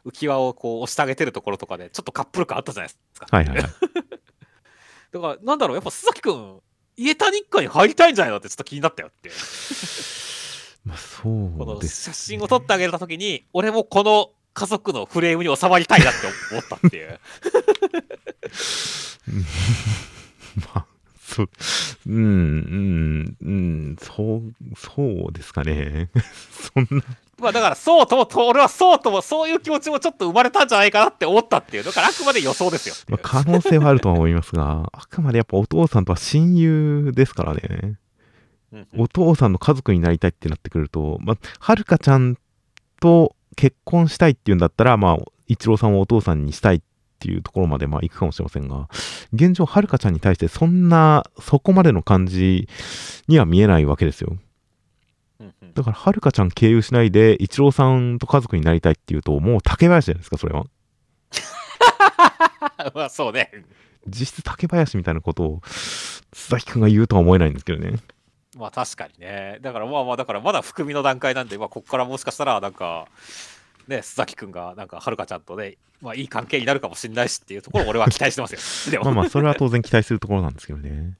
[0.06, 3.26] 浮き輪をこう押してあげてるところとかで、ちょっとカップル感あったじゃないですか。
[3.36, 3.66] はいはいはい。
[5.10, 6.60] だから、なんだろう、やっぱ須崎くん、
[6.96, 9.30] 家谷一家に入りたいんじゃないのってちょっと気になったよって。
[10.86, 11.28] まあ、そこ
[11.64, 17.18] のうです、写真を撮ってあげたときに、俺もこの家族のフレームに収まりたいなって思ったっていう。
[20.74, 20.86] まあ、
[21.18, 21.50] そう、
[22.06, 26.10] うん、うん、うん、そう、そうですかね。
[26.76, 27.02] そんな、
[27.44, 31.84] まあだから、そうとも、と俺はそうとも、そういう気持ちもちょっと生まれたんじゃないかなって思ったっていう。
[31.84, 37.60] だからあくまで予想ですよまあ、可能性はあるとは思いますが、あくまでやっぱお父さんとは親友ですからね。
[38.72, 42.36] うんうんお父さんの家族になりたいってなってくると、まあ、はるかちゃん
[43.00, 46.80] と結婚したいっていうんだったら、まあ、一郎さんをお父さんにしたいっ
[47.20, 48.88] ていうところまで、まあ、行くかもしれませんが、
[49.32, 52.68] 現状、はるかちゃんに対してそんな、そこまでの感じ
[53.28, 54.36] には見えないわけですよ。
[55.74, 60.64] だから、はるかちゃん経由しないで、一郎さんと家族になりたいっていうと、もう竹林じゃないですか、それは。
[62.94, 63.50] まあそうね。
[64.06, 65.60] 実質竹林みたいなことを、
[66.32, 67.98] 須崎くんが言うとは思えないんですけどね。
[68.56, 69.58] まあ確かにね。
[69.62, 73.08] だからまあまあ、だからまだ含みの段階なんで、まあここからもしかしたらなんか、
[73.88, 79.02] ね、須崎くんがなんかはるかちゃんとね、まあいい関係になるかもしれないしっていうところを俺は期待してますよ。
[79.02, 81.14] まあまあ、それは当然期待するところなんですけどね。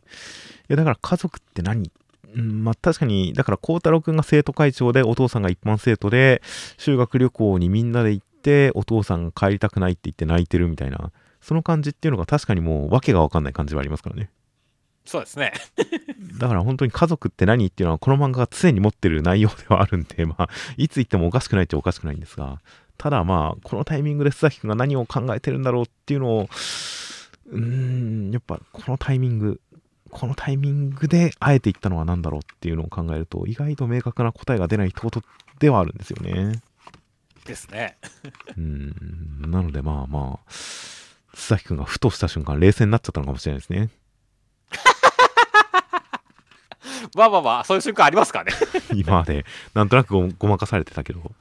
[0.68, 1.90] いや、だから家族って何？
[2.34, 6.42] うん、まあ確かに、だから孝太郎くんが生徒会長で、お父さんが一般生徒で、
[6.78, 14.30] 修学旅行にみんなで行って、お父さんが帰りたくないって言って泣いてるみたいな、その感じっていうのが確かにもう訳がわかんない感じはありますからね。
[15.04, 15.52] そうですね。
[16.38, 22.60] だから本当に家族って何っていうのは、この漫画が常に持ってる内容ではあるんで、まあ、いつ言ってもおかしくないっちゃおかしくないんですが、
[22.96, 26.48] ただまあ、このタイミングで須崎くんが何を考えてるんだろうっていうのを、
[27.50, 29.60] うーん、やっぱこのタイミング、
[30.14, 35.22] このタイミングであえて言ったのは何だろうっていうのを考えると、意外と明確な答えが出ないってこと
[35.58, 36.62] ではあるんですよね。
[37.44, 37.98] ですね。
[38.56, 38.94] うん、
[39.40, 40.94] なのでまあまあ、須
[41.34, 43.90] 崎くんがふとした瞬間、冷静になっちゃったのかもしれないですね。
[47.16, 48.58] まあまあまあ、そういう瞬間ありますからね。
[48.94, 51.32] 今までなんとなくごごまかされてたけど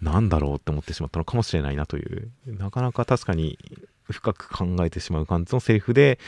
[0.00, 3.58] なんだろうって思ってしまったのかもしれないなというなかなか確かに
[4.10, 6.18] 深く考えてしまう感じのセリフで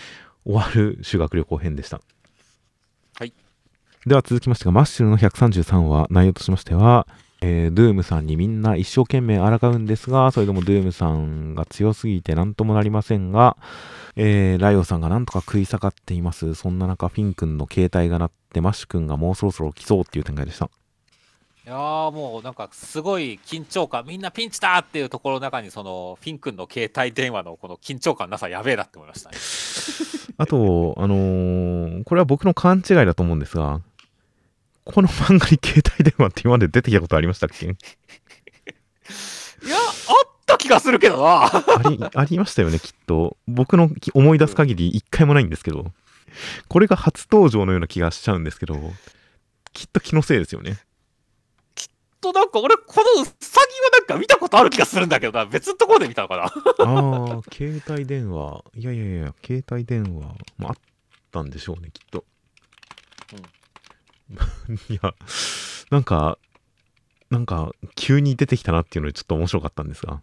[0.48, 2.00] 終わる修学旅行編でした
[3.18, 3.32] はい
[4.06, 7.06] では続きましてがマッシュルの133話内容としましては
[7.40, 13.56] えードゥームさんにみんな一生懸命抗うんですが、それでもドゥームさんが強すぎて何ともなりませんが、
[14.16, 16.54] えーライオさんがなんとか食い下がっています。
[16.54, 20.68] そんな中、フィン君の携帯が鳴って、マッシュ君がもうそろそろ来そうっていう展開でした。
[21.68, 29.36] いやーもうなんかすごい緊張感みんなピンチだっていうところの中にそのフィン君の携帯電話のこの緊張感なさやべえなって思いましたね。
[30.38, 33.82] あと、あのーこれは僕の勘違いだと思うんですが、
[34.84, 37.66] この漫画に携帯電話って今まで出てきたことありましたっけ？
[37.66, 37.68] い
[39.68, 41.50] やあった気がするけどな。
[41.52, 43.36] あり、ありましたよね、きっと。
[43.46, 45.92] 僕のき思い出す限り一回もないんですけど、
[46.68, 48.80] これが初登場のような気がしちゃうんですけど、
[49.74, 50.78] きっと気のせいですよね。
[52.20, 52.82] となんか俺こ
[53.16, 56.42] のウサギはなんか見たことある気がするんだけどな別のところで見たのかな。
[56.44, 58.64] ああ、携帯電話。
[58.74, 60.76] いやいやいや、携帯電話、まあ、あっ
[61.30, 62.24] たんでしょうね、きっと。
[64.92, 65.14] いや、
[65.90, 66.38] なんか、
[67.30, 70.22] なんか、急に出てきたなっていうので、ちょっと面白かったんですが。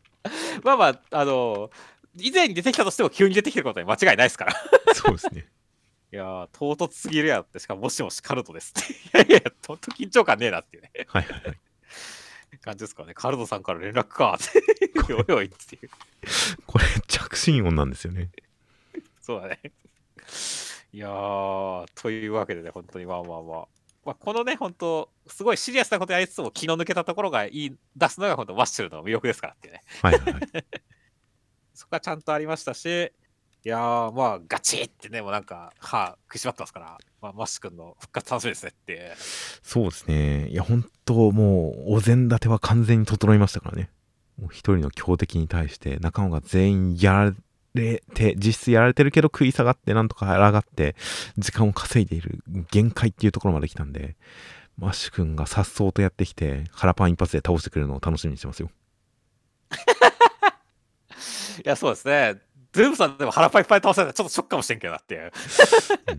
[0.64, 1.70] まあまああの
[2.18, 4.54] 以前に出てきたとしても急に出てきてることに間違いないですから。
[4.94, 5.46] そうですね。
[6.14, 9.28] いやー唐突すぎるやんってしかももしもしカルトですって。
[9.28, 11.60] いやいやほんと緊張感ねえなっていうねはいはいはい。
[12.66, 13.14] 感じですからね。
[13.14, 15.14] カルトさんから連絡かって。
[15.14, 15.90] おいおいっていう。
[16.66, 18.32] これ、 着信音なんですよね。
[19.22, 19.62] そうだね。
[20.92, 23.68] いやー、というわけでね、本当にまあまあまあ。
[24.04, 29.82] まあ、このね、本当すごいシリアスなことやりつつも気の抜けたところがいい出すのが本当ワッシュルの魅力ですからっていうね。
[30.02, 30.42] はいはいはい。
[31.74, 33.12] そこがちゃんとありましたし、
[33.66, 39.12] いやー、まあ、ガチってね、もうなんか、歯食いしばってますから、まあ、マッシュ君の復活楽しみですねっていう。
[39.64, 40.50] そうですね。
[40.50, 43.90] いや、本当もう、お膳立ては完全に整いましたからね。
[44.40, 47.34] もう一人の強敵に対して、仲間が全員やら
[47.74, 50.96] れて、実質やられてるけど食い下がって、なんとか抗って、
[51.40, 54.16] 時間を稼いでいる限界っていうところまで来たんで、
[54.78, 58.70] マッシュ君が颯爽とやってきて、腹パン一発で倒してくれるのを楽しみにしてますよ。
[61.66, 62.46] いや、そうですね。
[62.76, 65.22] ドゥームさんでも腹パンいっぱい倒されたらちょっとショックかもしれんけどなっていう。
[65.22, 65.32] うん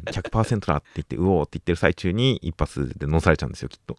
[0.07, 3.97] 100%だって言って、うおーって言ってる最中に一発で乗されちゃうんですよ、きっと。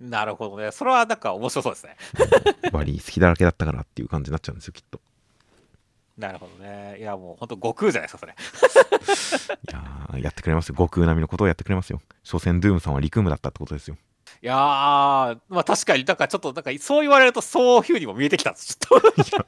[0.00, 0.72] なるほどね。
[0.72, 1.96] それはなんか面白そうですね。
[2.72, 5.00] バリー好きだらけだったからっていう感じになっちゃうんですよ、きっと。
[6.18, 6.96] なるほどね。
[6.98, 8.32] いや、もう本当悟空じゃないですか、それ。
[8.32, 10.74] いやー、やってくれますよ。
[10.74, 12.00] 悟空並みのことをやってくれますよ。
[12.22, 13.96] 所詮、ドゥームさんはリクームだったってことですよ。
[14.42, 14.56] いやー、
[15.48, 19.46] まあ確かに、だからちょっと、なんかそう言われると、そういうふうにも見えてきたちょっと。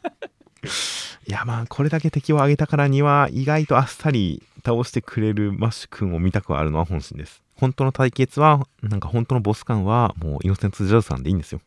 [0.63, 7.43] いや、まあ、これだけ敵を挙げたからには、意外とあっさり倒してくれるマッシュ君を見たくはあるのは本心です。
[7.55, 11.61] 本当の対決は、なんか本当のボス感は、もうイノセント・ジャズさんでいいんですよ。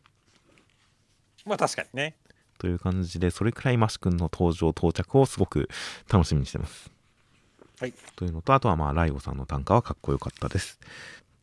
[1.44, 2.14] まあ確かにね。
[2.58, 5.68] という感じで、それくらいマッシュ君の登場、到着をすごく
[6.10, 6.90] 楽しみにしてます。
[7.80, 7.94] はい。
[8.16, 10.78] というのと、あとはまあ、ライオさんの短歌はかっこよかったです。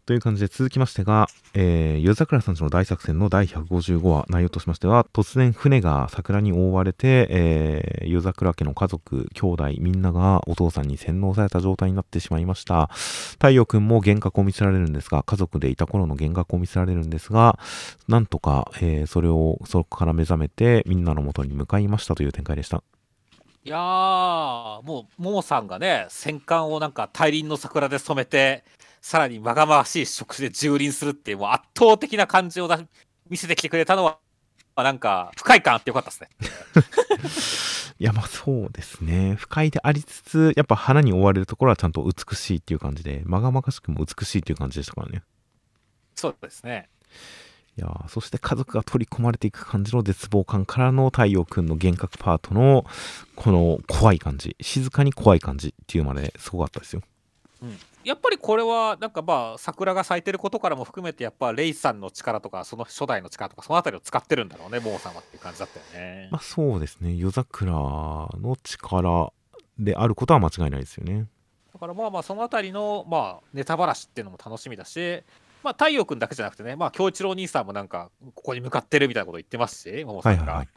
[0.09, 12.89] という感じで続きましてが、えー、夜桜さんちの大作戦の第155話、内容としましては、突然船が桜に覆われて、えー、夜桜家の家族、兄弟、みんながお父さんに洗脳された状態になってしまいました。
[13.33, 17.59] 太陽くんも幻覚を見せられるんですが、家族でいた頃の幻覚を見せられるんですが、
[18.07, 22.81] なんとか、えーそれをそこから目覚めて、みんなの元に向かいましたという展開でした。
[23.63, 28.63] いやー、もう、ももさんがね、戦艦をなんか大輪の桜で染めて、
[29.01, 32.79] さらにまがまがしい食事で蹂躙するっていう、もう圧倒的な感じをだ
[33.29, 34.19] 見せてきてくれたのは、
[34.75, 36.29] まあなんか、不快感あってよかったですね。
[37.99, 39.35] いや、まあそうですね。
[39.35, 45.23] 不快でありつつ、やっぱ花に追われるところはちゃんと美しいっていう感じで、まがまがしくも美しいっていう感じでしたからね。
[46.15, 46.89] そうですね。
[47.77, 52.85] いやーそして家族が取り込まれていく感じの絶望感からの太陽くんの幻覚パートの
[53.37, 57.01] この怖い感じ静かに怖い感じっていうまですごかったですよ
[58.03, 66.29] やっぱりこれは、なんかまあ、桜が咲いてることからも含めて、やっぱレイさんの力とか、その初代の力とか、そのあたりを使ってるんだろうね、ももさんはっていう感じだったよね。
[66.31, 69.31] まあそうですね夜桜の力
[69.77, 71.27] であることは間違いないですよね
[71.73, 75.23] だからまあまあそのあたりのまあネタばらしっていうのも楽しみだし、
[75.63, 80.39] まあ太陽くんだけじゃなくてね、まあ凶一郎兄さんもなんかここに向かってるみたいなこと言ってますし、ももさんが。
[80.39, 80.67] はいはいはい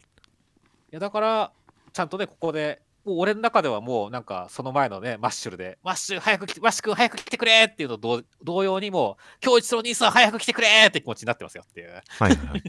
[0.92, 1.52] いやだから
[1.94, 2.82] ちゃんとねここで。
[3.04, 11.90] もう俺の中ではもうなんかその前のねマッシュルで「マッシュ早く来てマッシュ君早く来てくれ!」っていうのと同様にもう「凶一郎兄さん早く来てくれ!」って気持ちになってますよっていう。
[11.90, 12.62] はいはい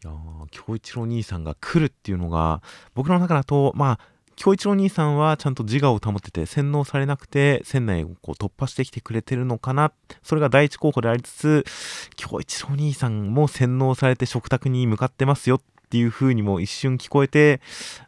[0.00, 2.62] いやー凶一郎兄さんが来るっていうのが
[2.94, 4.00] 僕の中だとまあ
[4.36, 9.90] 京一郎兄さんはちゃんと自我を保てて洗脳されなくて船内をこう突破してきてくれてるのかな
[10.22, 11.64] それが第一候補でありつつ
[12.14, 15.60] 京一郎兄さんも洗脳されて食卓に向かってますよっ
[15.90, 17.60] ていう風にも一瞬聞こえて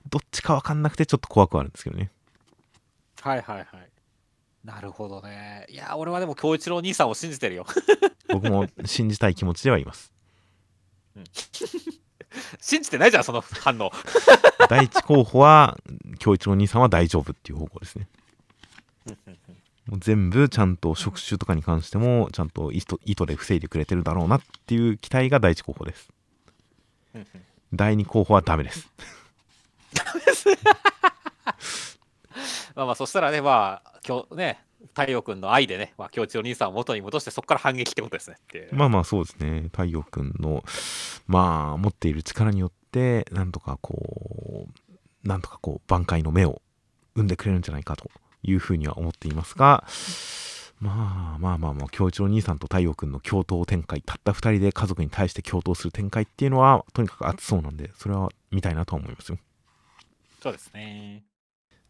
[0.09, 2.11] どっちか分かんなくてちょっと怖くはあるんですけどね
[3.21, 3.67] はいはいはい。
[4.65, 5.67] なるほどね。
[5.69, 7.67] いや俺はでも京一郎兄さんを信じてるよ。
[8.29, 10.13] 僕も信じたい気持ちではいます
[12.61, 13.91] 信じてないじゃん、その反応。
[14.69, 15.79] 第一候補は
[16.19, 18.09] 京一郎兄さんは大丈夫っていう方向ですね
[19.87, 26.11] もう全部ちゃんと職種とかに関してもちゃんと意図意図で防いでくれてるだろうなっていう期待が第一候補です
[27.73, 28.89] 第二候補はダメです。
[32.75, 34.65] まあまあ、そしたらね、まあ、今日ね、
[34.95, 38.37] 太陽君の愛でね、まあ、京一郎兄さんを元に戻して、そこから反撃ってことですね。
[38.73, 39.63] まあまあそうですね。
[39.65, 40.65] 太陽くんの
[41.27, 44.67] まあ持っている力によってなんとかこ
[45.25, 46.63] うなんとかこう挽回の目を
[47.15, 48.11] 生んでくれるんじゃないかと
[48.43, 49.85] いうふうには思っていますが
[50.81, 59.39] まあまあまあまあ京一郎兄さんと太陽くんの共闘展開たった2人で家族に対して共闘する展開っていうのはとにかく熱そうなんでそれは見たいなと思いますよ
[60.43, 61.25] そうですね。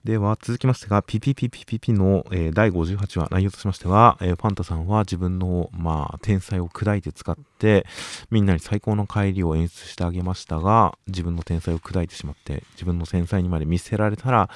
[0.03, 7.87] では続きましてが PPPPP の、えー第58話内容としましては、えーファンタさんは自分の、まあ、天才を砕いて使って
[8.31, 14.49] みんなに最高の帰りを演出してあげましたが自分の天才を砕いてしまって自分の天才にまで見せられたら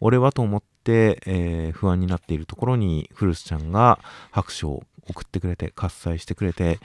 [0.00, 3.98] 俺はと思って、えー不安になっているところにフルスちゃんが
[4.30, 6.78] 拍手を送ってくれて喝采してくれて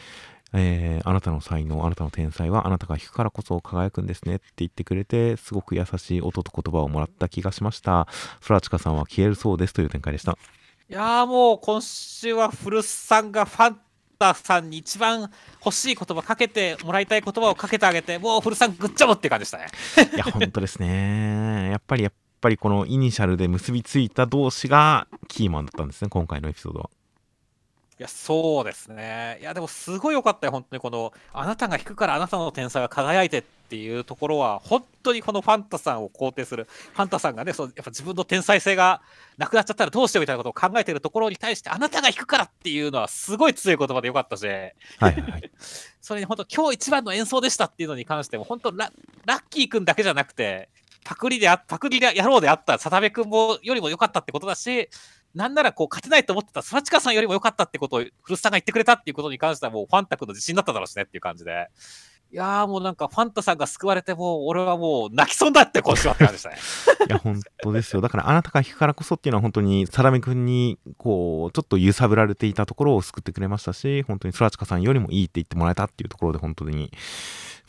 [0.54, 8.08] えーあなたの才能、あなたの天才はあなたが弾くからこそ輝くんですねって言ってくれて、すごく優しい音と言葉をもらった気がしました。
[8.42, 10.38] フラチカさんは消えるそうですという展開でした。
[10.90, 13.80] いやーもう今週は古巣さんがファン
[14.18, 15.30] タさんに一番
[15.64, 19.68] 欲しい言葉かけてもらいたい言葉をかけてあげてもう古巣さんグッジョブって感じでしたね。
[20.16, 21.70] いや、本当ですね。
[21.72, 26.90] やっぱり、やっぱりこのイニシャルで結びついた同士がキーマンだったんですね、今回のエピソードは。
[27.98, 29.38] いやそうですね。
[29.40, 39.02] いやでもすごい良かったよ本当にこのあなたが弾くからあなたの天才が輝いてっていうところは本当にこのファンタさんを肯定するファンタさんがねそうやっぱ自分の天才性が
[39.38, 44.46] なくなっちゃったらどうしようみたいなことを考えてるところに対してあなたが弾くからっていうのはすごい強い言葉で良かったし。
[44.46, 45.52] はいはいはい。
[46.02, 48.92] それに本当今日一番の演奏でしたっていうのに関しても本当ラ
[49.26, 50.68] ラッキーくんだけじゃなくて
[51.06, 54.90] パクリであパクリでやろうであったサタベくんもよりも良かったってことだし
[55.36, 61.70] なんならこう勝てないと思ってたスラチカさんよりも良かったってことを古巣さんが言ってくれたっていうことに関してはもうファンタ君の自信だっただろうしねっていう感じで
[62.32, 66.56] いやもうなんかファンタさんが救われても俺はもう泣きそうだって今週はって感じでしたね。
[67.08, 68.02] いや、本当ですよ。
[68.02, 76.92] だから、あなたが弾くからこそっていうのは、本当に、サラメ君に、こう、ちょっと揺さぶられていたところを救ってくれましたし、本当に、スラチカさんよりもいいって言ってもらえたっていうところで、本当に、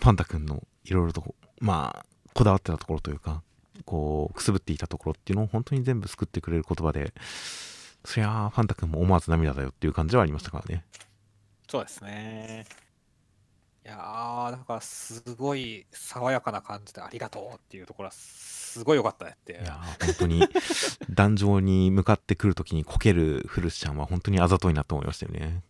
[0.00, 2.06] ファンタ君のいろいろと、まあ、
[2.36, 3.42] こだわってたところというか、
[3.84, 7.12] こう、くすぶっていたところっていうのを本当に全部救ってくれる言葉で、
[8.04, 10.84] そりゃあ、ファンタ君も思わず涙だよっていう感じはありましたからね。
[11.68, 12.66] そうですね。
[13.84, 20.42] いやーだからすごい爽やかな感じでありがとうっていうところはすごい良かったねっていやー本当に、
[21.08, 25.62] 壇上に向かってくるときにこけるフルスちゃんは本当にあざといなと思いましたよね。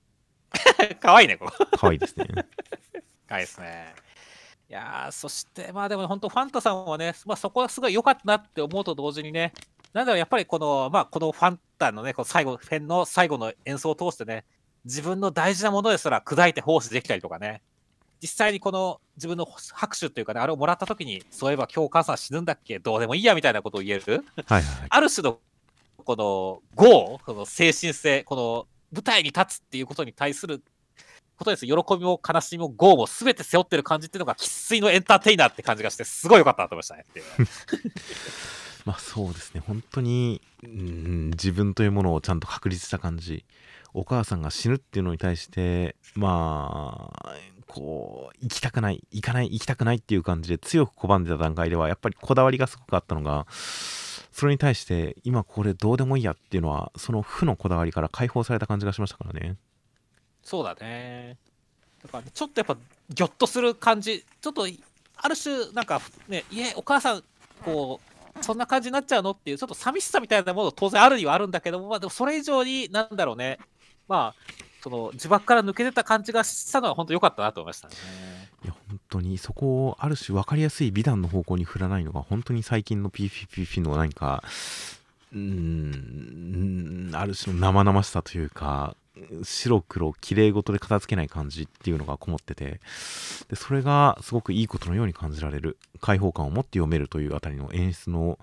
[1.01, 1.67] かわいいねここ。
[1.77, 2.27] 可愛いですね。
[3.29, 3.95] はいですね。
[4.69, 9.53] いやーそして、まあでも本当、ファンタさんはね、まあ、そこはすごい良かったなって思うと同時にね、
[9.93, 14.45] なんだろう、やっぱりこの、まあ、このファンタのね、この最後、フェンの最後の演奏を通してね、
[14.85, 17.63] 自分の大事なものですら砕いて奉仕できたりとかね、
[18.21, 24.89] 実際にこの自分の拍手というかね、あれをもらった時に、そういえば今日お母さん死ぬんだっけどうでもいいやみたいなことを言える、はいはいはい。
[24.91, 25.39] ある種の
[26.05, 30.63] この GO、この精神性、この舞台に立つっていうことに対する
[31.37, 31.67] ことです。
[31.67, 37.25] 喜びも悲しみも GO も全て背負ってる感じっていうのが生粋のエンターテイナーって感じがして、すごい良かったなと思いましたねっていう。
[38.85, 43.45] まあそうですね、本当に、うん、自分というものをちゃんと確立した感じ。
[43.95, 47.35] お母さんが死ぬっていうのに対して、まあ、
[47.67, 59.57] こう、行きたくない、行かない、行きたくないっていう感じで強く拒んでた段階では、やっぱりこだわりがすごくあったのが、それに対して、今これどうでもいいやっていうのは、その負のこだわりから解放された感じがしましたからね。
[60.47, 61.37] そうだね。
[62.05, 62.77] だから、ちょっとやっぱ
[63.11, 64.69] ギョッとする感じ、ちょっと
[65.17, 67.25] ある種、なんかね、いえ、お母さん、
[67.65, 68.01] こ
[68.39, 69.33] う、そんな感じになっちゃうの？
[69.33, 73.59] っていう、ちょっと寂しさみたいなもの当然あるにはあるんだけども、まあ、でもそれ以上に、なんだろうね、
[74.07, 74.43] まあ、
[74.83, 77.95] その呪縛から抜け出た感じがしたのは本当良かったなと思いましたね。
[78.65, 84.45] いや本当にそこをある種分かりやすい美談の方向に振らないのが本当に最近の PPPP の何か
[85.33, 88.95] うーんある種の生々しさというか
[89.43, 92.81] 白黒綺麗事で片付けない感じっていうのがこもってて
[93.49, 98.39] でそれがすごくいいことのように感じられる開放感を持って読めるというあたりの演出の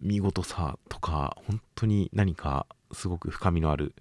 [0.00, 3.94] 見事さとか本当に何かすごく深みのある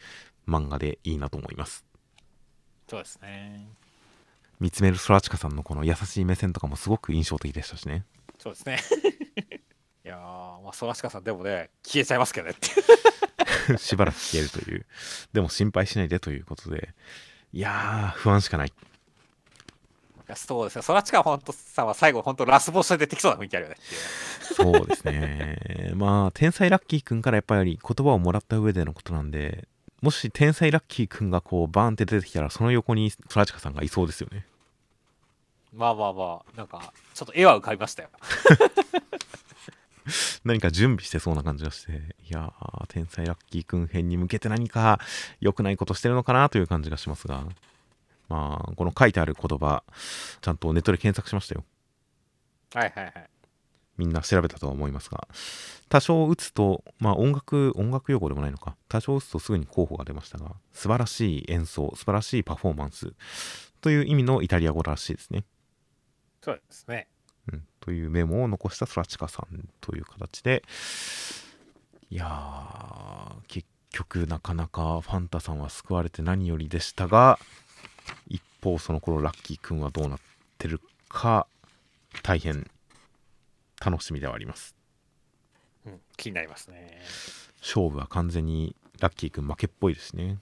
[0.48, 1.86] 漫画でいいなと思います
[2.88, 3.68] そうですね。
[4.60, 8.04] 見つめるソラチカさんのこの優しい目線とかもすごく印象的でしたしね
[8.38, 8.80] そうですね。
[10.04, 12.76] いやー、まあ、ソラシカさんでもね、消えちゃいますけどねっていう。
[13.78, 14.86] しばらく消えるという
[15.34, 16.94] でも心配しないでということで
[17.54, 18.74] いやー不安しかない
[20.36, 20.82] そうですね。
[20.82, 23.78] そらちか本当さんは最後本当ラスボスで出てきそうな雰囲気あるよね。
[24.42, 25.92] そうですね。
[25.96, 29.68] まあ、天才ラッキーくんからやっぱり言葉をもらった上でのことなんで、
[30.02, 34.46] もし天才ラッキーくんがこうバーンって出てきたら、その横にソラチカさんがいそうですよね。
[35.74, 38.10] まあまあまあ、なんか、ちょっと絵は浮かびましたよ。
[40.44, 45.00] 何か準備してそうな感じがして、いやー、天才ラッキーくん編に向けて何か
[45.40, 47.46] 良くないことしてるのかなという感じがしますが、
[48.30, 49.84] まあ、この書いてある言葉、
[50.42, 51.66] ちゃんとネットで検索しましたよ。
[52.74, 53.30] はいはいはい。
[53.98, 55.28] みんな調べたとは思いますが、
[55.90, 63.14] 多少打つと、まあ音楽、音楽用語でもないのか、多少打つとすぐに候補が出ましたが、素晴らしい演奏、素晴らしいパフォーマンス
[63.82, 65.44] という意味のイタリア語らしいですね。
[66.42, 67.11] そうですね。
[67.52, 70.64] うん、というメモを残したソラチカさんという形で、
[72.10, 77.40] いやー、結局なかなかファンタさんは救われて何よりでしたが、
[78.28, 80.20] 一方その頃ラッキーくんはどうなっ
[80.58, 81.48] てるか、
[82.24, 82.70] 大変
[83.84, 84.76] 楽しみではあります。
[85.86, 87.02] うん、気になりますね。
[87.62, 90.38] 勝負は完全にラッキーくん負けっぽいですね。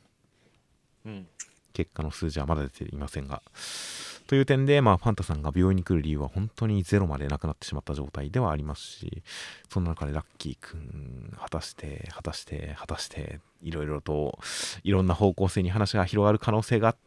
[1.06, 1.28] うん。
[1.74, 3.42] 結果の数字はまだ出ていませんが。
[4.28, 9.24] という点で、まあ、ファンタさんが病院に来る理由は本当にゼロまでなくなってしまった状態ではありますし、
[9.70, 14.38] そんな中でラッキーくん、果たして、果たして、果たして、いろいろと、
[14.84, 16.98] いろんな方向性に話が広がる可能性があっ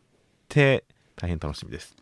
[0.48, 0.84] て、
[1.14, 1.97] 大変楽しみです。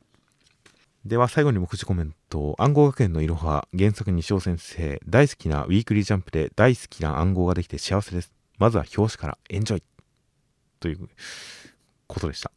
[1.04, 9.82] では最後に目次コメント暗号学園のいろは原作西尾先生大好きなウィークリージャンプで大好きな暗号ができて幸せですまずは表紙からエンジョイ
[10.78, 11.08] という
[12.10, 12.50] ことでした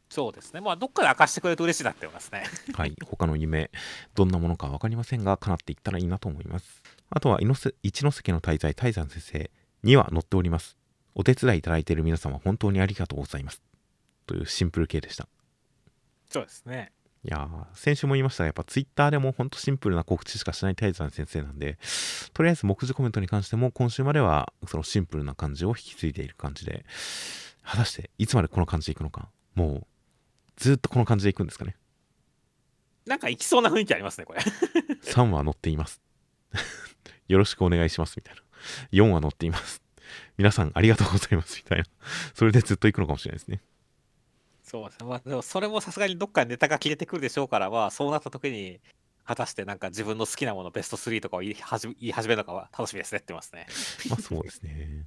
[0.09, 0.60] そうですね。
[0.60, 2.44] まあ、どっかで明かしてくれると嬉しいなって思いますね。
[2.74, 3.70] はい、他の夢、
[4.14, 6.82] どんなものか分かりませんが、叶っていったらいいなと思います。
[7.10, 7.40] あとは、
[7.82, 9.51] 一ノ関の滞在、泰山先生
[9.82, 10.76] には載っております。
[11.14, 13.62] お手伝いいただいている皆様、本当にありがとうございます。
[14.26, 15.28] というシンプル系でした。
[16.31, 16.93] そうですね。
[17.24, 21.78] いやー、先週も言いましたが、やっぱツイッターでも本当シンプルな告知しかしない泰山先生なんで、
[22.35, 26.85] とりあえず目次コメントに関しても、今週まではそのシンプルな感じを引き継いでいる感じで、
[27.62, 29.86] 果たしていつまでこの感じでいくのか、もう、
[30.56, 31.76] ずっとこの感じでいくんですかね。
[33.06, 34.40] なんか行きそうな雰囲気ありますね、これ。
[35.05, 36.01] 3話載っています。
[37.28, 38.43] よろしくお願いしますみたいな。
[38.93, 39.82] 4話載っています。
[40.36, 41.85] 皆さんありがとうございますみたいな。
[42.35, 43.60] それでずっと行くのかもしれないですね。
[44.62, 45.06] そうですね。
[45.06, 48.81] まあ、でもそれもさすがにどっかでネタが切れてくるでしょうから、まあ、そうなった時に、
[49.24, 53.66] 果たしてなんか自分の好きなものベスト3とかを言い始め言い始めるのかは楽しみですねって言ってますね。
[54.10, 55.06] まあそうですね。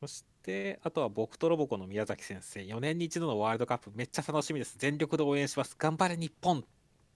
[0.00, 4.76] そして、あとは僕とロボコの宮崎先生、4年に一度のワールドカップめっちゃ楽しみです。
[4.78, 5.74] 全力で応援します。
[5.78, 6.62] 頑張れ日本っ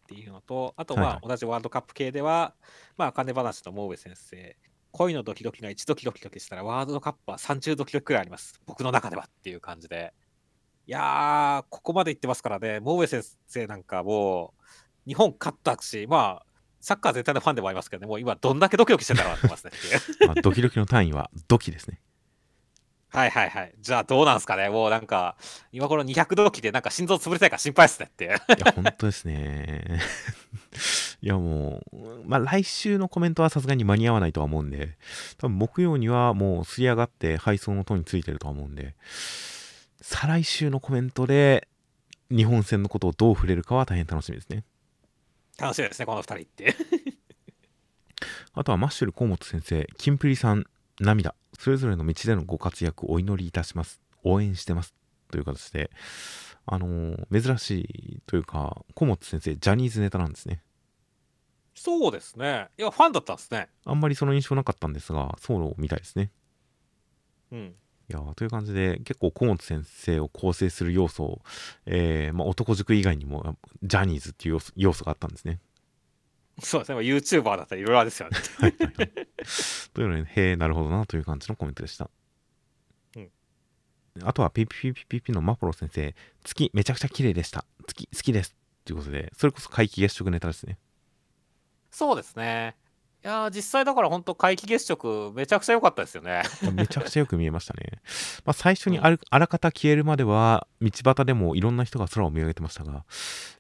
[0.09, 2.55] ていうのと、あとまあ、はい同じワールドカップ系では、
[2.97, 4.57] まあ、金話のモーベ先生、
[4.93, 8.61] 恋のドキドキが1ドキドキドキしたら、ワールドカップは30ドキドキくらいあります。
[8.67, 10.13] 僕の中ではっていう感じで。
[10.87, 14.55] いやー、ここまで行ってますからね、モーベ先生なんかも
[15.07, 16.47] う、日本勝ったし、まあ、
[16.81, 19.73] サッカー全体のファンでもありますけどね、もう今どんだけドキドキしてたかなってますね。
[20.27, 22.01] まあ、ドキドキの単位はドキですね。
[23.13, 23.75] はいはいはい。
[23.81, 25.37] じゃあどうなんすかねもうなんか、
[25.73, 28.39] 今頃200ドキでなんか心臓潰れたいから心配っすねっていや、
[28.73, 30.01] 本当ですね。
[31.21, 34.97] いや、もう、まあ来週のコメントはさすがに間に合わないとは思うんで、
[35.39, 38.95] 多分木曜にはもう吸い上がって配送の塔についてるとは思うんで、
[40.01, 41.69] 再来週のコメントで
[42.31, 44.65] 日本戦のことをどう触れるかは大変楽しみですね。
[45.59, 46.75] 楽しみですね、この2人って。
[48.55, 50.65] あとはマッシュル河本先生、キンプリさん、
[51.01, 54.01] 涙、それぞれの道でのご活躍お祈りいたします。
[54.25, 54.95] 応援してます。
[55.31, 55.91] という形で、
[56.65, 60.63] あのー珍しいというか、小本先生、ジャニーズネタなんですね。
[61.75, 62.69] そうですね。
[62.79, 63.69] いや、ファンだったんですね。
[63.85, 66.31] あんまりその印象なかったんですが、そうみたいですね。
[67.53, 67.75] うん。
[68.09, 71.43] いやーという感じで、結構小本先生を構成する要素、
[71.85, 75.61] えーまあ、男塾以外にも、ジャニーズっていう要素があったんですね。
[76.61, 76.95] そうですね。
[76.95, 78.37] まあ YouTuber だったらいろいろあるですよね。
[79.95, 82.05] というので、へえ、なるほどなという感じのコメントでした。
[82.05, 83.31] うん
[84.25, 86.15] あとは、ピピピピピピのマポロ先生、
[86.45, 87.65] 月めちゃくちゃ綺麗でした。
[87.87, 88.57] 月好きです。
[88.85, 90.79] ということで、それこそ皆既月食ネタですね。
[91.91, 92.77] そうですね。
[93.23, 96.43] いやー実際だから本当皆既月食めちゃくちゃ良かったですよね。
[96.73, 98.01] めちゃくちゃよく見えましたね。
[98.47, 103.05] まあ、最初にあるあらかた消えるまでは、道端でもいろんな人が空を見上げてましたが、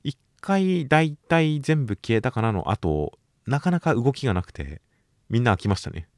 [0.02, 4.80] 一回大体全部消えたかなの後、なかなか動きがなくて、
[5.28, 6.08] みんな飽きましたね。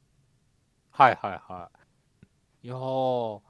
[0.91, 1.71] はいはいは
[2.63, 2.67] い。
[2.67, 3.41] いやー、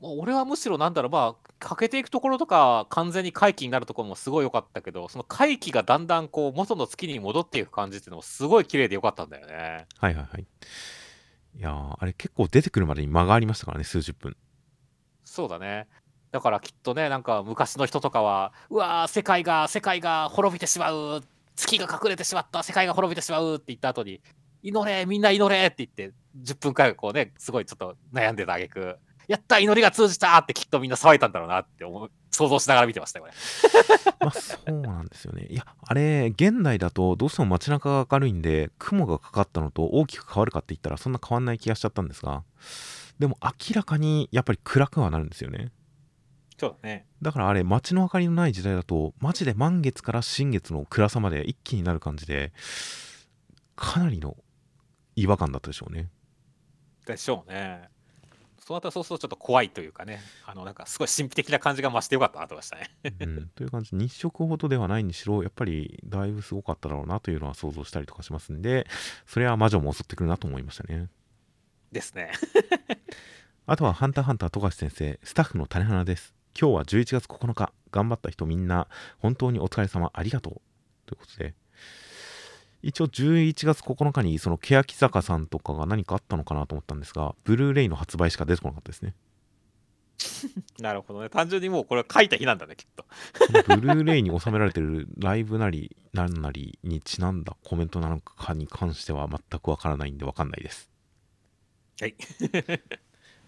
[0.00, 9.86] まあ俺はむしろなんだろう、まあ、欠けていくところとか、完全に回帰になるところもすごい良かったけど、その回帰がだんだんこう、元の月に戻っていく感じっていうのもすごい綺麗で良かったんだよね。
[9.98, 10.46] はいはいはい。
[11.54, 14.36] いやー、あれ結構出てくるまでに間がありましたからね、数十分。
[15.24, 15.86] そうだね。
[16.32, 21.22] だからきっとね、なんか昔の人とかは、うわー、世界が、世界が滅びてしまう、
[21.54, 24.20] 月が隠れてしまった、世界が滅びてしまうって言った後に、
[24.62, 28.96] 祈れ、みんな祈れって言って、10分間こうね、すごいちょっと悩んでたあげく、
[29.28, 33.34] やった、祈りが通じたってきっとみんな騒いだんだろうなって思う想像しながら見てましたよ、これ。
[34.20, 35.46] まあそうなんですよね。
[35.50, 42.42] いや、あれ、現代だとどうしても街中が明るいんで、雲がかかったのと大きく変わるかって言ったら、そんな変わんない気がしちゃったんですが、
[43.18, 45.70] でも明らかにやっぱり暗くはなるんですよね。
[46.62, 47.06] そうだね。
[47.20, 52.52] だからあれ、街の明かりのない時代だと、マジで満月から新月の暗さまで一気になる感じで、
[53.74, 54.36] かなりの
[55.16, 56.08] 違和感だったでしょうね。
[57.04, 57.88] でしょうね。
[58.60, 62.90] そうなったらそうするとちょっと怖いというかね、あのなんかすごい神秘的な感じが増してよかったなと思いましたね。
[63.18, 68.86] うん、という感じで日食ほどではないにしろやっぱりだいぶすごかっただろうなというのは想像したりとかしますんで
[69.26, 71.08] それは魔女も襲ってくるなと思いましたね
[71.90, 72.30] ですね。
[73.66, 78.88] あとは「ハンターハンター富樫先生スタッフの種花です今日は11月9日頑張った人みんな
[79.18, 80.60] 本当にお疲れ様ありがとう
[81.06, 81.54] ということで
[82.82, 89.14] 一応11月9日にその欅坂さんとかが何かあったのかなと思ったんですがブルーレイの発売しか出てこなかったですね
[90.80, 91.28] なるほどね。
[91.28, 93.04] 単純にもうこれは書いた日なんだね、きっと。
[93.76, 100.90] ブルーレイに収められてるライブなりなんなりにちなんだコメントなのかに関しては全くわからないんでわかんないです。
[102.00, 102.14] はい。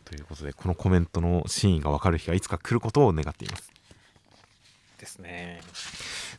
[0.05, 3.71] ということでこのコメントの真意がわかる日がいつか来ることを願っています。
[4.99, 5.61] ですね。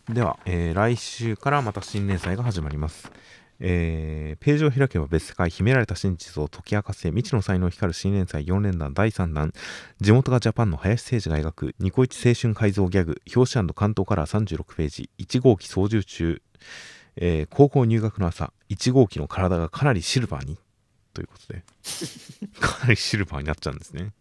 [0.10, 3.12] では、えー来週からまた新連載が始まります。
[3.60, 9.54] えーページを開けば別世界秘められた真実を解き明かせ未知の才能光る新連載4連弾第3弾
[10.02, 16.42] 地元がジャパンの林誠司が描くニコイチ青春改造ギャグ表紙関東カラー36ページ1号機操縦中、
[17.16, 20.58] えー高校入学の朝1号機の体がかなりシルバーに
[21.16, 21.64] ということで。
[22.60, 24.14] かなりシルバーになっちゃうんですね。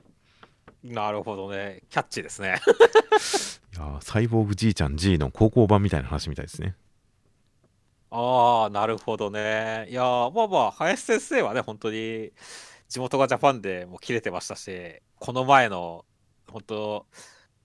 [0.83, 1.83] なるほどね。
[1.91, 2.61] キャッチーですね。
[3.75, 6.77] いやーサイボーグじいちゃん G の高校版みたいな話みたいですね。
[8.11, 9.89] ああ、なるほどね。
[9.91, 12.31] いやー、まあまあ、林先生はね、本当に
[12.89, 16.05] 地元がジャパンでもう切れてましたし、この前の、
[16.49, 17.07] 本当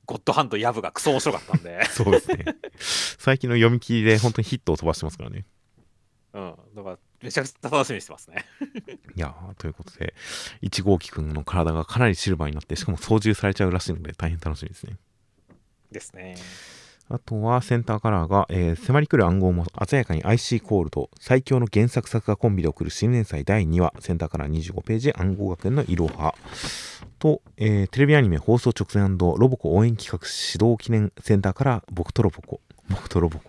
[0.06, 2.45] ゴッドハンドヤブがクソ面白かったんで、 そうですね。
[3.19, 5.45] 最近の読み切りで本当にヒットを飛ばしてますからね。
[6.34, 8.46] うん、だからめちゃくちゃ楽しみにしてますね。
[9.16, 10.14] いやーということで
[10.62, 14.98] 1号機くんの体がかなりシルバーになってしかも操縦されちゃうらしいので大変楽しみですね。
[15.91, 16.36] ですね。
[17.12, 26.36] あとはセンターカラーが、えー迫り来る暗号も鮮やかに IC コールと最強の原作作画コンビで送る新連載第2話センターカラー25ページ暗号学園のいろは。
[27.18, 32.62] と、えーテレビアニメ放送直前ロボコ応援企画指導記念センターから僕とロボコ。
[32.90, 33.46] 僕とロボコ。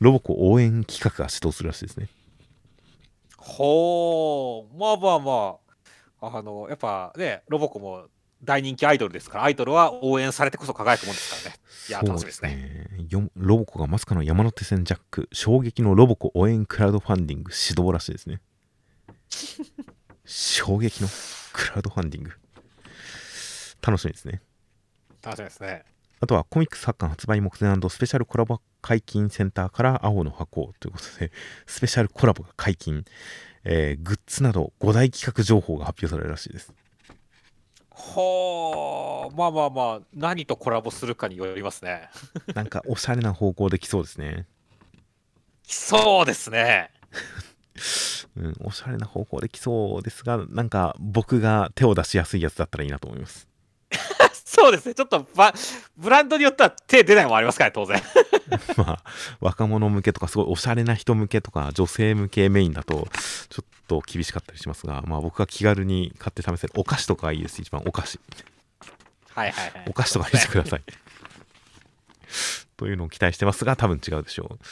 [0.00, 2.08] ロボコ応援企画が始動するらしいですね
[3.46, 5.56] ほー、まあまあま
[6.20, 8.06] あ、あの、やっぱね、ロボコも
[8.42, 11.60] 大人気アイドルですから、アイドルは応援されてこそ輝くもんですからね。
[11.88, 12.86] いや、楽しみですね。
[13.36, 18.40] ロボコがまさかの山手線ジャック衝撃のロボコ応援クラウドファンディング始動らしいですね
[20.24, 21.08] 衝撃の
[21.52, 22.32] クラウドファンディング
[23.80, 24.42] 楽しみですね
[25.22, 25.84] 楽しみですね。
[26.20, 31.32] あとはコミックス発刊発売目前スペシャルコラボ解禁センターから青の箱ということで
[31.66, 33.04] スペシャルコラボが解禁、
[33.64, 36.72] えーグッズなど5大企画情報が発表されるらしいです
[37.90, 42.10] ほー、まあまあまあ、何とコラボするかによりますね。
[42.54, 44.46] なんかおしゃれな方向できそうですね
[45.64, 46.90] そうですね。
[48.36, 53.48] うん、おしゃれな方向できそうですが、なんか僕が手を出しやすいやつだったらいいなと思います。
[54.66, 54.94] そそうですね。
[54.94, 55.54] ちょっとば
[55.96, 58.02] ブランドによっては手出ないもんありますからね、当然。
[58.76, 59.04] まあ、
[59.40, 63.08] 若者向けとか、すごいおしゃれな人向けとか、女性向けメインだと、
[63.48, 68.20] ちょっと厳しかったりしますが、まあ僕が気軽に買って試せるお菓子とかがいいです、一番お菓子。
[69.34, 69.84] はいはいはい。
[69.88, 70.82] お菓子とかにしてください。
[72.76, 74.64] というのを期待してますが、多分違うでしょう。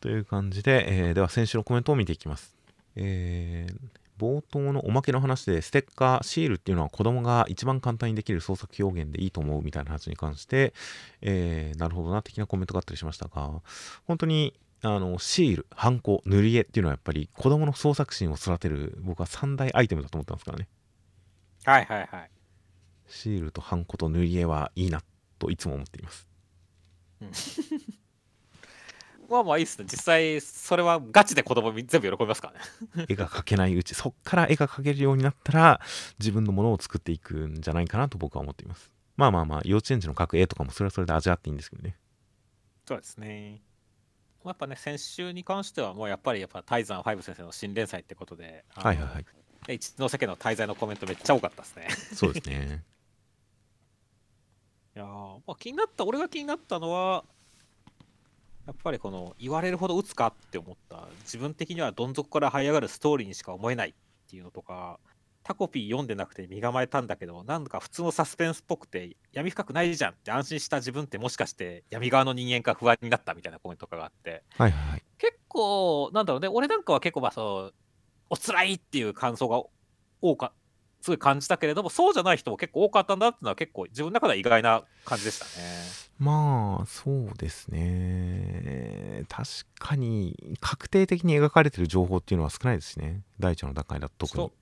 [0.00, 2.54] という感じで、えーでは先週のコメントを見ていきます。
[2.96, 10.74] えー冒頭のおまけの話で、ステッカー、シールっていうのは子供が一番簡単にできる創作表現でいいと思うみたいな話に関して、
[11.22, 13.62] えーなるほどな、的なコメントがあったりしましたが、
[14.06, 20.68] 本当に、あの、シール、ハンコ、塗り絵っていうのはやっぱり子供の創作心を育てる、僕は三大アイテムだと思ってますからね。
[21.64, 22.30] はいはいはい。
[23.06, 25.02] シールとハンコと塗り絵はいいな
[25.38, 26.28] といつも思っています。
[27.20, 27.28] ま
[29.38, 29.86] あまあいいっすね。
[29.90, 32.52] 実際、それはガチで子供み全部喜びますか
[32.94, 33.06] らね。
[33.08, 35.80] 絵が描けないうち、そっから絵が描けるようになったら、
[36.18, 38.92] 自分のものを作っていくんじゃないかなと僕は思っています。
[39.16, 41.96] まあまあまあ、幼稚園児の描く絵とかもそれはそれで味わっていいんですけどね。
[42.86, 43.62] そうですね。
[44.42, 49.24] まあやっぱね、先週に関しては、もうやっぱりやっぱ泰山ファイブ先生の新連載ってことで、はいはいはい。
[49.68, 51.88] ね一ノ瀬家の滞在のコメントめっちゃ多かったですね。
[52.14, 52.82] そうですね。
[54.96, 57.24] いやーまあ、気になった、俺が気になったのは、
[58.70, 63.94] やっぱりこの言われるほど打つかって思った、自分的にはどん底から這い上がるストーリーにしか思えないっ
[64.30, 65.00] ていうのとか、
[65.42, 75.02] タコピー読んでなくて身構えたんだけど、なんか普通のサスペンスっぽくて闇深くないじゃんって安心した自分ってもしかして闇側の人間か不安になったみたいなコメントとかがあって、はいはいはい。
[75.18, 77.74] 結構、なんだろうね、俺なんかは結構まあそう、
[78.28, 79.60] おつらいっていう感想が
[80.22, 80.52] 多か
[81.00, 85.50] すごい感じたけれども、そうじゃない人も結構多かったんだっていうのは結構自分の中では意外な感じでしたね。
[86.18, 89.24] まあ、そうですね。
[89.28, 89.48] 確
[89.78, 93.22] かに、確定的に描かれてる情報っていうのは少ないですしね。
[93.38, 94.52] 第一の段階だと特に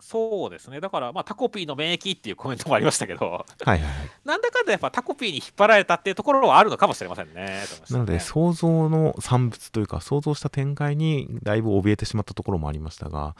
[0.00, 0.18] そ。
[0.28, 0.80] そうですね。
[0.80, 3.92] だから、まあ、タコピーの免疫っていうコメントもありましたけど、はいはいはい。
[4.24, 7.60] なんだかんだやっぱタコピーに引っ張られたっていうところはあるのかもしれませんね
[7.90, 13.36] なので、想像の産物というか、想像した展開にだいぶ怯えてしまったところもありましたが、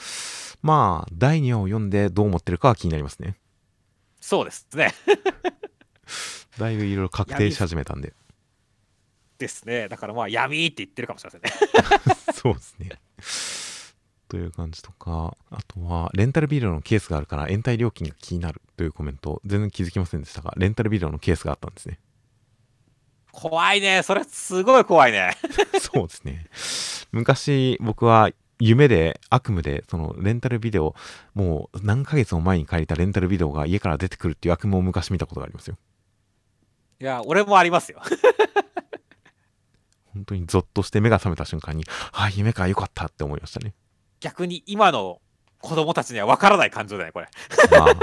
[0.62, 3.36] まあ、第2話を読んでどう思ってるかは気になりますね。
[4.20, 4.94] そうですね。
[6.58, 8.14] だいぶいろいろ確定し始めたんで。
[9.38, 9.88] ですね。
[9.88, 11.52] だからまあ闇って言ってるかもしれませんね。
[12.34, 12.90] そうですね。
[14.28, 21.98] という感じとか、あとは、レンタルビデオのケースがあるから、延滞料金が気になるというコメント、全然気づきませんでしたが、レンタルビデオのケースがあったんですね。
[23.32, 24.02] 怖いね。
[24.02, 25.36] それすごい怖いね。
[25.80, 26.46] そうですね。
[27.12, 28.30] 昔、僕は
[28.60, 30.94] 夢で、悪夢で、そのレンタルビデオ、
[31.34, 35.76] もう何ヶ月も前に借りたレンタルビデオが家から出てくるっていう悪夢を昔見たことがありますよ。
[37.00, 38.02] いや、俺もありますよ。
[40.12, 43.72] 本当にゾッとして目が覚めた瞬間に、ああ、夢か、よかったって思いましたね。
[44.20, 45.20] 逆に今の
[45.60, 47.28] 子供たちには分からない感情だね、これ。
[47.72, 47.96] まあ、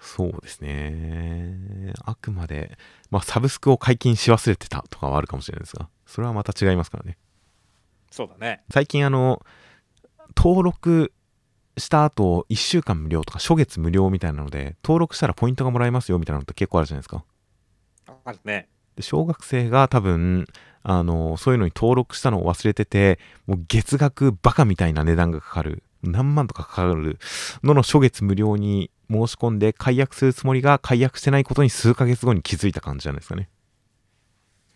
[0.00, 1.92] そうですね。
[2.04, 2.78] あくまで、
[3.10, 7.18] まあ、サブスクを解禁し忘れてたとかはあるかもしれないですが、それはまた違いますからね。
[8.10, 8.62] そうだね。
[8.72, 9.44] 最近、あの、
[10.36, 11.12] 登録
[11.76, 17.24] した後、1週間無料とか、初月無料みたいなので、登録したらポイントがもらえますよみたいなのって結構あるじゃないですか。
[18.24, 18.68] あるね。
[18.96, 20.46] で小学生が多分、
[20.82, 27.18] あの、そういうのに登録したのを忘れてて、もう月額バカみたいな値段がかかる、何万とかかかる
[27.62, 33.48] のの初月無料に申し込んで解約するつもりが解約してないことに数ヶ月後に気づいた感じじゃないですかね。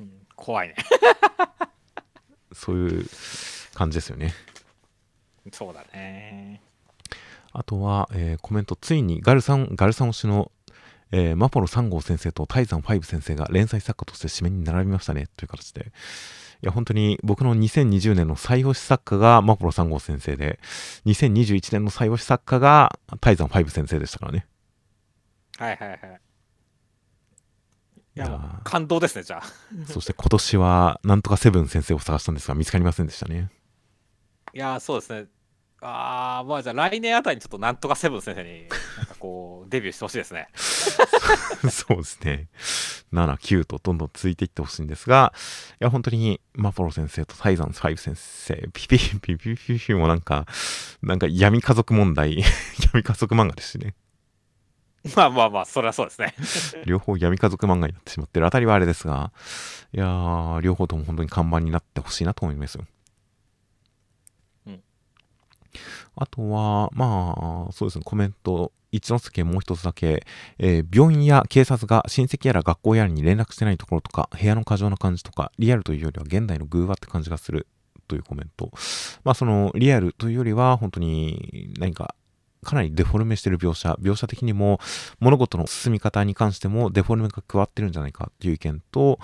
[0.00, 0.74] うん怖いね。
[2.52, 3.06] そういう
[3.74, 4.34] 感じですよね。
[5.52, 6.60] そうだね。
[7.52, 10.50] あとは、えーコメント、ついにガルさん、ガルさん推しの、
[11.12, 15.92] えーマポロ3号先生とタイザン5先生が連載作家として締めに並びましたね、という形で。
[16.62, 20.58] いや、本当に僕の2020年の最推し作家がマポロ3号先生で、
[21.06, 24.46] 2021年の最推し作家がタイザン5先生でしたからね。
[25.58, 26.20] はいはいはい。
[28.16, 29.42] いや、感動ですね、じゃあ。
[29.86, 33.50] そして今年は、なんとかセブン先生を探したんですが、見つかりませんでしたね。
[34.52, 35.26] いやー、そうですね。
[35.86, 40.48] あー、まあじゃあ来年あたりにちょっとなんとかセブン先生に、なんかこう、 デビューしてほしいですね。
[41.70, 42.48] そうですね。
[43.12, 45.34] 7、9とどんどん続いていってほしいんですが、
[45.80, 50.46] いや、本当に、マポロ先生とタイザン5先生、ピピピピピピピもなんか、
[51.02, 52.42] なんか闇家族問題、
[52.92, 53.94] 闇家族漫画ですしね。
[55.16, 56.34] まあまあまあ、それはそうですね。
[56.86, 59.32] 両方闇家族漫画になってしまってるあたりはあれですが、
[59.92, 62.86] いやー、両方とも本当に看板になってほしいなと思いますよ。
[66.16, 70.24] あとは、まあ、そうですね、コメント、一之輔もう一つだけ、
[70.58, 77.66] えー病院や警察が親戚やら学校やらに連絡してないところとか、部屋の過剰な感じとか、リアルというよりは現代の偶話って感じがする
[78.06, 78.70] というコメント。
[79.24, 82.14] まあ、その、リアルというよりは、本当に何か、
[82.64, 84.80] かなりデフォルメしてる描写、描写的にも
[85.20, 89.18] 物事の進み方に関してもデフォルメが加わってるんじゃないかっていう意見と、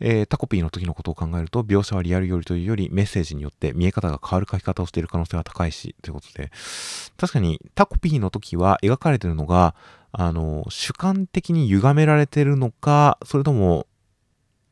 [0.00, 6.50] えー、タコピーの時のことを考えると、描写はリアルよりというよりメッセージによって見え方が変わる書き方をしている可能性が高いし、ということで、
[7.16, 9.74] 確かにタコピーの時は描かれてるのが、
[10.12, 13.86] あの、主観的に歪められてるのか、それとも、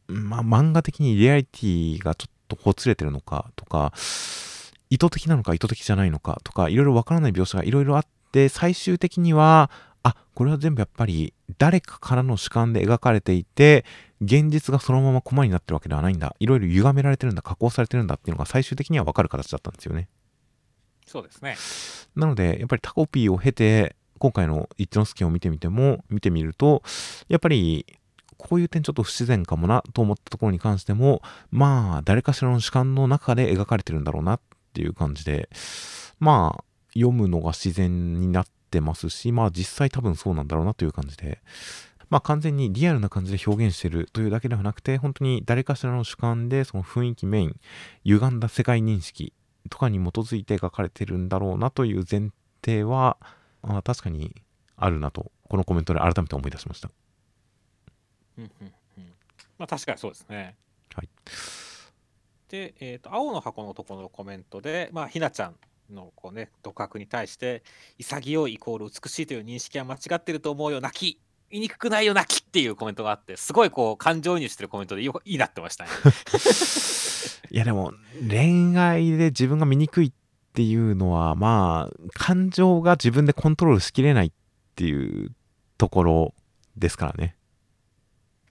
[0.09, 3.93] まあ、漫画的にリアリティがちょっとほつれてるのかとか、
[4.90, 9.70] 意図的なのか意図的じゃないのかとか、いろいろわからない描写がいろいろあって、最終的には、
[10.02, 13.84] あ、これは全部やっぱり誰かからの主観で描かれていて、
[14.20, 16.36] 現実がそのままコマになってるわけではないんだ。
[16.38, 20.08] いろいろ歪められてるんだ、加工されてるんだっていうのが最終的にはわかる形だったんですよね。
[21.06, 21.56] そうですね。
[22.14, 26.82] なので、やっぱりタコピーを経て、今回の一之輔を見てみても、見てみると、
[27.28, 27.84] やっぱり
[28.38, 34.40] こういう点ちょっと不自然かもなと思ったところに関しても、まあ、誰かしらの主観の中で描かれてるんだろうなっ
[34.76, 35.48] ていう感じで、
[36.20, 41.40] まあ、読むのが自然になってますし、まあ実際多分そうなんだろうなという感じで、
[42.10, 47.56] まあ完全にリアルな感じで表現してるというだけではなくて、本当に誰かしらの主観でその雰囲気メイン、
[48.04, 49.32] 歪んだ世界認識
[49.70, 52.30] とかに基づいて描かれてるんだろうなという前
[52.62, 53.16] 提は、
[53.62, 54.34] あ確かに
[54.76, 56.90] あるなと、このコメントで改めて思い出しました。
[58.36, 59.04] うんうんうん。
[59.58, 60.54] まあ確かにそうですね。
[60.94, 61.08] はい。
[62.48, 65.56] で、えっ、と、青の箱のところのコメントで、まあ、ひなちゃん
[65.93, 67.62] のこうね、独白に対して、
[67.98, 71.20] 潔いイコール美しいという認識は間違ってると思うよ、泣き。
[71.48, 75.90] 言いにくくないよ、泣きっていうコメントがあって、すごいこう、感情移入してるコメントでよいいなってましたね。
[77.51, 77.93] いやでも、
[78.28, 80.12] 恋愛で自分が醜いっ
[80.52, 84.32] ていうのは、まあ、感情が自分でコントロールしきれないっ
[84.74, 85.32] ていう
[85.78, 86.35] ところ
[86.77, 87.36] ですからね。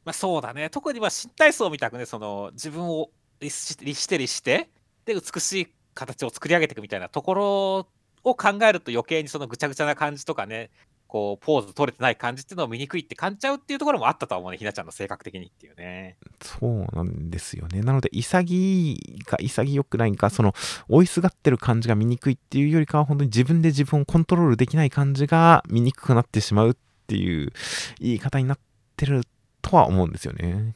[0.06, 0.70] まあそうだね。
[0.70, 3.10] 特にまあ新体操みたくね、その自分を
[3.40, 3.76] 律し
[4.08, 4.70] て律して、
[5.06, 7.88] で、美しい形を作り上げていくみたいなところ
[8.24, 10.72] を考えると余計にそのぐちゃぐちゃな感じとかね、
[11.08, 16.18] こう、ポーズ取れてない感じっていうのを見にくいって感じちゃうっていうところもあったとは思うね、ひなちゃんの性格的にっていうね。
[16.42, 17.82] そうなんですよね。
[17.82, 20.54] なので、潔いか潔くないか、その、
[20.90, 26.76] 追いすがってる感じが見にくいっていうよりかは、本当に自分で自分をコントロールできない感じが見にくくなってしまうっ
[27.08, 27.54] ていう
[28.00, 28.60] 言い方になっ
[28.98, 29.24] てる
[29.62, 30.76] とは思うんですよね。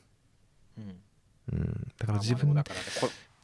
[1.51, 1.59] うん。
[1.59, 2.53] うん、だから自分、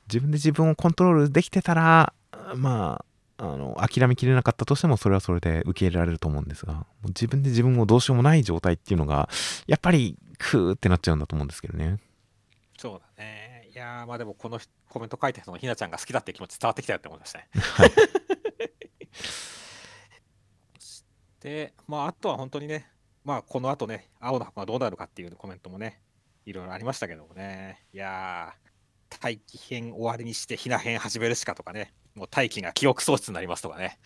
[0.08, 2.14] 自分で自分をコントロールできてたら、
[2.56, 3.06] まあ、
[3.38, 9.28] あの諦めきれなかったとしてもそれはそれで受け入れられると思うんですがもう自分で自分をどうしようもない状態っていうのが
[9.68, 11.98] やっぱりクーってなっちゃうんだと思うんですけどね。
[12.78, 13.70] そうだね。
[13.74, 14.60] いやまあでもこの
[14.90, 17.50] コメント書いた人のひなちゃんが好きだって気持ち伝わってきたよって思いましたね。
[17.54, 17.92] はい。
[21.42, 22.90] でまああとは本当にね
[23.26, 26.00] まあこの後ね青の箱がどうなるかっていうコメントもね
[26.46, 28.66] いろいろありましたけどもねいやー
[29.20, 33.98] 大気編終わりにしてひな編始めるしかとかね、もう大気が記憶喪失になりますとかね。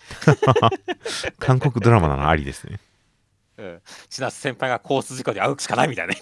[1.40, 2.80] 韓国ドラマならありですね。
[3.57, 3.82] うん。
[4.10, 6.22] 千夏先輩が交通事故で会うしかないみたいな、 ね、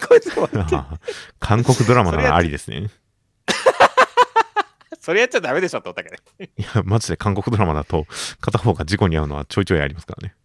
[1.40, 2.90] 韓国ドラマならありですね。
[5.00, 6.50] それやっちゃダメでしょって思ったけどね。
[6.58, 8.06] いや、マジで韓国ドラマだと、
[8.42, 10.36] 片方が事故に遭うのはちょいちょいありますからね。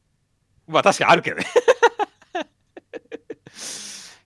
[0.69, 1.47] まあ確かにあるけどね。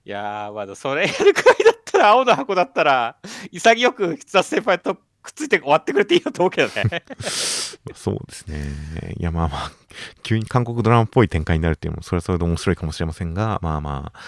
[0.07, 3.17] いやー、まだそれやるくらいだったら、青の箱だったら、
[3.51, 7.03] 潔く筆達先輩とくっついて終わってくれていいよと思うけどね。
[7.93, 9.15] そうですね。
[9.19, 9.71] いや、まあまあ、
[10.23, 14.19] 急に韓国ドラマっぽい展開になるっていうのも、それはそれで面白いかもしれませんが、まあまあ、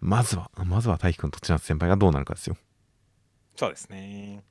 [0.00, 2.56] まずは、まずは大輝くんと千夏先輩がどうなるかですよ。
[3.54, 4.42] そうですね。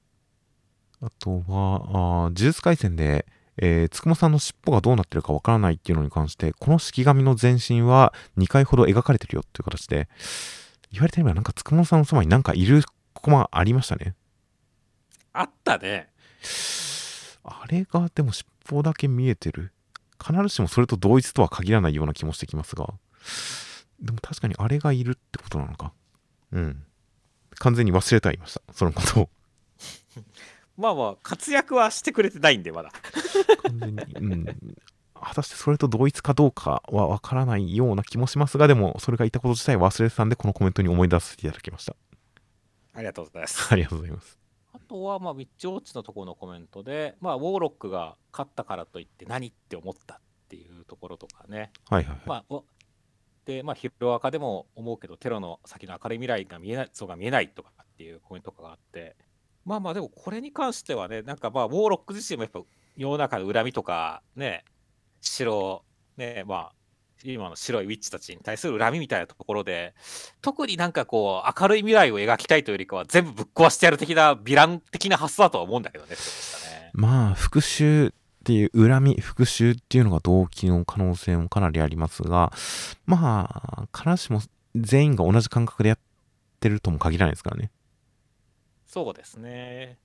[1.02, 3.26] あとは、あ呪術廻戦で、
[3.58, 10.08] えー、つくもさんの尻尾がどうなってるかわからないっていうのに関して、この式紙の全身は2回ほど描かれてるよっていう形で、
[10.92, 14.16] 言われてみればなんかつくもさんのそばになんかいるコマありましたね。
[15.34, 16.10] あったね。
[17.44, 19.72] あれがでも尻尾だけ見えてる。
[20.24, 22.94] 必ずしもそれと同一とは限らないような気もしてきますが。
[24.02, 25.94] でも確かにあれがいるってことなのか。
[26.52, 26.84] うん。
[27.56, 28.62] 完全に忘れてはいました。
[28.74, 29.30] そのことを。
[30.78, 32.92] まあまあ、活躍はしてくれてないんで、まだ。
[33.64, 34.04] 完全に。
[34.16, 34.46] うん。
[35.24, 41.96] 果たしてそれと同一かどうかはわからないような気もしますが、でもそれがいたこと自体忘れてたんで、このコメントに思い出させていただきました。
[42.94, 43.68] ありがとうございます。
[43.72, 44.40] ありがとうございます。
[44.74, 50.20] あとは、まあ、ミッチウォッチのところのコメントで、まあ、ウォーロックが勝ったからといって何って思ったっ
[50.50, 51.72] ていうところとかね。
[51.90, 52.62] はいはい、はい、まあ、
[53.46, 59.16] で、まあ、ヒロアカでも思うけど、テロの先の明るい未来が見えない、そうが見えないとかっていうコメントがあって、
[59.66, 62.62] まあまあ、でもこれに関してはね、なんかまあ、ウォーロック自身もやっぱ
[62.96, 64.66] 世の中の恨みとかね、
[65.30, 65.84] 白
[66.18, 66.72] ね、まあ、
[67.24, 69.94] 今の白いウィッチたちに対する恨みみたいなところで、
[70.42, 76.18] 特になんかこう、明るい未来を描きたいというよりかは、全部ぶっ壊してやる的な、ヴィラン的な発想だとは思うんだけどね、ね
[76.94, 78.12] まあ、復讐っ
[78.44, 82.52] ていう恨み、復讐っていうのが動機の可能性もかなりありますが、
[83.06, 84.42] まあ、必ずしも
[84.76, 86.00] 全員が同じ感覚でやっ
[86.60, 87.72] てるとも限らないですからね。
[88.88, 89.98] そうですね。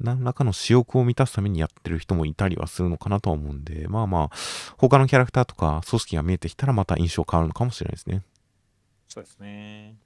[0.00, 4.36] 何らかの私欲を満たすためにやってる人もいたりはするのかなとは思うんで、まあまあ、
[4.76, 8.22] 他のキャラクターとか組織が見えてきたらまた印象変わるのかもしれないですね。
[9.08, 9.96] そうですね。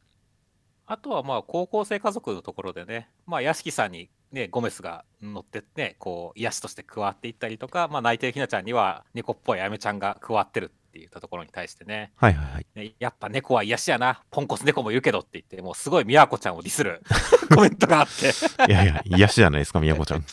[0.86, 12.66] あとはまあ高校生家族のところでね、まあ屋敷さんにね、ゴメスが乗ってって、ねこう癒しとして加わっていったりとか、まあ泣いてるひなちゃんには猫っぽいあやめちゃんが加わってるって言ったところに対してね、はいはいはい。
[12.74, 17.00] ねやっぱ猫は癒しやな、ポンコツ猫もいるけどって言って、もうすごい宮子ちゃんをディスる
[17.54, 18.26] コメントがあって、
[18.70, 20.24] いやいや、癒しじゃないですか、みやこちゃん。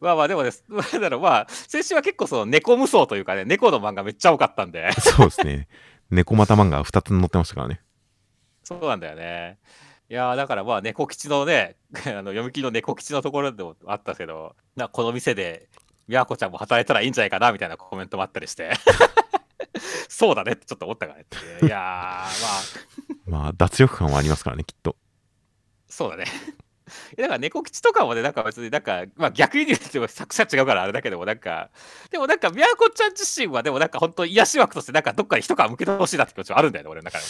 [0.00, 5.66] まあまあでもです、なんだろう、まあ、先週は結構その猫無双というかね、猫の漫画めっちゃ多かったんで、そうですね。
[6.08, 7.80] 猫股漫画2つ載ってましたからね。
[8.62, 9.58] そうなんだよね。
[10.12, 15.70] いやーだからまあ猫吉のね、 あの読み切りの猫吉のところでもあったけど、なこの店で
[16.12, 18.72] 宮子ちゃんも働いたらいいんじゃないかなみたいなコメントもあったりして、
[20.08, 21.26] そうだねってちょっと思ったからね。
[21.62, 24.94] いやー、まあ、まあ、脱力感はありますからね、きっと。
[25.88, 26.26] そうだね。
[27.16, 31.70] だから猫吉とかもね、なんか別になんか、まあ逆に言うと作者違うからあれだけども、なんか、
[32.10, 37.24] でもなんか、宮子ちゃん自身はでもなんか本当癒し枠としてなんかどっかに一皮向けてほしいなって気持ちはあるんだよね、俺の中で。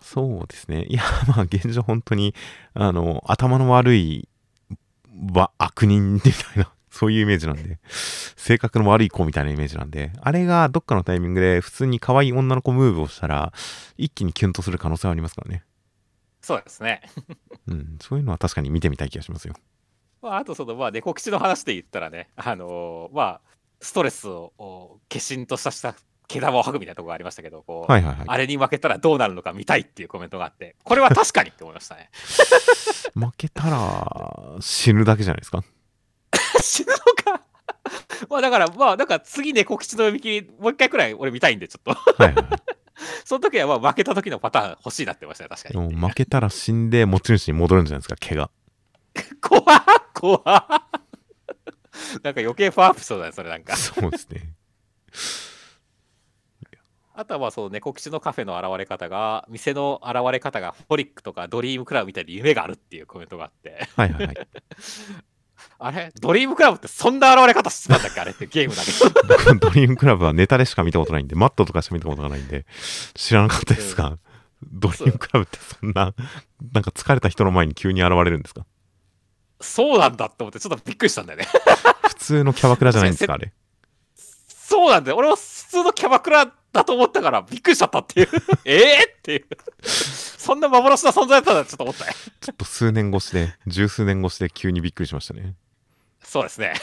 [0.00, 0.84] そうですね。
[0.84, 2.34] いや、まあ、現状本当に、
[2.74, 4.28] あの、頭の悪い、
[5.34, 7.78] は悪人みたいな、そういうイメージなんで、
[8.36, 13.52] 性格の悪い子みたいなイメージなんで、あれがどっかのタイミングで普通に可愛い女の子ムーブをしたら、
[13.96, 15.64] 一気にキュンとする可能性はありますからね。
[16.40, 17.02] そうですね。
[17.68, 19.54] うん、そういうのは確かに見てみたい気がしますよ。
[20.22, 23.40] まあ、あとその、まあ、猫吉の話で言ったらね、あのーまあ、
[23.80, 25.94] ストレスをお化身としたした
[26.28, 28.24] 毛玉を吐くみたいなところがありましたけど、こう、はいはいはい。
[28.26, 32.10] あれに負けたらどうなるのか見たいっていうコメントがあって、これは確かにって思いましたね。
[33.14, 35.64] 負けたら、死ぬだけじゃないですか。
[36.60, 36.98] 死ぬの
[37.34, 37.42] か
[38.28, 41.92] まあだから、まあ、なんか次猫吉の読み切り、もう一回くらい俺見たいんで、ちょっと。
[42.22, 42.62] はいはいはい。
[43.24, 45.94] その時はまあ負けた時のパターン欲しいなってましたね、確かでに。
[45.94, 48.50] も負けたら死んで持ち主に戻るんじゃないですか、毛が。
[49.40, 49.84] 怖っ
[50.14, 50.42] 怖っ
[52.22, 53.76] なんか余計パワーアップしそうだね、それなんか。
[53.76, 54.52] そうですね。
[57.14, 64.48] あとはまあそう猫吉のカフェの現れ方が、店の現れ方がフォリックとかドリームクラブみたいに夢があるっていうコメントがあって、はいはいはい。
[65.78, 66.12] あれ？
[66.20, 68.20] ドリームクラブってそんな現れ方してたんだっけ？
[68.20, 69.54] あれってゲームだけど。
[69.54, 72.66] 僕 ドリームクラブはネタでしか見たことないんで、マットとかしか見たことがないんで、
[73.14, 74.18] 知らなかったですが、
[74.62, 76.14] ドリームクラブってそんな、
[76.72, 78.66] なんか疲れた人の前に急に現れるんですか？
[79.60, 81.46] そうなんだって思ってちょっとびっくりしたんだよね。
[82.08, 83.52] 普通のキャバクラじゃないんですか、あれ？
[84.16, 85.16] そうなんだよ。
[85.16, 88.28] 俺は普通のキャバクラだと思ったからびっくりしちゃったっていう。
[88.64, 89.46] ええっていう。
[90.38, 92.12] そんな幻の存在だったんだちょっと思ったね。
[92.40, 95.56] ちょっと数年越しで、十数年越しで急にびっくりしましたね。
[96.22, 96.74] そうですね。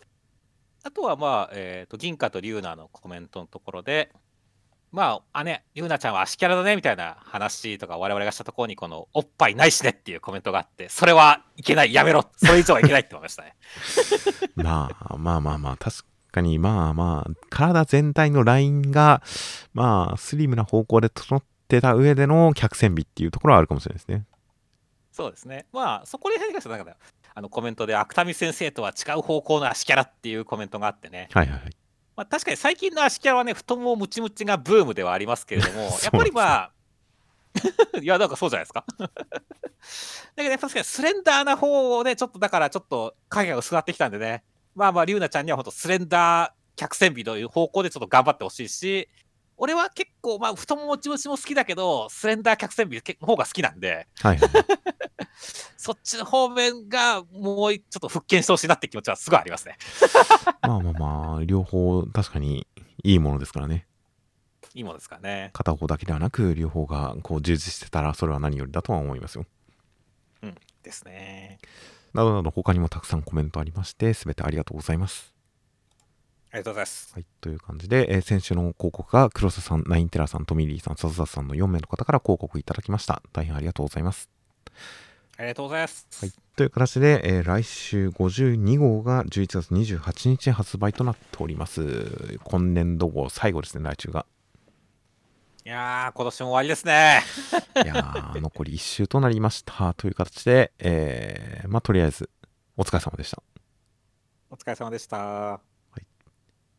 [0.82, 4.10] あとはまあ、えっ、と、銀貨とリュウナのコメントのところで、
[4.90, 13.54] まあ、姉、リュウナちゃんは足キャラだねみたいな話とか我々がしたところに、このおっぱいないしねっていうコメントがあって、それはいけない、やめろ、それ以上はいけないって思いましたね。
[14.56, 19.22] まあまあまあまあ、確かにまあまあ、体全体のラインが、
[19.74, 24.24] まあ、スリムな方向で整ってた上での客船美っていうところはあるかもしれないですね。
[25.12, 25.66] そうですね。
[25.72, 26.96] まあ、そこで変化したなんか
[27.34, 31.28] あのコメントで、芥見先生とは違う方向の足キャラっていうコメントがあってね。
[31.32, 31.76] はいはいはい。
[32.16, 36.72] まあ、確かに最近の足キャラはね、太ももムチムチがブームではありますけれども、 やっぱりまあ、
[38.00, 38.84] いや、なんかそうじゃないですか。
[38.98, 39.08] だ
[40.36, 44.42] けど、やっぱ確かにスレンダーな方をね、ちょっとだからちょっと影が薄くなってきたんでね、
[44.74, 49.08] まあまあ、リュウナちゃんには本当スレンダー客船美という方向でちょっと頑張ってほしいし、
[49.58, 54.64] 俺は結構、まあ、太ももムチムチも好きだけど、スレンダー客船美の方が好きなんで、はいはいはい。
[55.76, 59.76] そっちの方面がもうちょっと復権してほしいなって気持ちはすごいありますね。
[60.62, 62.66] まあまあまあ、両方確かに
[63.02, 63.86] いいものですからね。
[64.74, 65.50] いいものですからね。
[65.52, 69.46] 片方だけではなく、両方がこう充実してたら、それは何よりだとは思いますよ。
[70.88, 71.58] ですね。
[72.14, 75.37] などなど他にもたくさんコメントありまして、すべてありがとうございます。
[76.58, 77.10] ありがとうございます。
[77.14, 83.22] はい、という感じで、えー先週の広告が黒瀬さん、ナインテラさん、トミリーさん、笹田さんの4名の方から広告いただきました。
[83.32, 84.28] 大変ありがとうございます。
[85.36, 86.06] ありがとうございます。
[86.20, 92.38] はい、という形で、えー来週52号が11月28日発売となっております。
[92.42, 94.26] 今年度号最後ですね、来週が。
[95.64, 97.22] いやー、今年も終わりですね。
[97.84, 99.94] いやー、残り1週となりました。
[99.94, 102.28] という形で、えーまあ、とりあえず、
[102.76, 103.42] お疲れ様でした。
[104.50, 105.67] お疲れ様でした。